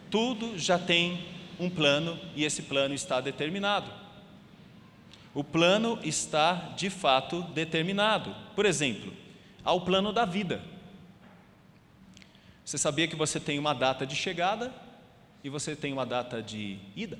tudo 0.10 0.58
já 0.58 0.80
tem 0.80 1.28
um 1.60 1.70
plano 1.70 2.20
e 2.36 2.44
esse 2.44 2.64
plano 2.64 2.96
está 2.96 3.22
determinado. 3.22 3.92
O 5.32 5.44
plano 5.44 6.00
está 6.04 6.74
de 6.76 6.90
fato 6.90 7.44
determinado. 7.54 8.36
Por 8.56 8.66
exemplo, 8.66 9.14
há 9.64 9.74
o 9.74 9.82
plano 9.82 10.12
da 10.12 10.26
vida. 10.26 10.60
Você 12.66 12.80
sabia 12.80 13.08
que 13.08 13.16
você 13.16 13.40
tem 13.40 13.60
uma 13.60 13.76
data 13.76 14.08
de 14.08 14.16
chegada 14.16 14.74
e 15.44 15.50
você 15.50 15.76
tem 15.76 15.94
uma 15.94 16.04
data 16.04 16.42
de 16.42 16.80
ida? 16.96 17.20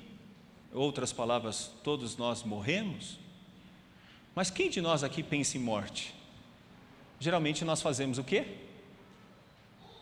Outras 0.74 1.12
palavras, 1.12 1.70
todos 1.82 2.16
nós 2.16 2.42
morremos. 2.42 3.18
Mas 4.34 4.50
quem 4.50 4.68
de 4.68 4.80
nós 4.80 5.02
aqui 5.02 5.22
pensa 5.22 5.56
em 5.56 5.60
morte? 5.60 6.14
Geralmente 7.18 7.64
nós 7.64 7.80
fazemos 7.80 8.18
o 8.18 8.24
quê? 8.24 8.44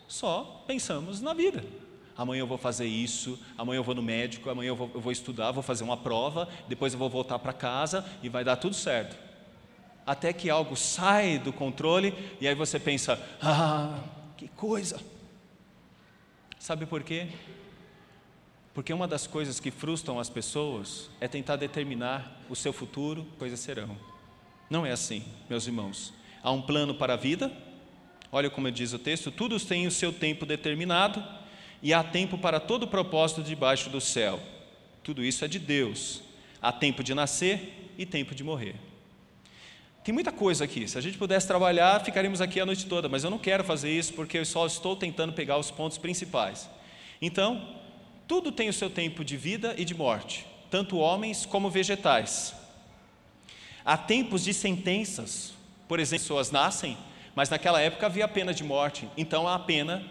Só 0.07 0.63
pensamos 0.67 1.21
na 1.21 1.33
vida 1.33 1.63
amanhã 2.17 2.41
eu 2.41 2.47
vou 2.47 2.57
fazer 2.57 2.85
isso, 2.85 3.39
amanhã 3.57 3.79
eu 3.79 3.83
vou 3.83 3.95
no 3.95 4.01
médico, 4.01 4.49
amanhã 4.49 4.69
eu 4.69 4.75
vou, 4.75 4.91
eu 4.93 5.01
vou 5.01 5.11
estudar, 5.11 5.51
vou 5.51 5.63
fazer 5.63 5.83
uma 5.83 5.97
prova, 5.97 6.47
depois 6.67 6.93
eu 6.93 6.99
vou 6.99 7.09
voltar 7.09 7.39
para 7.39 7.53
casa 7.53 8.05
e 8.21 8.29
vai 8.29 8.43
dar 8.43 8.55
tudo 8.55 8.75
certo. 8.75 9.17
Até 10.05 10.33
que 10.33 10.49
algo 10.49 10.75
sai 10.75 11.39
do 11.39 11.53
controle 11.53 12.13
e 12.39 12.47
aí 12.47 12.55
você 12.55 12.79
pensa: 12.79 13.21
ah, 13.41 13.99
que 14.35 14.47
coisa. 14.49 14.99
Sabe 16.59 16.85
por 16.85 17.03
quê? 17.03 17.29
Porque 18.73 18.91
uma 18.91 19.07
das 19.07 19.27
coisas 19.27 19.59
que 19.59 19.69
frustram 19.69 20.19
as 20.19 20.29
pessoas 20.29 21.09
é 21.21 21.27
tentar 21.27 21.57
determinar 21.57 22.41
o 22.49 22.55
seu 22.55 22.73
futuro, 22.73 23.25
coisas 23.37 23.59
serão. 23.59 23.95
Não 24.69 24.85
é 24.85 24.91
assim, 24.91 25.23
meus 25.49 25.67
irmãos. 25.67 26.13
Há 26.41 26.51
um 26.51 26.61
plano 26.61 26.95
para 26.95 27.13
a 27.13 27.17
vida, 27.17 27.51
olha 28.31 28.49
como 28.49 28.71
diz 28.71 28.91
o 28.91 28.99
texto: 28.99 29.29
tudo 29.29 29.59
tem 29.59 29.85
o 29.85 29.91
seu 29.91 30.11
tempo 30.11 30.45
determinado 30.45 31.23
e 31.81 31.93
há 31.93 32.03
tempo 32.03 32.37
para 32.37 32.59
todo 32.59 32.87
propósito 32.87 33.43
debaixo 33.43 33.89
do 33.89 34.01
céu. 34.01 34.39
Tudo 35.03 35.23
isso 35.23 35.45
é 35.45 35.47
de 35.47 35.59
Deus. 35.59 36.21
Há 36.61 36.71
tempo 36.71 37.03
de 37.03 37.13
nascer 37.13 37.91
e 37.97 38.05
tempo 38.05 38.33
de 38.33 38.43
morrer. 38.43 38.75
Tem 40.03 40.13
muita 40.13 40.31
coisa 40.31 40.63
aqui. 40.63 40.87
Se 40.87 40.97
a 40.97 41.01
gente 41.01 41.17
pudesse 41.17 41.47
trabalhar, 41.47 42.03
ficaríamos 42.03 42.41
aqui 42.41 42.59
a 42.59 42.65
noite 42.65 42.87
toda, 42.87 43.07
mas 43.07 43.23
eu 43.23 43.29
não 43.29 43.37
quero 43.37 43.63
fazer 43.63 43.91
isso 43.91 44.13
porque 44.13 44.37
eu 44.37 44.45
só 44.45 44.65
estou 44.65 44.95
tentando 44.95 45.31
pegar 45.31 45.57
os 45.57 45.69
pontos 45.71 45.97
principais. 45.97 46.69
Então, 47.21 47.82
tudo 48.27 48.51
tem 48.51 48.69
o 48.69 48.73
seu 48.73 48.89
tempo 48.89 49.23
de 49.23 49.37
vida 49.37 49.75
e 49.77 49.85
de 49.85 49.93
morte, 49.93 50.45
tanto 50.69 50.97
homens 50.97 51.45
como 51.45 51.69
vegetais. 51.69 52.53
Há 53.85 53.97
tempos 53.97 54.43
de 54.43 54.53
sentenças, 54.53 55.53
por 55.87 55.99
exemplo, 55.99 56.23
pessoas 56.23 56.51
nascem, 56.51 56.97
mas 57.35 57.49
naquela 57.49 57.81
época 57.81 58.05
havia 58.05 58.27
pena 58.27 58.53
de 58.53 58.63
morte, 58.63 59.09
então 59.17 59.47
há 59.47 59.59
pena 59.59 60.03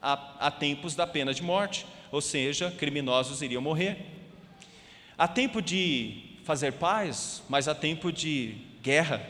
há, 0.00 0.46
há 0.46 0.50
tempos 0.50 0.94
da 0.94 1.06
pena 1.06 1.34
de 1.34 1.42
morte, 1.42 1.86
ou 2.10 2.20
seja, 2.20 2.70
criminosos 2.70 3.42
iriam 3.42 3.60
morrer. 3.60 3.98
Há 5.16 5.26
tempo 5.26 5.60
de 5.60 6.38
fazer 6.44 6.72
paz, 6.74 7.42
mas 7.48 7.68
há 7.68 7.74
tempo 7.74 8.12
de 8.12 8.56
guerra. 8.82 9.20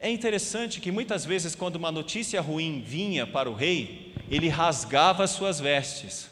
É 0.00 0.10
interessante 0.10 0.80
que 0.80 0.90
muitas 0.90 1.24
vezes, 1.24 1.54
quando 1.54 1.76
uma 1.76 1.92
notícia 1.92 2.40
ruim 2.40 2.82
vinha 2.84 3.26
para 3.26 3.50
o 3.50 3.54
rei, 3.54 4.14
ele 4.30 4.48
rasgava 4.48 5.24
as 5.24 5.30
suas 5.30 5.60
vestes. 5.60 6.30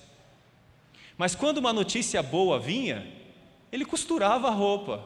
Mas 1.19 1.35
quando 1.35 1.59
uma 1.59 1.73
notícia 1.73 2.23
boa 2.23 2.59
vinha, 2.61 3.07
ele 3.73 3.85
costurava 3.85 4.47
a 4.49 4.53
roupa. 4.53 5.05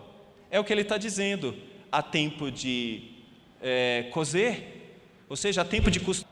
É 0.51 0.61
o 0.61 0.65
que 0.65 0.73
ele 0.73 0.83
está 0.83 0.99
dizendo. 0.99 1.57
Há 1.91 2.03
tempo 2.03 2.51
de 2.51 3.11
é, 3.61 4.09
coser, 4.13 4.97
ou 5.29 5.37
seja, 5.37 5.63
há 5.63 5.65
tempo 5.65 5.91
de 5.91 5.99
costurar. 5.99 6.31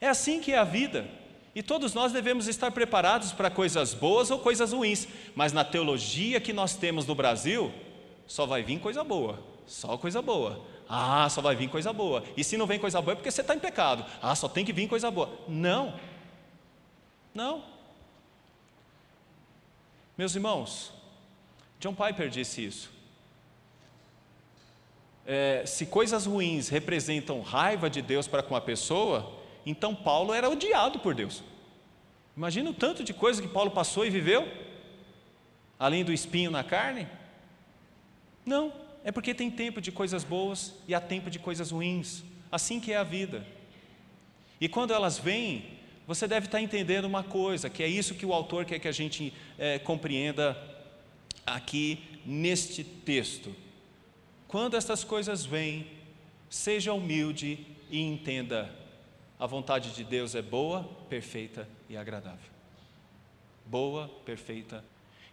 É 0.00 0.08
assim 0.08 0.40
que 0.40 0.52
é 0.52 0.58
a 0.58 0.64
vida. 0.64 1.08
E 1.54 1.62
todos 1.62 1.94
nós 1.94 2.12
devemos 2.12 2.48
estar 2.48 2.70
preparados 2.70 3.32
para 3.32 3.48
coisas 3.48 3.94
boas 3.94 4.30
ou 4.30 4.38
coisas 4.38 4.72
ruins, 4.72 5.08
mas 5.34 5.52
na 5.52 5.64
teologia 5.64 6.40
que 6.40 6.52
nós 6.52 6.76
temos 6.76 7.06
no 7.06 7.14
Brasil, 7.14 7.72
só 8.26 8.44
vai 8.44 8.62
vir 8.62 8.80
coisa 8.80 9.04
boa, 9.04 9.42
só 9.66 9.96
coisa 9.96 10.20
boa. 10.20 10.64
Ah, 10.88 11.28
só 11.30 11.40
vai 11.40 11.54
vir 11.56 11.68
coisa 11.68 11.92
boa. 11.92 12.22
E 12.36 12.44
se 12.44 12.56
não 12.56 12.66
vem 12.66 12.78
coisa 12.78 13.00
boa 13.00 13.12
é 13.12 13.16
porque 13.16 13.30
você 13.30 13.40
está 13.40 13.54
em 13.54 13.58
pecado. 13.58 14.04
Ah, 14.20 14.34
só 14.34 14.48
tem 14.48 14.64
que 14.64 14.72
vir 14.72 14.88
coisa 14.88 15.10
boa. 15.10 15.30
Não, 15.48 15.94
não. 17.34 17.73
Meus 20.16 20.34
irmãos, 20.34 20.92
John 21.80 21.94
Piper 21.94 22.28
disse 22.28 22.64
isso. 22.64 22.90
É, 25.26 25.64
se 25.66 25.86
coisas 25.86 26.26
ruins 26.26 26.68
representam 26.68 27.40
raiva 27.40 27.88
de 27.90 28.00
Deus 28.00 28.28
para 28.28 28.42
com 28.42 28.54
a 28.54 28.60
pessoa, 28.60 29.40
então 29.64 29.94
Paulo 29.94 30.32
era 30.32 30.48
odiado 30.48 30.98
por 31.00 31.14
Deus. 31.14 31.42
Imagina 32.36 32.70
o 32.70 32.74
tanto 32.74 33.02
de 33.02 33.14
coisa 33.14 33.40
que 33.42 33.48
Paulo 33.48 33.70
passou 33.70 34.04
e 34.04 34.10
viveu, 34.10 34.46
além 35.78 36.04
do 36.04 36.12
espinho 36.12 36.50
na 36.50 36.62
carne. 36.62 37.08
Não, 38.44 38.72
é 39.02 39.10
porque 39.10 39.34
tem 39.34 39.50
tempo 39.50 39.80
de 39.80 39.90
coisas 39.90 40.22
boas 40.22 40.74
e 40.86 40.94
há 40.94 41.00
tempo 41.00 41.30
de 41.30 41.38
coisas 41.38 41.70
ruins. 41.70 42.22
Assim 42.52 42.78
que 42.78 42.92
é 42.92 42.96
a 42.96 43.02
vida. 43.02 43.46
E 44.60 44.68
quando 44.68 44.92
elas 44.92 45.18
vêm, 45.18 45.73
você 46.06 46.28
deve 46.28 46.46
estar 46.46 46.60
entendendo 46.60 47.06
uma 47.06 47.22
coisa, 47.22 47.70
que 47.70 47.82
é 47.82 47.88
isso 47.88 48.14
que 48.14 48.26
o 48.26 48.32
autor 48.32 48.64
quer 48.64 48.78
que 48.78 48.88
a 48.88 48.92
gente 48.92 49.32
é, 49.58 49.78
compreenda 49.78 50.56
aqui 51.46 52.02
neste 52.24 52.82
texto. 52.82 53.54
quando 54.48 54.76
estas 54.76 55.02
coisas 55.02 55.44
vêm, 55.44 55.86
seja 56.48 56.92
humilde 56.92 57.66
e 57.90 58.00
entenda: 58.00 58.70
a 59.38 59.46
vontade 59.46 59.94
de 59.94 60.04
Deus 60.04 60.34
é 60.34 60.42
boa, 60.42 60.84
perfeita 61.08 61.68
e 61.88 61.96
agradável. 61.96 62.52
Boa, 63.66 64.08
perfeita. 64.24 64.84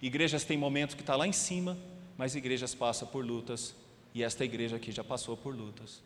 Igrejas 0.02 0.44
têm 0.44 0.58
momentos 0.58 0.96
que 0.96 1.02
está 1.02 1.16
lá 1.16 1.28
em 1.28 1.32
cima, 1.32 1.78
mas 2.18 2.36
igrejas 2.36 2.74
passam 2.74 3.08
por 3.08 3.26
lutas, 3.26 3.76
e 4.14 4.24
esta 4.24 4.44
igreja 4.44 4.78
aqui 4.78 4.92
já 4.92 5.04
passou 5.04 5.38
por 5.38 5.56
lutas. 5.56 6.02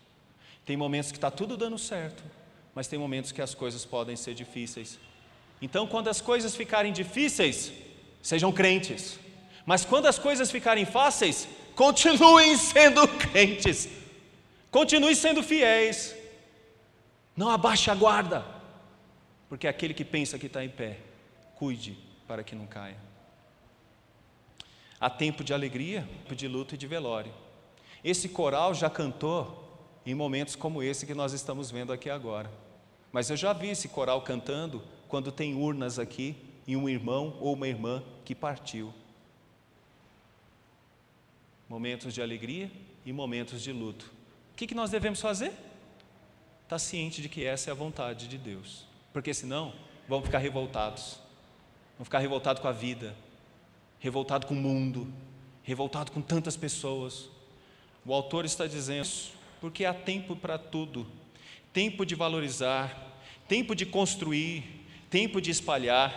Tem 0.65 0.75
momentos 0.75 1.11
que 1.11 1.17
está 1.17 1.31
tudo 1.31 1.55
dando 1.55 1.77
certo, 1.77 2.23
mas 2.75 2.87
tem 2.87 2.99
momentos 2.99 3.31
que 3.31 3.41
as 3.41 3.55
coisas 3.55 3.85
podem 3.85 4.17
ser 4.17 4.33
difíceis. 4.33 4.99
Então, 5.61 5.87
quando 5.87 6.09
as 6.09 6.19
coisas 6.19 6.53
ficarem 6.53 6.91
difíceis, 6.91 7.71
sejam 8.21 8.51
crentes. 8.51 9.17
Mas 9.65 9.85
quando 9.85 10.07
as 10.07 10.19
coisas 10.19 10.51
ficarem 10.51 10.85
fáceis, 10.85 11.47
continuem 11.73 12.57
sendo 12.57 13.07
crentes. 13.07 13.87
Continuem 14.69 15.15
sendo 15.15 15.41
fiéis. 15.41 16.13
Não 17.35 17.49
abaixe 17.49 17.89
a 17.89 17.95
guarda. 17.95 18.45
Porque 19.47 19.67
aquele 19.67 19.93
que 19.93 20.03
pensa 20.03 20.37
que 20.37 20.47
está 20.47 20.63
em 20.63 20.69
pé, 20.69 20.99
cuide 21.55 21.97
para 22.27 22.43
que 22.43 22.55
não 22.55 22.67
caia. 22.67 22.97
Há 24.99 25.09
tempo 25.09 25.43
de 25.43 25.53
alegria, 25.53 26.07
de 26.29 26.47
luto 26.47 26.75
e 26.75 26.77
de 26.77 26.87
velório. 26.87 27.33
Esse 28.03 28.27
coral 28.27 28.73
já 28.73 28.89
cantou 28.89 29.63
em 30.05 30.13
momentos 30.13 30.55
como 30.55 30.83
esse 30.83 31.05
que 31.05 31.13
nós 31.13 31.31
estamos 31.31 31.71
vendo 31.71 31.93
aqui 31.93 32.09
agora. 32.09 32.64
Mas 33.15 33.29
eu 33.29 33.37
já 33.37 33.53
vi 33.53 33.69
esse 33.69 33.87
coral 33.87 34.21
cantando 34.23 34.83
quando 35.07 35.31
tem 35.31 35.55
urnas 35.55 35.97
aqui 35.97 36.35
e 36.67 36.75
um 36.75 36.89
irmão 36.89 37.37
ou 37.39 37.53
uma 37.53 37.65
irmã 37.65 38.03
que 38.25 38.35
partiu. 38.35 38.93
Momentos 41.69 42.13
de 42.13 42.21
alegria 42.21 42.69
e 43.05 43.13
momentos 43.13 43.61
de 43.61 43.71
luto. 43.71 44.11
O 44.51 44.57
que, 44.57 44.67
que 44.67 44.75
nós 44.75 44.91
devemos 44.91 45.21
fazer? 45.21 45.47
Estar 45.47 45.61
tá 46.67 46.77
ciente 46.77 47.21
de 47.21 47.29
que 47.29 47.45
essa 47.45 47.69
é 47.69 47.71
a 47.71 47.73
vontade 47.73 48.27
de 48.27 48.37
Deus. 48.37 48.85
Porque 49.13 49.33
senão 49.33 49.73
vamos 50.09 50.25
ficar 50.25 50.39
revoltados. 50.39 51.17
Vamos 51.93 52.07
ficar 52.07 52.19
revoltados 52.19 52.61
com 52.61 52.67
a 52.67 52.73
vida, 52.73 53.15
revoltado 53.97 54.45
com 54.45 54.53
o 54.53 54.57
mundo, 54.57 55.07
revoltado 55.63 56.11
com 56.11 56.21
tantas 56.21 56.57
pessoas. 56.57 57.29
O 58.05 58.13
autor 58.13 58.43
está 58.43 58.67
dizendo 58.67 59.07
porque 59.61 59.85
há 59.85 59.93
tempo 59.93 60.35
para 60.35 60.57
tudo: 60.57 61.07
tempo 61.75 62.05
de 62.05 62.15
valorizar, 62.15 63.19
tempo 63.49 63.75
de 63.75 63.85
construir, 63.85 64.63
tempo 65.09 65.41
de 65.41 65.51
espalhar, 65.51 66.09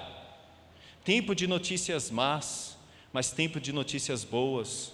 tempo 1.05 1.35
de 1.35 1.49
notícias 1.49 2.13
más, 2.13 2.79
mas 3.13 3.33
tempo 3.33 3.59
de 3.59 3.73
notícias 3.73 4.23
boas. 4.23 4.93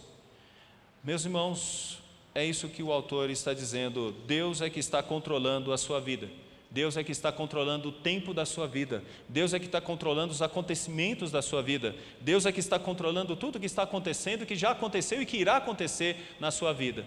Meus 1.04 1.26
irmãos, 1.26 1.98
é 2.34 2.46
isso 2.46 2.70
que 2.70 2.82
o 2.82 2.90
autor 2.90 3.28
está 3.28 3.52
dizendo. 3.52 4.16
Deus 4.26 4.62
é 4.62 4.70
que 4.70 4.80
está 4.80 5.02
controlando 5.02 5.70
a 5.70 5.76
sua 5.76 6.00
vida. 6.00 6.30
Deus 6.70 6.96
é 6.96 7.04
que 7.04 7.12
está 7.12 7.30
controlando 7.30 7.90
o 7.90 7.92
tempo 7.92 8.32
da 8.32 8.46
sua 8.46 8.66
vida. 8.66 9.04
Deus 9.28 9.52
é 9.52 9.58
que 9.58 9.66
está 9.66 9.82
controlando 9.82 10.32
os 10.32 10.40
acontecimentos 10.40 11.30
da 11.30 11.42
sua 11.42 11.62
vida. 11.62 11.94
Deus 12.22 12.46
é 12.46 12.52
que 12.52 12.60
está 12.60 12.78
controlando 12.78 13.36
tudo 13.36 13.60
que 13.60 13.66
está 13.66 13.82
acontecendo, 13.82 14.46
que 14.46 14.56
já 14.56 14.70
aconteceu 14.70 15.20
e 15.20 15.26
que 15.26 15.36
irá 15.36 15.58
acontecer 15.58 16.34
na 16.40 16.50
sua 16.50 16.72
vida. 16.72 17.04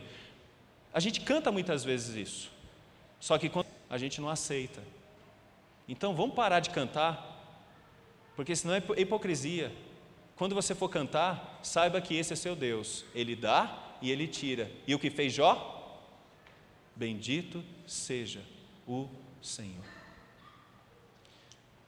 A 0.94 1.00
gente 1.00 1.22
canta 1.22 1.52
muitas 1.52 1.84
vezes 1.84 2.16
isso, 2.16 2.57
só 3.20 3.38
que 3.38 3.52
a 3.90 3.98
gente 3.98 4.22
não 4.22 4.30
aceita. 4.30 4.82
Então 5.88 6.16
vamos 6.16 6.36
parar 6.36 6.60
de 6.60 6.70
cantar, 6.70 7.36
porque 8.36 8.56
senão 8.56 8.76
é 8.76 8.84
hipocrisia. 8.98 9.72
Quando 10.36 10.54
você 10.54 10.76
for 10.76 10.90
cantar, 10.90 11.60
saiba 11.64 12.00
que 12.00 12.16
esse 12.16 12.34
é 12.34 12.36
seu 12.36 12.56
Deus. 12.56 13.06
Ele 13.16 13.36
dá 13.36 13.96
e 14.02 14.12
ele 14.12 14.28
tira. 14.28 14.72
E 14.86 14.94
o 14.94 15.00
que 15.00 15.10
fez 15.10 15.34
Jó? 15.34 15.74
Bendito 16.96 17.64
seja 17.88 18.42
o 18.88 19.08
Senhor. 19.42 19.84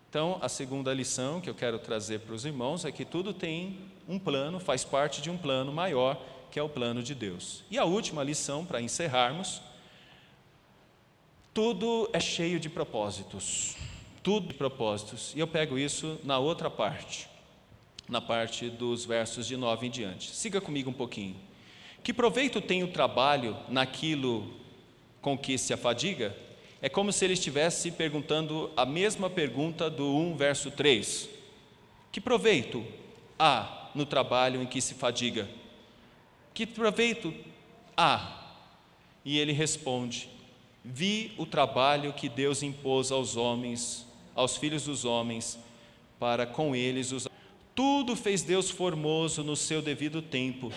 Então, 0.10 0.40
a 0.42 0.50
segunda 0.50 0.92
lição 0.92 1.40
que 1.40 1.48
eu 1.48 1.54
quero 1.54 1.78
trazer 1.78 2.22
para 2.22 2.34
os 2.34 2.44
irmãos 2.44 2.84
é 2.84 2.92
que 2.92 3.06
tudo 3.06 3.32
tem 3.32 3.80
um 4.08 4.18
plano, 4.18 4.60
faz 4.60 4.84
parte 4.84 5.22
de 5.22 5.30
um 5.30 5.38
plano 5.38 5.72
maior 5.72 6.20
que 6.50 6.58
é 6.58 6.64
o 6.64 6.70
plano 6.70 7.04
de 7.04 7.14
Deus. 7.14 7.64
E 7.70 7.78
a 7.78 7.86
última 7.86 8.24
lição, 8.24 8.66
para 8.66 8.82
encerrarmos: 8.82 9.62
tudo 11.60 12.10
é 12.14 12.22
cheio 12.22 12.58
de 12.58 12.70
propósitos. 12.70 13.76
Tudo 14.24 14.48
de 14.48 14.54
propósitos. 14.54 15.34
E 15.36 15.42
eu 15.42 15.46
pego 15.46 15.78
isso 15.78 16.18
na 16.24 16.40
outra 16.40 16.70
parte, 16.70 17.28
na 18.08 18.22
parte 18.22 18.70
dos 18.70 19.04
versos 19.04 19.46
de 19.46 19.58
9 19.58 19.88
em 19.88 19.90
diante. 19.90 20.34
Siga 20.34 20.62
comigo 20.62 20.90
um 20.90 20.94
pouquinho. 20.94 21.36
Que 22.02 22.14
proveito 22.14 22.62
tem 22.62 22.82
o 22.82 22.88
trabalho 22.88 23.58
naquilo 23.68 24.54
com 25.20 25.38
que 25.38 25.58
se 25.58 25.74
afadiga? 25.74 26.34
É 26.82 26.88
como 26.88 27.12
se 27.12 27.26
ele 27.26 27.34
estivesse 27.34 27.92
perguntando 27.92 28.72
a 28.78 28.86
mesma 28.86 29.30
pergunta 29.30 29.90
do 29.90 30.16
1 30.16 30.38
verso 30.38 30.72
3. 30.72 31.28
Que 32.10 32.22
proveito 32.22 32.86
há 33.38 33.90
no 33.94 34.06
trabalho 34.06 34.62
em 34.62 34.66
que 34.66 34.80
se 34.80 34.94
fadiga? 34.94 35.46
Que 36.54 36.66
proveito 36.66 37.34
há? 37.98 38.46
E 39.26 39.38
ele 39.38 39.52
responde: 39.52 40.39
Vi 40.84 41.34
o 41.38 41.46
trabalho 41.46 42.14
que 42.14 42.30
Deus 42.30 42.64
impôs 42.64 43.12
aos 43.12 43.36
homens, 43.36 44.06
aos 44.34 44.56
filhos 44.56 44.86
dos 44.86 45.04
homens, 45.04 45.60
para 46.20 46.46
com 46.46 46.76
eles 46.76 47.12
usar. 47.12 47.30
Tudo 47.76 48.16
fez 48.16 48.44
Deus 48.44 48.70
formoso 48.70 49.44
no 49.44 49.56
seu 49.56 49.82
devido 49.82 50.22
tempo. 50.22 50.72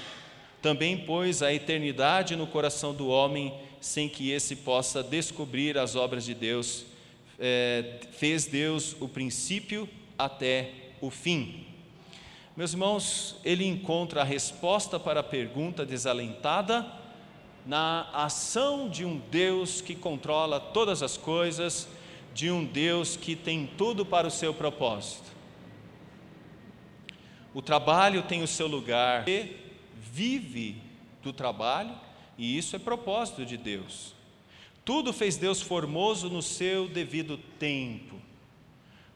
Também 0.60 0.96
pôs 0.98 1.42
a 1.42 1.52
eternidade 1.52 2.36
no 2.36 2.46
coração 2.46 2.94
do 2.94 3.08
homem, 3.08 3.52
sem 3.80 4.08
que 4.08 4.30
esse 4.30 4.56
possa 4.56 5.02
descobrir 5.02 5.76
as 5.76 5.96
obras 5.96 6.24
de 6.24 6.34
Deus. 6.34 6.84
É, 7.38 8.00
fez 8.12 8.46
Deus 8.46 8.94
o 9.00 9.08
princípio 9.08 9.88
até 10.18 10.70
o 11.00 11.10
fim. 11.10 11.66
Meus 12.56 12.72
irmãos, 12.72 13.36
ele 13.44 13.66
encontra 13.66 14.20
a 14.20 14.24
resposta 14.24 15.00
para 15.00 15.20
a 15.20 15.24
pergunta 15.24 15.86
desalentada 15.86 17.01
na 17.66 18.08
ação 18.12 18.88
de 18.88 19.04
um 19.04 19.18
Deus 19.30 19.80
que 19.80 19.94
controla 19.94 20.58
todas 20.58 21.02
as 21.02 21.16
coisas, 21.16 21.88
de 22.34 22.50
um 22.50 22.64
Deus 22.64 23.16
que 23.16 23.36
tem 23.36 23.66
tudo 23.78 24.04
para 24.04 24.26
o 24.26 24.30
seu 24.30 24.52
propósito. 24.52 25.30
O 27.54 27.60
trabalho 27.60 28.22
tem 28.22 28.42
o 28.42 28.48
seu 28.48 28.66
lugar, 28.66 29.28
e 29.28 29.56
vive 29.94 30.76
do 31.22 31.32
trabalho, 31.32 31.94
e 32.38 32.56
isso 32.56 32.74
é 32.74 32.78
propósito 32.78 33.44
de 33.44 33.56
Deus. 33.56 34.14
Tudo 34.84 35.12
fez 35.12 35.36
Deus 35.36 35.60
formoso 35.60 36.28
no 36.28 36.42
seu 36.42 36.88
devido 36.88 37.36
tempo. 37.58 38.16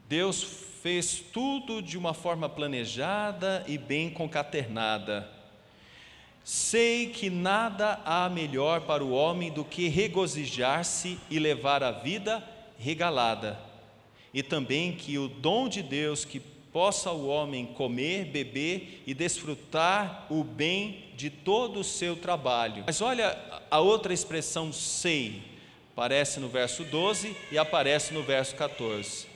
Deus 0.08 0.42
fez 0.82 1.18
tudo 1.18 1.82
de 1.82 1.98
uma 1.98 2.14
forma 2.14 2.48
planejada 2.48 3.64
e 3.66 3.76
bem 3.76 4.08
concatenada. 4.08 5.35
Sei 6.48 7.08
que 7.08 7.28
nada 7.28 8.00
há 8.04 8.28
melhor 8.28 8.82
para 8.82 9.02
o 9.02 9.10
homem 9.10 9.50
do 9.50 9.64
que 9.64 9.88
regozijar-se 9.88 11.18
e 11.28 11.40
levar 11.40 11.82
a 11.82 11.90
vida 11.90 12.40
regalada, 12.78 13.58
e 14.32 14.44
também 14.44 14.92
que 14.92 15.18
o 15.18 15.26
dom 15.26 15.68
de 15.68 15.82
Deus 15.82 16.24
que 16.24 16.38
possa 16.72 17.10
o 17.10 17.26
homem 17.26 17.66
comer, 17.66 18.26
beber 18.26 19.02
e 19.08 19.12
desfrutar 19.12 20.28
o 20.30 20.44
bem 20.44 21.06
de 21.16 21.30
todo 21.30 21.80
o 21.80 21.84
seu 21.84 22.14
trabalho. 22.14 22.84
Mas 22.86 23.00
olha 23.00 23.36
a 23.68 23.80
outra 23.80 24.14
expressão 24.14 24.72
sei, 24.72 25.42
aparece 25.92 26.38
no 26.38 26.48
verso 26.48 26.84
12 26.84 27.36
e 27.50 27.58
aparece 27.58 28.14
no 28.14 28.22
verso 28.22 28.54
14. 28.54 29.26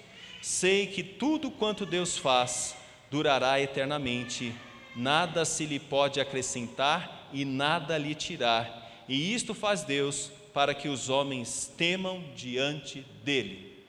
Sei 0.41 0.87
que 0.87 1.03
tudo 1.03 1.51
quanto 1.51 1.85
Deus 1.85 2.17
faz 2.17 2.77
durará 3.11 3.61
eternamente, 3.61 4.55
nada 4.95 5.45
se 5.45 5.65
lhe 5.67 5.79
pode 5.79 6.21
acrescentar 6.21 7.29
e 7.33 7.45
nada 7.45 7.97
lhe 7.97 8.15
tirar. 8.15 9.05
E 9.09 9.35
isto 9.35 9.55
faz 9.55 9.83
Deus 9.83 10.31
para 10.53 10.75
que 10.75 10.89
os 10.89 11.09
homens 11.09 11.73
temam 11.77 12.25
diante 12.35 13.03
dele. 13.25 13.85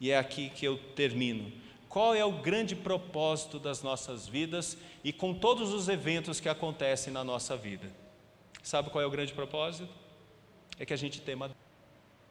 E 0.00 0.10
é 0.10 0.18
aqui 0.18 0.50
que 0.50 0.66
eu 0.66 0.78
termino. 0.94 1.52
Qual 1.88 2.14
é 2.14 2.24
o 2.24 2.32
grande 2.32 2.74
propósito 2.74 3.58
das 3.58 3.82
nossas 3.82 4.26
vidas 4.26 4.76
e 5.02 5.12
com 5.12 5.32
todos 5.32 5.72
os 5.72 5.88
eventos 5.88 6.40
que 6.40 6.48
acontecem 6.48 7.12
na 7.12 7.22
nossa 7.22 7.56
vida? 7.56 7.90
Sabe 8.62 8.90
qual 8.90 9.02
é 9.02 9.06
o 9.06 9.10
grande 9.10 9.32
propósito? 9.32 9.88
É 10.78 10.84
que 10.84 10.92
a 10.92 10.96
gente 10.96 11.20
tema. 11.20 11.50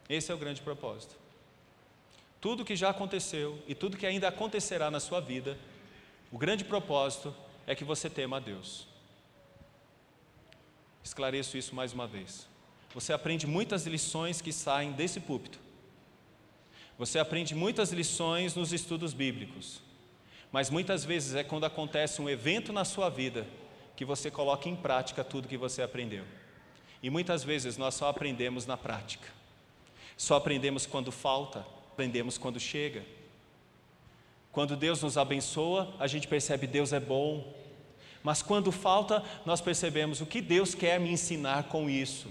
Esse 0.10 0.32
é 0.32 0.36
o 0.36 0.38
grande 0.38 0.62
propósito 0.62 1.24
tudo 2.44 2.66
que 2.66 2.76
já 2.76 2.90
aconteceu 2.90 3.58
e 3.70 3.74
tudo 3.74 3.96
que 3.96 4.06
ainda 4.06 4.28
acontecerá 4.28 4.92
na 4.92 5.00
sua 5.00 5.22
vida, 5.22 5.58
o 6.30 6.38
grande 6.38 6.66
propósito 6.66 7.34
é 7.66 7.76
que 7.76 7.84
você 7.84 8.10
tema 8.10 8.38
a 8.38 8.40
Deus. 8.40 8.88
Esclareço 11.04 11.58
isso 11.58 11.76
mais 11.76 11.94
uma 11.94 12.08
vez. 12.08 12.48
Você 12.94 13.12
aprende 13.12 13.48
muitas 13.48 13.86
lições 13.86 14.42
que 14.42 14.54
saem 14.54 14.92
desse 14.92 15.20
púlpito. 15.20 15.60
Você 16.98 17.20
aprende 17.20 17.56
muitas 17.56 17.92
lições 17.92 18.56
nos 18.56 18.72
estudos 18.72 19.14
bíblicos. 19.14 19.82
Mas 20.52 20.70
muitas 20.70 21.04
vezes 21.04 21.34
é 21.36 21.44
quando 21.44 21.66
acontece 21.66 22.22
um 22.22 22.30
evento 22.30 22.72
na 22.72 22.86
sua 22.86 23.10
vida 23.10 23.48
que 23.96 24.06
você 24.06 24.30
coloca 24.30 24.70
em 24.70 24.76
prática 24.76 25.24
tudo 25.24 25.48
que 25.48 25.58
você 25.58 25.82
aprendeu. 25.82 26.24
E 27.02 27.10
muitas 27.10 27.44
vezes 27.44 27.78
nós 27.78 27.96
só 27.96 28.08
aprendemos 28.08 28.66
na 28.66 28.78
prática. 28.78 29.28
Só 30.16 30.36
aprendemos 30.36 30.86
quando 30.86 31.12
falta, 31.12 31.66
aprendemos 31.92 32.38
quando 32.38 32.60
chega. 32.60 33.04
Quando 34.54 34.78
Deus 34.78 35.02
nos 35.02 35.18
abençoa, 35.18 35.92
a 36.00 36.06
gente 36.06 36.28
percebe 36.28 36.68
Deus 36.68 36.94
é 36.94 37.00
bom. 37.00 37.52
Mas 38.22 38.44
quando 38.44 38.72
falta, 38.72 39.24
nós 39.48 39.60
percebemos 39.60 40.22
o 40.22 40.28
que 40.28 40.40
Deus 40.40 40.76
quer 40.76 41.00
me 41.00 41.12
ensinar 41.12 41.64
com 41.64 41.90
isso. 41.90 42.28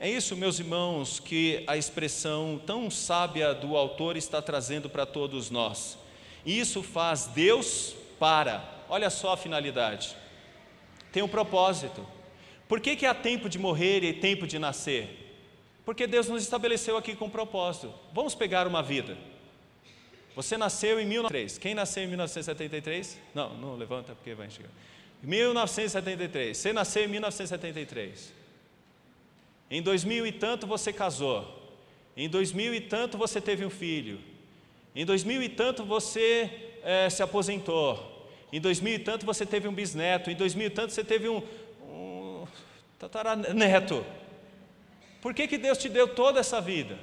É 0.00 0.10
isso, 0.10 0.34
meus 0.34 0.58
irmãos, 0.58 1.20
que 1.20 1.62
a 1.68 1.76
expressão 1.76 2.60
tão 2.66 2.90
sábia 2.90 3.54
do 3.54 3.76
autor 3.76 4.16
está 4.16 4.42
trazendo 4.42 4.90
para 4.90 5.06
todos 5.06 5.48
nós. 5.48 5.96
Isso 6.44 6.82
faz 6.82 7.26
Deus 7.26 7.94
para. 8.18 8.68
Olha 8.88 9.08
só 9.08 9.34
a 9.34 9.36
finalidade. 9.36 10.16
Tem 11.12 11.22
um 11.22 11.28
propósito. 11.28 12.04
Por 12.66 12.80
que, 12.80 12.96
que 12.96 13.06
há 13.06 13.14
tempo 13.14 13.48
de 13.48 13.60
morrer 13.60 14.02
e 14.02 14.12
tempo 14.12 14.44
de 14.44 14.58
nascer? 14.58 15.22
Porque 15.84 16.04
Deus 16.04 16.28
nos 16.28 16.42
estabeleceu 16.42 16.96
aqui 16.96 17.14
com 17.14 17.26
um 17.26 17.30
propósito. 17.30 17.94
Vamos 18.12 18.34
pegar 18.34 18.66
uma 18.66 18.82
vida. 18.82 19.16
Você 20.36 20.58
nasceu 20.58 21.00
em 21.00 21.06
1903. 21.06 21.56
Quem 21.56 21.74
nasceu 21.74 22.04
em 22.04 22.08
1973? 22.08 23.18
Não, 23.34 23.54
não 23.54 23.74
levanta 23.74 24.14
porque 24.14 24.34
vai 24.34 24.50
chegar. 24.50 24.68
1973. 25.22 26.54
Você 26.54 26.74
nasceu 26.74 27.04
em 27.04 27.08
1973. 27.08 28.34
Em 29.70 29.80
2000 29.80 30.26
e 30.26 30.32
tanto 30.32 30.66
você 30.66 30.92
casou. 30.92 31.74
Em 32.14 32.28
2000 32.28 32.74
e 32.74 32.80
tanto 32.82 33.16
você 33.16 33.40
teve 33.40 33.64
um 33.64 33.70
filho. 33.70 34.20
Em 34.94 35.06
2000 35.06 35.42
e 35.42 35.48
tanto 35.48 35.86
você 35.86 36.50
é, 36.84 37.08
se 37.08 37.22
aposentou. 37.22 38.28
Em 38.52 38.60
2000 38.60 38.94
e 38.94 38.98
tanto 38.98 39.24
você 39.24 39.46
teve 39.46 39.66
um 39.66 39.72
bisneto. 39.72 40.30
Em 40.30 40.36
2000 40.36 40.66
e 40.66 40.70
tanto 40.70 40.92
você 40.92 41.02
teve 41.02 41.30
um, 41.30 41.42
tataraneto. 42.98 44.04
Por 45.22 45.32
que, 45.32 45.48
que 45.48 45.56
Deus 45.56 45.78
te 45.78 45.88
deu 45.88 46.06
toda 46.08 46.40
essa 46.40 46.60
vida? 46.60 46.98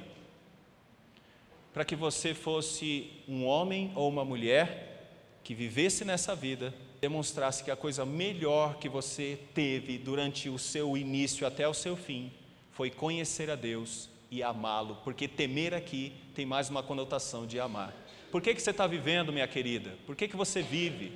Para 1.74 1.84
que 1.84 1.96
você 1.96 2.32
fosse 2.32 3.10
um 3.26 3.44
homem 3.44 3.90
ou 3.96 4.08
uma 4.08 4.24
mulher 4.24 5.10
que 5.42 5.56
vivesse 5.56 6.04
nessa 6.04 6.32
vida, 6.32 6.72
demonstrasse 7.00 7.64
que 7.64 7.70
a 7.70 7.76
coisa 7.76 8.06
melhor 8.06 8.76
que 8.76 8.88
você 8.88 9.38
teve 9.52 9.98
durante 9.98 10.48
o 10.48 10.56
seu 10.56 10.96
início 10.96 11.44
até 11.44 11.68
o 11.68 11.74
seu 11.74 11.96
fim 11.96 12.32
foi 12.70 12.90
conhecer 12.90 13.50
a 13.50 13.56
Deus 13.56 14.08
e 14.30 14.40
amá-lo, 14.40 14.98
porque 15.02 15.26
temer 15.26 15.74
aqui 15.74 16.12
tem 16.32 16.46
mais 16.46 16.70
uma 16.70 16.82
conotação 16.82 17.44
de 17.44 17.58
amar. 17.58 17.92
Por 18.30 18.40
que, 18.40 18.54
que 18.54 18.62
você 18.62 18.70
está 18.70 18.86
vivendo, 18.86 19.32
minha 19.32 19.48
querida? 19.48 19.98
Por 20.06 20.14
que, 20.14 20.28
que 20.28 20.36
você 20.36 20.62
vive? 20.62 21.12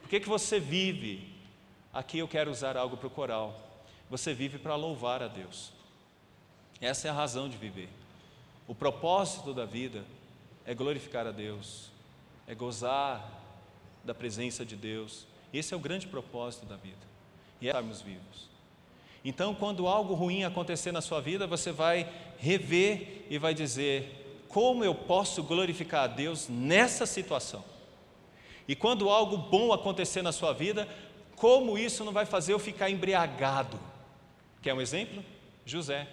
Por 0.00 0.08
que, 0.08 0.20
que 0.20 0.28
você 0.28 0.60
vive? 0.60 1.28
Aqui 1.92 2.18
eu 2.18 2.28
quero 2.28 2.52
usar 2.52 2.76
algo 2.76 2.96
para 2.96 3.08
o 3.08 3.10
coral. 3.10 3.82
Você 4.08 4.32
vive 4.32 4.58
para 4.58 4.76
louvar 4.76 5.24
a 5.24 5.28
Deus. 5.28 5.72
Essa 6.80 7.08
é 7.08 7.10
a 7.10 7.14
razão 7.14 7.48
de 7.48 7.56
viver. 7.56 7.88
O 8.66 8.74
propósito 8.74 9.54
da 9.54 9.64
vida 9.64 10.04
é 10.64 10.74
glorificar 10.74 11.26
a 11.26 11.30
Deus, 11.30 11.90
é 12.46 12.54
gozar 12.54 13.42
da 14.04 14.14
presença 14.14 14.64
de 14.64 14.76
Deus. 14.76 15.26
Esse 15.52 15.72
é 15.72 15.76
o 15.76 15.80
grande 15.80 16.06
propósito 16.06 16.66
da 16.66 16.76
vida. 16.76 17.06
E 17.60 17.66
é 17.66 17.70
estarmos 17.70 18.02
vivos. 18.02 18.48
Então, 19.24 19.54
quando 19.54 19.86
algo 19.86 20.14
ruim 20.14 20.44
acontecer 20.44 20.92
na 20.92 21.00
sua 21.00 21.20
vida, 21.20 21.46
você 21.46 21.72
vai 21.72 22.08
rever 22.38 23.26
e 23.28 23.38
vai 23.38 23.54
dizer: 23.54 24.44
como 24.48 24.84
eu 24.84 24.94
posso 24.94 25.42
glorificar 25.42 26.04
a 26.04 26.06
Deus 26.06 26.48
nessa 26.48 27.06
situação? 27.06 27.64
E 28.68 28.74
quando 28.74 29.08
algo 29.08 29.36
bom 29.36 29.72
acontecer 29.72 30.22
na 30.22 30.32
sua 30.32 30.52
vida, 30.52 30.88
como 31.36 31.78
isso 31.78 32.04
não 32.04 32.12
vai 32.12 32.26
fazer 32.26 32.52
eu 32.52 32.58
ficar 32.58 32.90
embriagado? 32.90 33.78
Quer 34.60 34.74
um 34.74 34.80
exemplo? 34.80 35.24
José. 35.64 36.08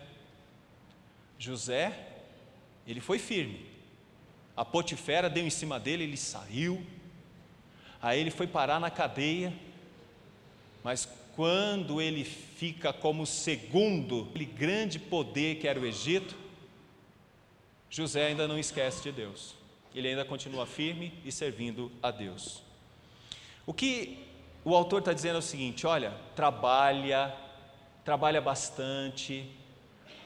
José, 1.39 2.12
ele 2.87 2.99
foi 2.99 3.19
firme. 3.19 3.65
A 4.55 4.63
Potifera 4.63 5.29
deu 5.29 5.45
em 5.45 5.49
cima 5.49 5.79
dele, 5.79 6.03
ele 6.03 6.17
saiu. 6.17 6.85
Aí 8.01 8.19
ele 8.19 8.31
foi 8.31 8.47
parar 8.47 8.79
na 8.79 8.89
cadeia. 8.89 9.53
Mas 10.83 11.07
quando 11.35 12.01
ele 12.01 12.23
fica 12.23 12.93
como 12.93 13.25
segundo, 13.25 14.27
aquele 14.29 14.45
grande 14.45 14.99
poder 14.99 15.59
que 15.59 15.67
era 15.67 15.79
o 15.79 15.85
Egito, 15.85 16.35
José 17.89 18.27
ainda 18.27 18.47
não 18.47 18.59
esquece 18.59 19.01
de 19.03 19.11
Deus. 19.11 19.55
Ele 19.95 20.07
ainda 20.07 20.25
continua 20.25 20.65
firme 20.65 21.13
e 21.23 21.31
servindo 21.31 21.91
a 22.01 22.11
Deus. 22.11 22.61
O 23.65 23.73
que 23.73 24.19
o 24.65 24.75
autor 24.75 24.99
está 24.99 25.13
dizendo 25.13 25.35
é 25.35 25.39
o 25.39 25.41
seguinte: 25.41 25.87
olha, 25.87 26.13
trabalha 26.35 27.33
trabalha 28.03 28.41
bastante, 28.41 29.49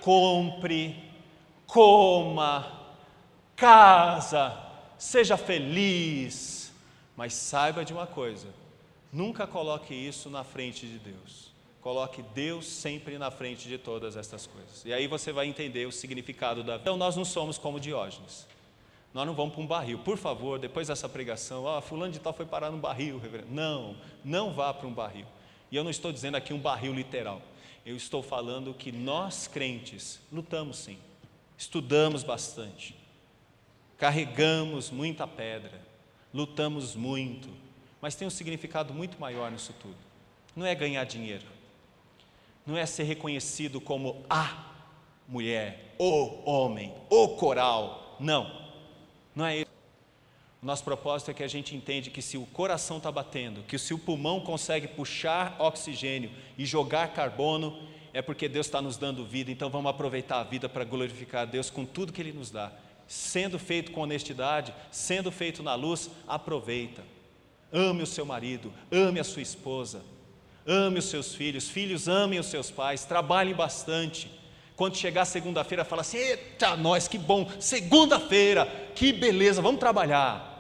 compre, 0.02 1.07
coma, 1.68 2.88
casa, 3.56 4.58
seja 4.98 5.38
feliz, 5.38 6.74
mas 7.16 7.34
saiba 7.34 7.86
de 7.86 7.94
uma 7.94 8.08
coisa: 8.08 8.48
nunca 9.14 9.46
coloque 9.46 9.94
isso 9.94 10.30
na 10.30 10.44
frente 10.44 10.88
de 10.88 10.98
Deus. 10.98 11.48
Coloque 11.82 12.22
Deus 12.34 12.66
sempre 12.66 13.18
na 13.18 13.32
frente 13.32 13.68
de 13.68 13.78
todas 13.78 14.18
estas 14.18 14.46
coisas. 14.46 14.84
E 14.84 14.92
aí 14.92 15.08
você 15.08 15.32
vai 15.32 15.46
entender 15.46 15.86
o 15.88 15.92
significado 15.92 16.62
da 16.62 16.74
vida. 16.74 16.82
Então 16.82 16.98
nós 16.98 17.16
não 17.16 17.24
somos 17.24 17.58
como 17.58 17.80
Diógenes. 17.80 18.48
Nós 19.14 19.26
não 19.26 19.34
vamos 19.34 19.54
para 19.54 19.64
um 19.64 19.68
barril. 19.68 20.00
Por 20.00 20.18
favor, 20.18 20.60
depois 20.60 20.90
dessa 20.90 21.08
pregação, 21.08 21.68
ah, 21.68 21.82
fulano 21.82 22.12
de 22.12 22.20
tal 22.20 22.34
foi 22.34 22.46
parar 22.46 22.72
num 22.72 22.80
barril, 22.80 23.18
reverendo. 23.20 23.52
Não, 23.52 23.96
não 24.24 24.52
vá 24.52 24.74
para 24.74 24.86
um 24.86 24.94
barril. 24.94 25.26
E 25.72 25.76
eu 25.76 25.84
não 25.84 25.92
estou 25.92 26.12
dizendo 26.12 26.36
aqui 26.36 26.54
um 26.54 26.60
barril 26.60 26.94
literal. 26.94 27.42
Eu 27.86 27.96
estou 27.96 28.22
falando 28.22 28.74
que 28.74 28.92
nós 28.92 29.48
crentes 29.48 30.20
lutamos 30.32 30.78
sim, 30.78 30.98
estudamos 31.58 32.24
bastante, 32.24 32.96
carregamos 33.98 34.92
muita 34.92 35.26
pedra, 35.28 35.82
lutamos 36.34 36.96
muito, 36.96 37.50
mas 38.02 38.16
tem 38.16 38.28
um 38.28 38.32
significado 38.32 38.94
muito 38.94 39.20
maior 39.20 39.52
nisso 39.52 39.74
tudo. 39.82 39.98
Não 40.56 40.66
é 40.66 40.76
ganhar 40.76 41.04
dinheiro, 41.04 41.46
não 42.66 42.78
é 42.78 42.86
ser 42.86 43.04
reconhecido 43.04 43.82
como 43.82 44.24
a 44.30 44.72
mulher, 45.28 45.96
o 45.98 46.50
homem, 46.50 46.94
o 47.10 47.30
coral. 47.30 48.18
Não, 48.20 48.70
não 49.36 49.46
é 49.46 49.58
isso. 49.58 49.68
Nosso 50.62 50.84
propósito 50.84 51.32
é 51.32 51.34
que 51.34 51.44
a 51.44 51.48
gente 51.48 51.76
entende 51.76 52.10
que 52.10 52.22
se 52.22 52.38
o 52.38 52.46
coração 52.48 52.98
está 52.98 53.12
batendo, 53.12 53.64
que 53.64 53.78
se 53.78 53.94
o 53.94 54.00
pulmão 54.00 54.40
consegue 54.40 54.88
puxar 54.88 55.56
oxigênio 55.60 56.32
e 56.58 56.66
jogar 56.66 57.14
carbono, 57.14 57.78
é 58.18 58.22
porque 58.24 58.50
Deus 58.50 58.66
está 58.66 58.82
nos 58.82 58.98
dando 58.98 59.24
vida, 59.24 59.52
então 59.52 59.70
vamos 59.70 59.92
aproveitar 59.92 60.40
a 60.40 60.44
vida 60.44 60.68
para 60.68 60.84
glorificar 60.84 61.44
a 61.44 61.46
Deus 61.46 61.70
com 61.70 61.86
tudo 61.86 62.12
que 62.12 62.20
Ele 62.20 62.34
nos 62.34 62.50
dá. 62.50 62.72
Sendo 63.08 63.60
feito 63.60 63.92
com 63.92 64.02
honestidade, 64.02 64.74
sendo 64.90 65.32
feito 65.32 65.62
na 65.62 65.76
luz, 65.76 66.10
aproveita. 66.28 67.04
Ame 67.72 68.02
o 68.02 68.08
seu 68.08 68.26
marido, 68.26 68.74
ame 68.92 69.20
a 69.20 69.24
sua 69.24 69.44
esposa, 69.44 70.02
ame 70.66 70.98
os 70.98 71.06
seus 71.06 71.36
filhos, 71.36 71.70
filhos 71.70 72.08
amem 72.08 72.40
os 72.40 72.48
seus 72.48 72.72
pais, 72.72 73.06
trabalhem 73.06 73.54
bastante. 73.54 74.32
Quando 74.76 74.98
chegar 74.98 75.24
segunda-feira, 75.26 75.86
fala 75.86 76.02
assim: 76.02 76.18
eita, 76.18 76.76
nós, 76.76 77.08
que 77.08 77.20
bom, 77.20 77.48
segunda-feira, 77.60 78.66
que 78.96 79.14
beleza, 79.14 79.62
vamos 79.62 79.80
trabalhar. 79.80 80.57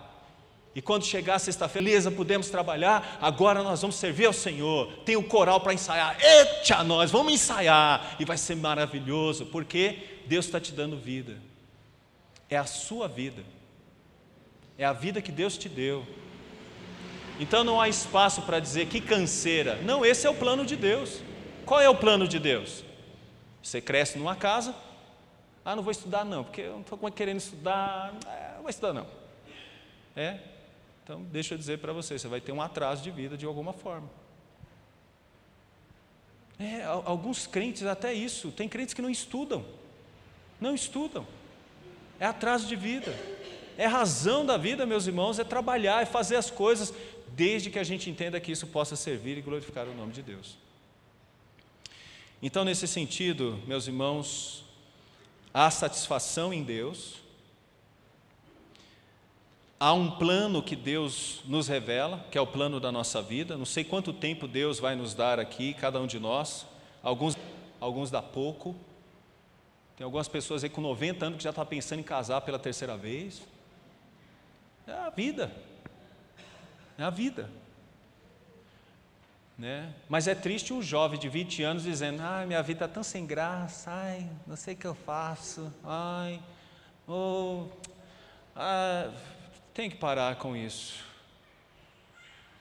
E 0.77 0.81
quando 0.81 1.03
chegar 1.03 1.39
sexta-feira, 1.39 1.83
beleza, 1.83 2.11
podemos 2.11 2.51
trabalhar, 2.51 3.17
agora 3.19 3.63
nós 3.63 3.81
vamos 3.81 3.95
servir 3.95 4.27
ao 4.27 4.31
Senhor. 4.31 4.93
Tem 5.03 5.15
o 5.15 5.21
um 5.21 5.23
coral 5.23 5.59
para 5.59 5.73
ensaiar. 5.73 6.15
Eita, 6.23 6.83
nós 6.83 7.09
vamos 7.09 7.33
ensaiar. 7.33 8.15
E 8.19 8.23
vai 8.23 8.37
ser 8.37 8.53
maravilhoso, 8.55 9.47
porque 9.47 10.21
Deus 10.27 10.45
está 10.45 10.59
te 10.59 10.71
dando 10.71 10.95
vida. 10.95 11.35
É 12.47 12.57
a 12.57 12.67
sua 12.67 13.07
vida. 13.07 13.41
É 14.77 14.85
a 14.85 14.93
vida 14.93 15.19
que 15.19 15.31
Deus 15.31 15.57
te 15.57 15.67
deu. 15.67 16.05
Então 17.39 17.63
não 17.63 17.81
há 17.81 17.89
espaço 17.89 18.43
para 18.43 18.59
dizer 18.59 18.85
que 18.85 19.01
canseira. 19.01 19.77
Não, 19.77 20.05
esse 20.05 20.27
é 20.27 20.29
o 20.29 20.35
plano 20.35 20.63
de 20.63 20.75
Deus. 20.75 21.23
Qual 21.65 21.81
é 21.81 21.89
o 21.89 21.95
plano 21.95 22.27
de 22.27 22.37
Deus? 22.37 22.83
Você 23.63 23.81
cresce 23.81 24.19
numa 24.19 24.35
casa, 24.35 24.75
ah, 25.65 25.75
não 25.75 25.81
vou 25.81 25.91
estudar 25.91 26.23
não, 26.23 26.43
porque 26.43 26.61
eu 26.61 26.73
não 26.73 26.81
estou 26.81 26.99
querendo 27.11 27.39
estudar, 27.39 28.13
é, 28.27 28.53
não 28.53 28.61
vou 28.61 28.69
estudar 28.69 28.93
não. 28.93 29.07
É? 30.15 30.37
Então, 31.07 31.23
deixa 31.31 31.53
eu 31.53 31.57
dizer 31.57 31.77
para 31.77 31.93
você, 31.93 32.19
você 32.19 32.27
vai 32.27 32.41
ter 32.41 32.51
um 32.51 32.61
atraso 32.61 33.01
de 33.01 33.09
vida 33.09 33.37
de 33.37 33.45
alguma 33.45 33.71
forma. 33.71 34.09
É, 36.59 36.83
alguns 36.83 37.47
crentes 37.47 37.83
até 37.83 38.13
isso, 38.13 38.51
tem 38.51 38.67
crentes 38.67 38.93
que 38.93 39.01
não 39.01 39.09
estudam, 39.09 39.63
não 40.59 40.75
estudam, 40.75 41.25
é 42.19 42.25
atraso 42.25 42.67
de 42.67 42.75
vida, 42.75 43.17
é 43.77 43.85
razão 43.85 44.45
da 44.45 44.57
vida, 44.57 44.85
meus 44.85 45.07
irmãos, 45.07 45.39
é 45.39 45.45
trabalhar, 45.45 46.03
é 46.03 46.05
fazer 46.05 46.35
as 46.35 46.51
coisas, 46.51 46.93
desde 47.29 47.69
que 47.69 47.79
a 47.79 47.85
gente 47.85 48.09
entenda 48.09 48.37
que 48.37 48.51
isso 48.51 48.67
possa 48.67 48.97
servir 48.97 49.37
e 49.37 49.41
glorificar 49.41 49.87
o 49.87 49.95
nome 49.95 50.11
de 50.11 50.21
Deus. 50.21 50.57
Então, 52.41 52.65
nesse 52.65 52.85
sentido, 52.85 53.57
meus 53.65 53.87
irmãos, 53.87 54.65
há 55.53 55.71
satisfação 55.71 56.53
em 56.53 56.63
Deus, 56.63 57.21
há 59.79 59.93
um 59.93 60.11
plano 60.11 60.61
que 60.61 60.75
Deus 60.75 61.41
nos 61.45 61.67
revela, 61.67 62.25
que 62.31 62.37
é 62.37 62.41
o 62.41 62.47
plano 62.47 62.79
da 62.79 62.91
nossa 62.91 63.21
vida. 63.21 63.57
Não 63.57 63.65
sei 63.65 63.83
quanto 63.83 64.11
tempo 64.11 64.47
Deus 64.47 64.79
vai 64.79 64.95
nos 64.95 65.13
dar 65.13 65.39
aqui, 65.39 65.73
cada 65.73 65.99
um 65.99 66.07
de 66.07 66.19
nós. 66.19 66.65
alguns, 67.03 67.37
alguns 67.79 68.11
dá 68.11 68.21
pouco. 68.21 68.75
Tem 69.95 70.05
algumas 70.05 70.27
pessoas 70.27 70.63
aí 70.63 70.69
com 70.69 70.81
90 70.81 71.25
anos 71.25 71.37
que 71.37 71.43
já 71.43 71.49
estão 71.49 71.63
tá 71.63 71.69
pensando 71.69 71.99
em 71.99 72.03
casar 72.03 72.41
pela 72.41 72.59
terceira 72.59 72.95
vez. 72.95 73.41
É 74.85 74.93
a 74.93 75.09
vida. 75.09 75.51
É 76.97 77.03
a 77.03 77.09
vida. 77.09 77.49
Né? 79.57 79.91
Mas 80.07 80.27
é 80.27 80.35
triste 80.35 80.71
um 80.71 80.83
jovem 80.83 81.19
de 81.19 81.27
20 81.27 81.63
anos 81.63 81.83
dizendo: 81.83 82.21
Ai, 82.21 82.45
minha 82.45 82.61
vida 82.61 82.85
está 82.85 82.93
tão 82.93 83.01
sem 83.01 83.25
graça, 83.25 83.89
ai, 83.89 84.29
não 84.45 84.55
sei 84.55 84.75
o 84.75 84.77
que 84.77 84.85
eu 84.85 84.93
faço, 84.93 85.73
ai, 85.83 86.39
oh, 87.07 87.65
ah, 88.55 89.11
tem 89.77 89.91
que 89.91 89.95
parar 89.95 90.37
com 90.37 90.57
isso. 90.57 91.05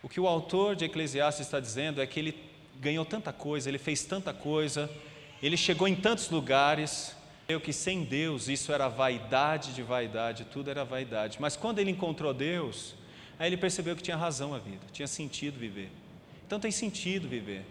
O 0.02 0.08
que 0.08 0.20
o 0.20 0.26
autor 0.26 0.76
de 0.76 0.84
Eclesiastes 0.84 1.46
está 1.46 1.58
dizendo 1.58 2.02
é 2.02 2.06
que 2.06 2.20
ele 2.20 2.38
ganhou 2.78 3.06
tanta 3.06 3.32
coisa, 3.32 3.70
ele 3.70 3.78
fez 3.78 4.04
tanta 4.04 4.34
coisa, 4.34 4.90
ele 5.42 5.56
chegou 5.56 5.88
em 5.88 5.96
tantos 5.96 6.28
lugares, 6.28 7.16
eu 7.48 7.58
que 7.58 7.72
sem 7.72 8.04
Deus 8.04 8.48
isso 8.48 8.70
era 8.70 8.86
vaidade 8.86 9.72
de 9.72 9.82
vaidade, 9.82 10.44
tudo 10.44 10.70
era 10.70 10.84
vaidade. 10.84 11.38
Mas 11.40 11.56
quando 11.56 11.78
ele 11.78 11.90
encontrou 11.90 12.34
Deus, 12.34 12.94
aí 13.38 13.48
ele 13.48 13.56
percebeu 13.56 13.96
que 13.96 14.02
tinha 14.02 14.16
razão 14.16 14.52
a 14.52 14.58
vida, 14.58 14.84
tinha 14.92 15.08
sentido 15.08 15.58
viver. 15.58 15.90
Então 16.46 16.60
tem 16.60 16.70
sentido 16.70 17.26
viver. 17.26 17.64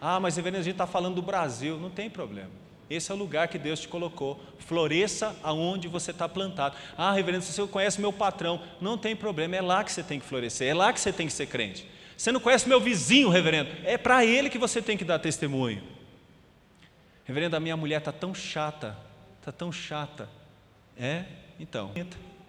Ah, 0.00 0.20
mas 0.20 0.36
reverendo, 0.36 0.60
a 0.60 0.64
gente 0.64 0.74
está 0.74 0.86
falando 0.86 1.16
do 1.16 1.22
Brasil, 1.22 1.76
não 1.76 1.90
tem 1.90 2.08
problema. 2.08 2.65
Esse 2.88 3.10
é 3.10 3.14
o 3.14 3.18
lugar 3.18 3.48
que 3.48 3.58
Deus 3.58 3.80
te 3.80 3.88
colocou. 3.88 4.40
Floresça 4.58 5.36
aonde 5.42 5.88
você 5.88 6.12
está 6.12 6.28
plantado. 6.28 6.76
Ah, 6.96 7.12
reverendo, 7.12 7.44
se 7.44 7.52
você 7.52 7.66
conhece 7.66 8.00
meu 8.00 8.12
patrão, 8.12 8.62
não 8.80 8.96
tem 8.96 9.16
problema, 9.16 9.56
é 9.56 9.60
lá 9.60 9.82
que 9.82 9.90
você 9.90 10.02
tem 10.02 10.20
que 10.20 10.26
florescer, 10.26 10.68
é 10.68 10.74
lá 10.74 10.92
que 10.92 11.00
você 11.00 11.12
tem 11.12 11.26
que 11.26 11.32
ser 11.32 11.46
crente. 11.46 11.88
Você 12.16 12.32
não 12.32 12.40
conhece 12.40 12.68
meu 12.68 12.80
vizinho, 12.80 13.28
reverendo, 13.28 13.70
é 13.84 13.98
para 13.98 14.24
ele 14.24 14.48
que 14.48 14.58
você 14.58 14.80
tem 14.80 14.96
que 14.96 15.04
dar 15.04 15.18
testemunho. 15.18 15.82
Reverendo, 17.24 17.56
a 17.56 17.60
minha 17.60 17.76
mulher 17.76 17.98
está 17.98 18.12
tão 18.12 18.34
chata, 18.34 18.96
está 19.38 19.50
tão 19.50 19.72
chata. 19.72 20.28
É? 20.96 21.24
Então, 21.58 21.92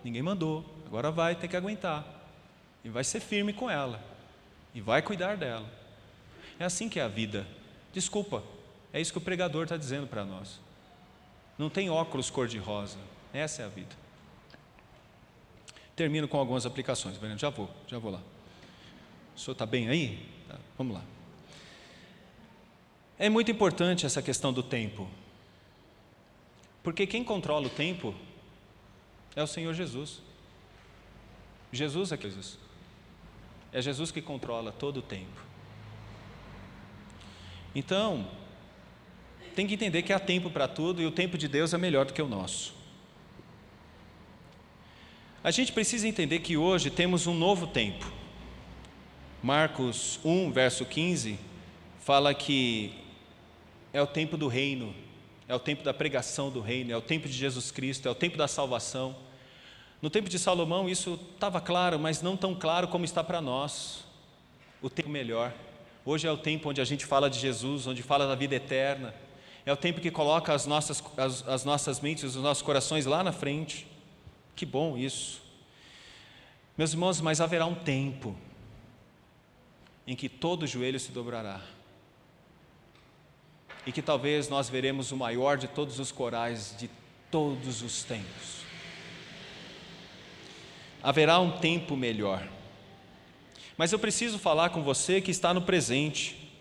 ninguém 0.03 0.21
mandou, 0.21 0.63
agora 0.85 1.11
vai 1.11 1.35
ter 1.35 1.47
que 1.47 1.57
aguentar. 1.57 2.05
E 2.83 2.89
vai 2.89 3.03
ser 3.03 3.19
firme 3.19 3.51
com 3.51 3.69
ela. 3.69 3.99
E 4.73 4.79
vai 4.79 5.01
cuidar 5.01 5.35
dela. 5.35 5.65
É 6.59 6.63
assim 6.63 6.87
que 6.87 6.99
é 6.99 7.03
a 7.03 7.07
vida. 7.07 7.45
Desculpa, 7.91 8.43
é 8.97 9.01
isso 9.01 9.11
que 9.11 9.19
o 9.19 9.21
pregador 9.21 9.63
está 9.63 9.77
dizendo 9.77 10.07
para 10.07 10.25
nós. 10.25 10.59
Não 11.55 11.69
tem 11.69 11.87
óculos 11.87 12.31
cor-de-rosa. 12.31 12.97
Essa 13.31 13.61
é 13.61 13.65
a 13.65 13.67
vida. 13.67 13.95
Termino 15.95 16.27
com 16.27 16.39
algumas 16.39 16.65
aplicações. 16.65 17.15
Já 17.37 17.51
vou, 17.51 17.69
já 17.87 17.99
vou 17.99 18.11
lá. 18.11 18.21
O 19.35 19.39
senhor 19.39 19.53
está 19.53 19.67
bem 19.67 19.87
aí? 19.87 20.27
Tá, 20.47 20.57
vamos 20.75 20.95
lá. 20.95 21.03
É 23.19 23.29
muito 23.29 23.51
importante 23.51 24.03
essa 24.03 24.19
questão 24.19 24.51
do 24.51 24.63
tempo. 24.63 25.07
Porque 26.81 27.05
quem 27.05 27.23
controla 27.23 27.67
o 27.67 27.69
tempo 27.69 28.15
é 29.35 29.43
o 29.43 29.47
Senhor 29.47 29.75
Jesus. 29.75 30.21
Jesus 31.71 32.11
é 32.11 32.17
Jesus. 32.17 32.57
É 33.71 33.79
Jesus 33.79 34.09
que 34.09 34.23
controla 34.23 34.71
todo 34.71 34.97
o 34.97 35.01
tempo. 35.03 35.39
Então, 37.75 38.27
tem 39.57 39.65
que 39.65 39.73
entender 39.73 40.03
que 40.03 40.13
há 40.13 40.19
tempo 40.19 40.51
para 40.51 40.67
tudo 40.67 41.01
e 41.01 41.05
o 41.07 41.09
tempo 41.09 41.35
de 41.35 41.47
Deus 41.47 41.73
é 41.73 41.79
melhor 41.79 42.05
do 42.05 42.13
que 42.13 42.21
o 42.21 42.27
nosso. 42.27 42.75
A 45.43 45.49
gente 45.49 45.71
precisa 45.71 46.07
entender 46.07 46.41
que 46.41 46.55
hoje 46.55 46.91
temos 46.91 47.25
um 47.25 47.33
novo 47.33 47.65
tempo. 47.65 48.05
Marcos 49.41 50.19
1, 50.23 50.51
verso 50.51 50.85
15, 50.85 51.39
fala 52.01 52.35
que 52.35 52.93
é 53.91 53.99
o 53.99 54.05
tempo 54.05 54.37
do 54.37 54.47
reino, 54.47 54.93
é 55.47 55.55
o 55.55 55.59
tempo 55.59 55.83
da 55.83 55.91
pregação 55.91 56.51
do 56.51 56.61
reino, 56.61 56.91
é 56.91 56.95
o 56.95 57.01
tempo 57.01 57.27
de 57.27 57.33
Jesus 57.33 57.71
Cristo, 57.71 58.07
é 58.07 58.11
o 58.11 58.15
tempo 58.15 58.37
da 58.37 58.47
salvação. 58.47 59.15
No 59.99 60.11
tempo 60.11 60.29
de 60.29 60.37
Salomão 60.37 60.87
isso 60.87 61.19
estava 61.33 61.59
claro, 61.59 61.97
mas 61.97 62.21
não 62.21 62.37
tão 62.37 62.53
claro 62.53 62.89
como 62.89 63.05
está 63.05 63.23
para 63.23 63.41
nós. 63.41 64.05
O 64.83 64.87
tempo 64.87 65.09
melhor. 65.09 65.51
Hoje 66.05 66.27
é 66.27 66.31
o 66.31 66.37
tempo 66.37 66.69
onde 66.69 66.79
a 66.79 66.85
gente 66.85 67.07
fala 67.07 67.27
de 67.27 67.39
Jesus, 67.39 67.87
onde 67.87 68.03
fala 68.03 68.27
da 68.27 68.35
vida 68.35 68.53
eterna. 68.53 69.15
É 69.67 69.73
o 69.73 69.75
tempo 69.75 69.99
que 69.99 70.09
coloca 70.09 70.53
as 70.53 70.65
nossas, 70.65 71.03
as, 71.17 71.45
as 71.45 71.65
nossas 71.65 71.99
mentes, 71.99 72.23
os 72.23 72.37
nossos 72.37 72.63
corações 72.63 73.05
lá 73.05 73.21
na 73.21 73.33
frente. 73.33 73.85
Que 74.55 74.65
bom 74.65 74.97
isso. 74.97 75.41
Meus 76.77 76.93
irmãos, 76.93 77.19
mas 77.19 77.41
haverá 77.41 77.65
um 77.65 77.75
tempo 77.75 78.33
em 80.07 80.15
que 80.15 80.29
todo 80.29 80.65
joelho 80.65 80.97
se 80.97 81.11
dobrará 81.11 81.59
e 83.85 83.91
que 83.91 84.01
talvez 84.01 84.47
nós 84.47 84.69
veremos 84.69 85.11
o 85.11 85.17
maior 85.17 85.57
de 85.57 85.67
todos 85.67 85.99
os 85.99 86.13
corais 86.13 86.73
de 86.79 86.89
todos 87.29 87.81
os 87.81 88.05
tempos. 88.05 88.61
Haverá 91.03 91.41
um 91.41 91.59
tempo 91.59 91.97
melhor. 91.97 92.47
Mas 93.77 93.91
eu 93.91 93.99
preciso 93.99 94.39
falar 94.39 94.69
com 94.69 94.81
você 94.81 95.19
que 95.19 95.29
está 95.29 95.53
no 95.53 95.61
presente. 95.61 96.53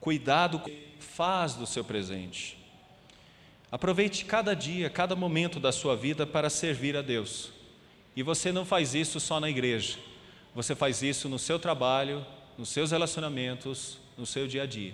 Cuidado 0.00 0.58
com 0.60 0.85
faz 1.16 1.54
do 1.54 1.66
seu 1.66 1.82
presente. 1.82 2.58
Aproveite 3.72 4.26
cada 4.26 4.52
dia, 4.52 4.90
cada 4.90 5.16
momento 5.16 5.58
da 5.58 5.72
sua 5.72 5.96
vida 5.96 6.26
para 6.26 6.50
servir 6.50 6.94
a 6.94 7.00
Deus. 7.00 7.50
E 8.14 8.22
você 8.22 8.52
não 8.52 8.66
faz 8.66 8.94
isso 8.94 9.18
só 9.18 9.40
na 9.40 9.48
igreja. 9.48 9.98
Você 10.54 10.74
faz 10.74 11.02
isso 11.02 11.26
no 11.26 11.38
seu 11.38 11.58
trabalho, 11.58 12.24
nos 12.58 12.68
seus 12.68 12.90
relacionamentos, 12.90 13.98
no 14.16 14.26
seu 14.26 14.46
dia 14.46 14.64
a 14.64 14.66
dia. 14.66 14.92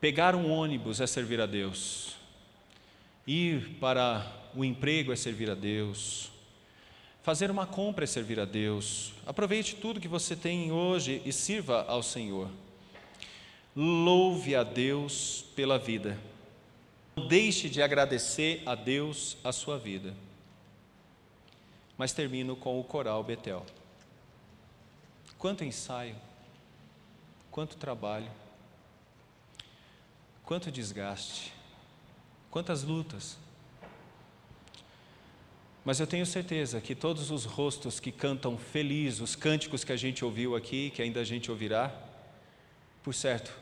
Pegar 0.00 0.34
um 0.34 0.50
ônibus 0.50 1.00
é 1.00 1.06
servir 1.06 1.40
a 1.40 1.46
Deus. 1.46 2.16
Ir 3.24 3.76
para 3.80 4.26
o 4.56 4.64
emprego 4.64 5.12
é 5.12 5.16
servir 5.16 5.48
a 5.50 5.54
Deus. 5.54 6.32
Fazer 7.22 7.48
uma 7.48 7.64
compra 7.64 8.02
é 8.02 8.08
servir 8.08 8.40
a 8.40 8.44
Deus. 8.44 9.12
Aproveite 9.24 9.76
tudo 9.76 10.00
que 10.00 10.08
você 10.08 10.34
tem 10.34 10.72
hoje 10.72 11.22
e 11.24 11.32
sirva 11.32 11.84
ao 11.86 12.02
Senhor. 12.02 12.50
Louve 13.74 14.54
a 14.54 14.62
Deus 14.62 15.44
pela 15.54 15.78
vida. 15.78 16.18
Não 17.16 17.26
deixe 17.26 17.68
de 17.68 17.82
agradecer 17.82 18.62
a 18.66 18.74
Deus 18.74 19.36
a 19.44 19.52
sua 19.52 19.78
vida. 19.78 20.14
Mas 21.96 22.12
termino 22.12 22.56
com 22.56 22.80
o 22.80 22.84
coral 22.84 23.22
Betel. 23.22 23.64
Quanto 25.38 25.64
ensaio, 25.64 26.16
quanto 27.50 27.76
trabalho, 27.76 28.30
Quanto 30.50 30.68
desgaste, 30.68 31.52
quantas 32.50 32.82
lutas. 32.82 33.38
Mas 35.84 36.00
eu 36.00 36.08
tenho 36.08 36.26
certeza 36.26 36.80
que 36.80 36.92
todos 36.92 37.30
os 37.30 37.44
rostos 37.44 38.00
que 38.00 38.10
cantam 38.10 38.58
feliz, 38.58 39.20
os 39.20 39.36
cânticos 39.36 39.84
que 39.84 39.92
a 39.92 39.96
gente 39.96 40.24
ouviu 40.24 40.56
aqui, 40.56 40.90
que 40.90 41.02
ainda 41.02 41.20
a 41.20 41.24
gente 41.24 41.52
ouvirá, 41.52 41.96
por 43.00 43.14
certo, 43.14 43.56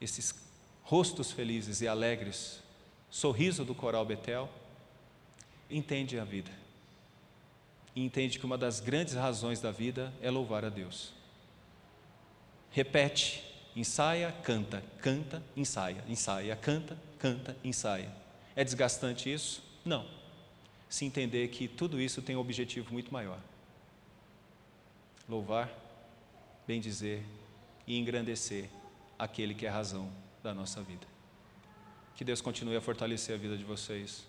esses 0.00 0.34
rostos 0.82 1.32
felizes 1.32 1.80
e 1.80 1.88
alegres, 1.88 2.62
sorriso 3.10 3.64
do 3.64 3.74
coral 3.74 4.04
Betel, 4.04 4.48
entende 5.70 6.18
a 6.18 6.24
vida. 6.24 6.50
E 7.94 8.04
entende 8.04 8.38
que 8.38 8.44
uma 8.44 8.58
das 8.58 8.78
grandes 8.80 9.14
razões 9.14 9.60
da 9.60 9.70
vida 9.70 10.12
é 10.20 10.30
louvar 10.30 10.64
a 10.64 10.68
Deus. 10.68 11.12
Repete 12.70 13.46
Ensaia, 13.76 14.32
canta, 14.42 14.82
canta, 15.02 15.42
ensaia, 15.54 16.02
ensaia, 16.08 16.56
canta, 16.56 16.98
canta, 17.18 17.54
ensaia. 17.62 18.10
É 18.56 18.64
desgastante 18.64 19.30
isso? 19.30 19.62
Não. 19.84 20.08
Se 20.88 21.04
entender 21.04 21.48
que 21.48 21.68
tudo 21.68 22.00
isso 22.00 22.22
tem 22.22 22.34
um 22.34 22.38
objetivo 22.38 22.90
muito 22.90 23.12
maior: 23.12 23.38
louvar, 25.28 25.70
bendizer 26.66 27.22
e 27.86 27.98
engrandecer 27.98 28.70
aquele 29.18 29.54
que 29.54 29.66
é 29.66 29.68
a 29.68 29.72
razão 29.72 30.10
da 30.42 30.54
nossa 30.54 30.82
vida. 30.82 31.06
Que 32.14 32.24
Deus 32.24 32.40
continue 32.40 32.76
a 32.76 32.80
fortalecer 32.80 33.34
a 33.34 33.38
vida 33.38 33.56
de 33.56 33.64
vocês 33.64 34.24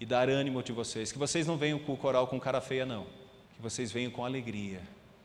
e 0.00 0.06
dar 0.06 0.28
ânimo 0.28 0.62
de 0.62 0.72
vocês. 0.72 1.12
Que 1.12 1.18
vocês 1.18 1.46
não 1.46 1.56
venham 1.56 1.78
com 1.78 1.92
o 1.92 1.96
coral 1.96 2.26
com 2.26 2.40
cara 2.40 2.60
feia, 2.60 2.84
não. 2.84 3.06
Que 3.54 3.62
vocês 3.62 3.92
venham 3.92 4.10
com 4.10 4.24
alegria 4.24 4.82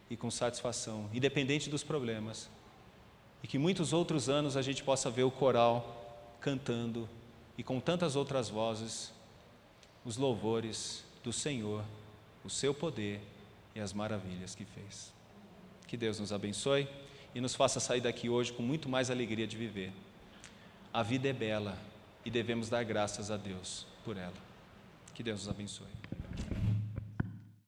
e 0.09 0.17
com 0.17 0.29
satisfação, 0.29 1.09
independente 1.13 1.69
dos 1.69 1.83
problemas 1.83 2.49
e 3.43 3.47
que 3.47 3.57
muitos 3.57 3.93
outros 3.93 4.29
anos 4.29 4.57
a 4.57 4.61
gente 4.61 4.83
possa 4.83 5.09
ver 5.09 5.23
o 5.23 5.31
coral 5.31 6.35
cantando 6.41 7.07
e 7.57 7.63
com 7.63 7.79
tantas 7.79 8.15
outras 8.15 8.49
vozes 8.49 9.11
os 10.05 10.17
louvores 10.17 11.03
do 11.23 11.31
Senhor, 11.31 11.83
o 12.43 12.49
seu 12.49 12.73
poder 12.73 13.21
e 13.75 13.79
as 13.79 13.93
maravilhas 13.93 14.55
que 14.55 14.65
fez. 14.65 15.13
Que 15.87 15.97
Deus 15.97 16.19
nos 16.19 16.31
abençoe 16.31 16.87
e 17.33 17.41
nos 17.41 17.55
faça 17.55 17.79
sair 17.79 18.01
daqui 18.01 18.29
hoje 18.29 18.51
com 18.51 18.63
muito 18.63 18.89
mais 18.89 19.09
alegria 19.09 19.47
de 19.47 19.57
viver. 19.57 19.91
A 20.93 21.03
vida 21.03 21.27
é 21.27 21.33
bela 21.33 21.77
e 22.25 22.29
devemos 22.29 22.69
dar 22.69 22.83
graças 22.83 23.29
a 23.31 23.37
Deus 23.37 23.85
por 24.03 24.17
ela. 24.17 24.33
Que 25.13 25.23
Deus 25.23 25.41
nos 25.41 25.49
abençoe. 25.49 25.87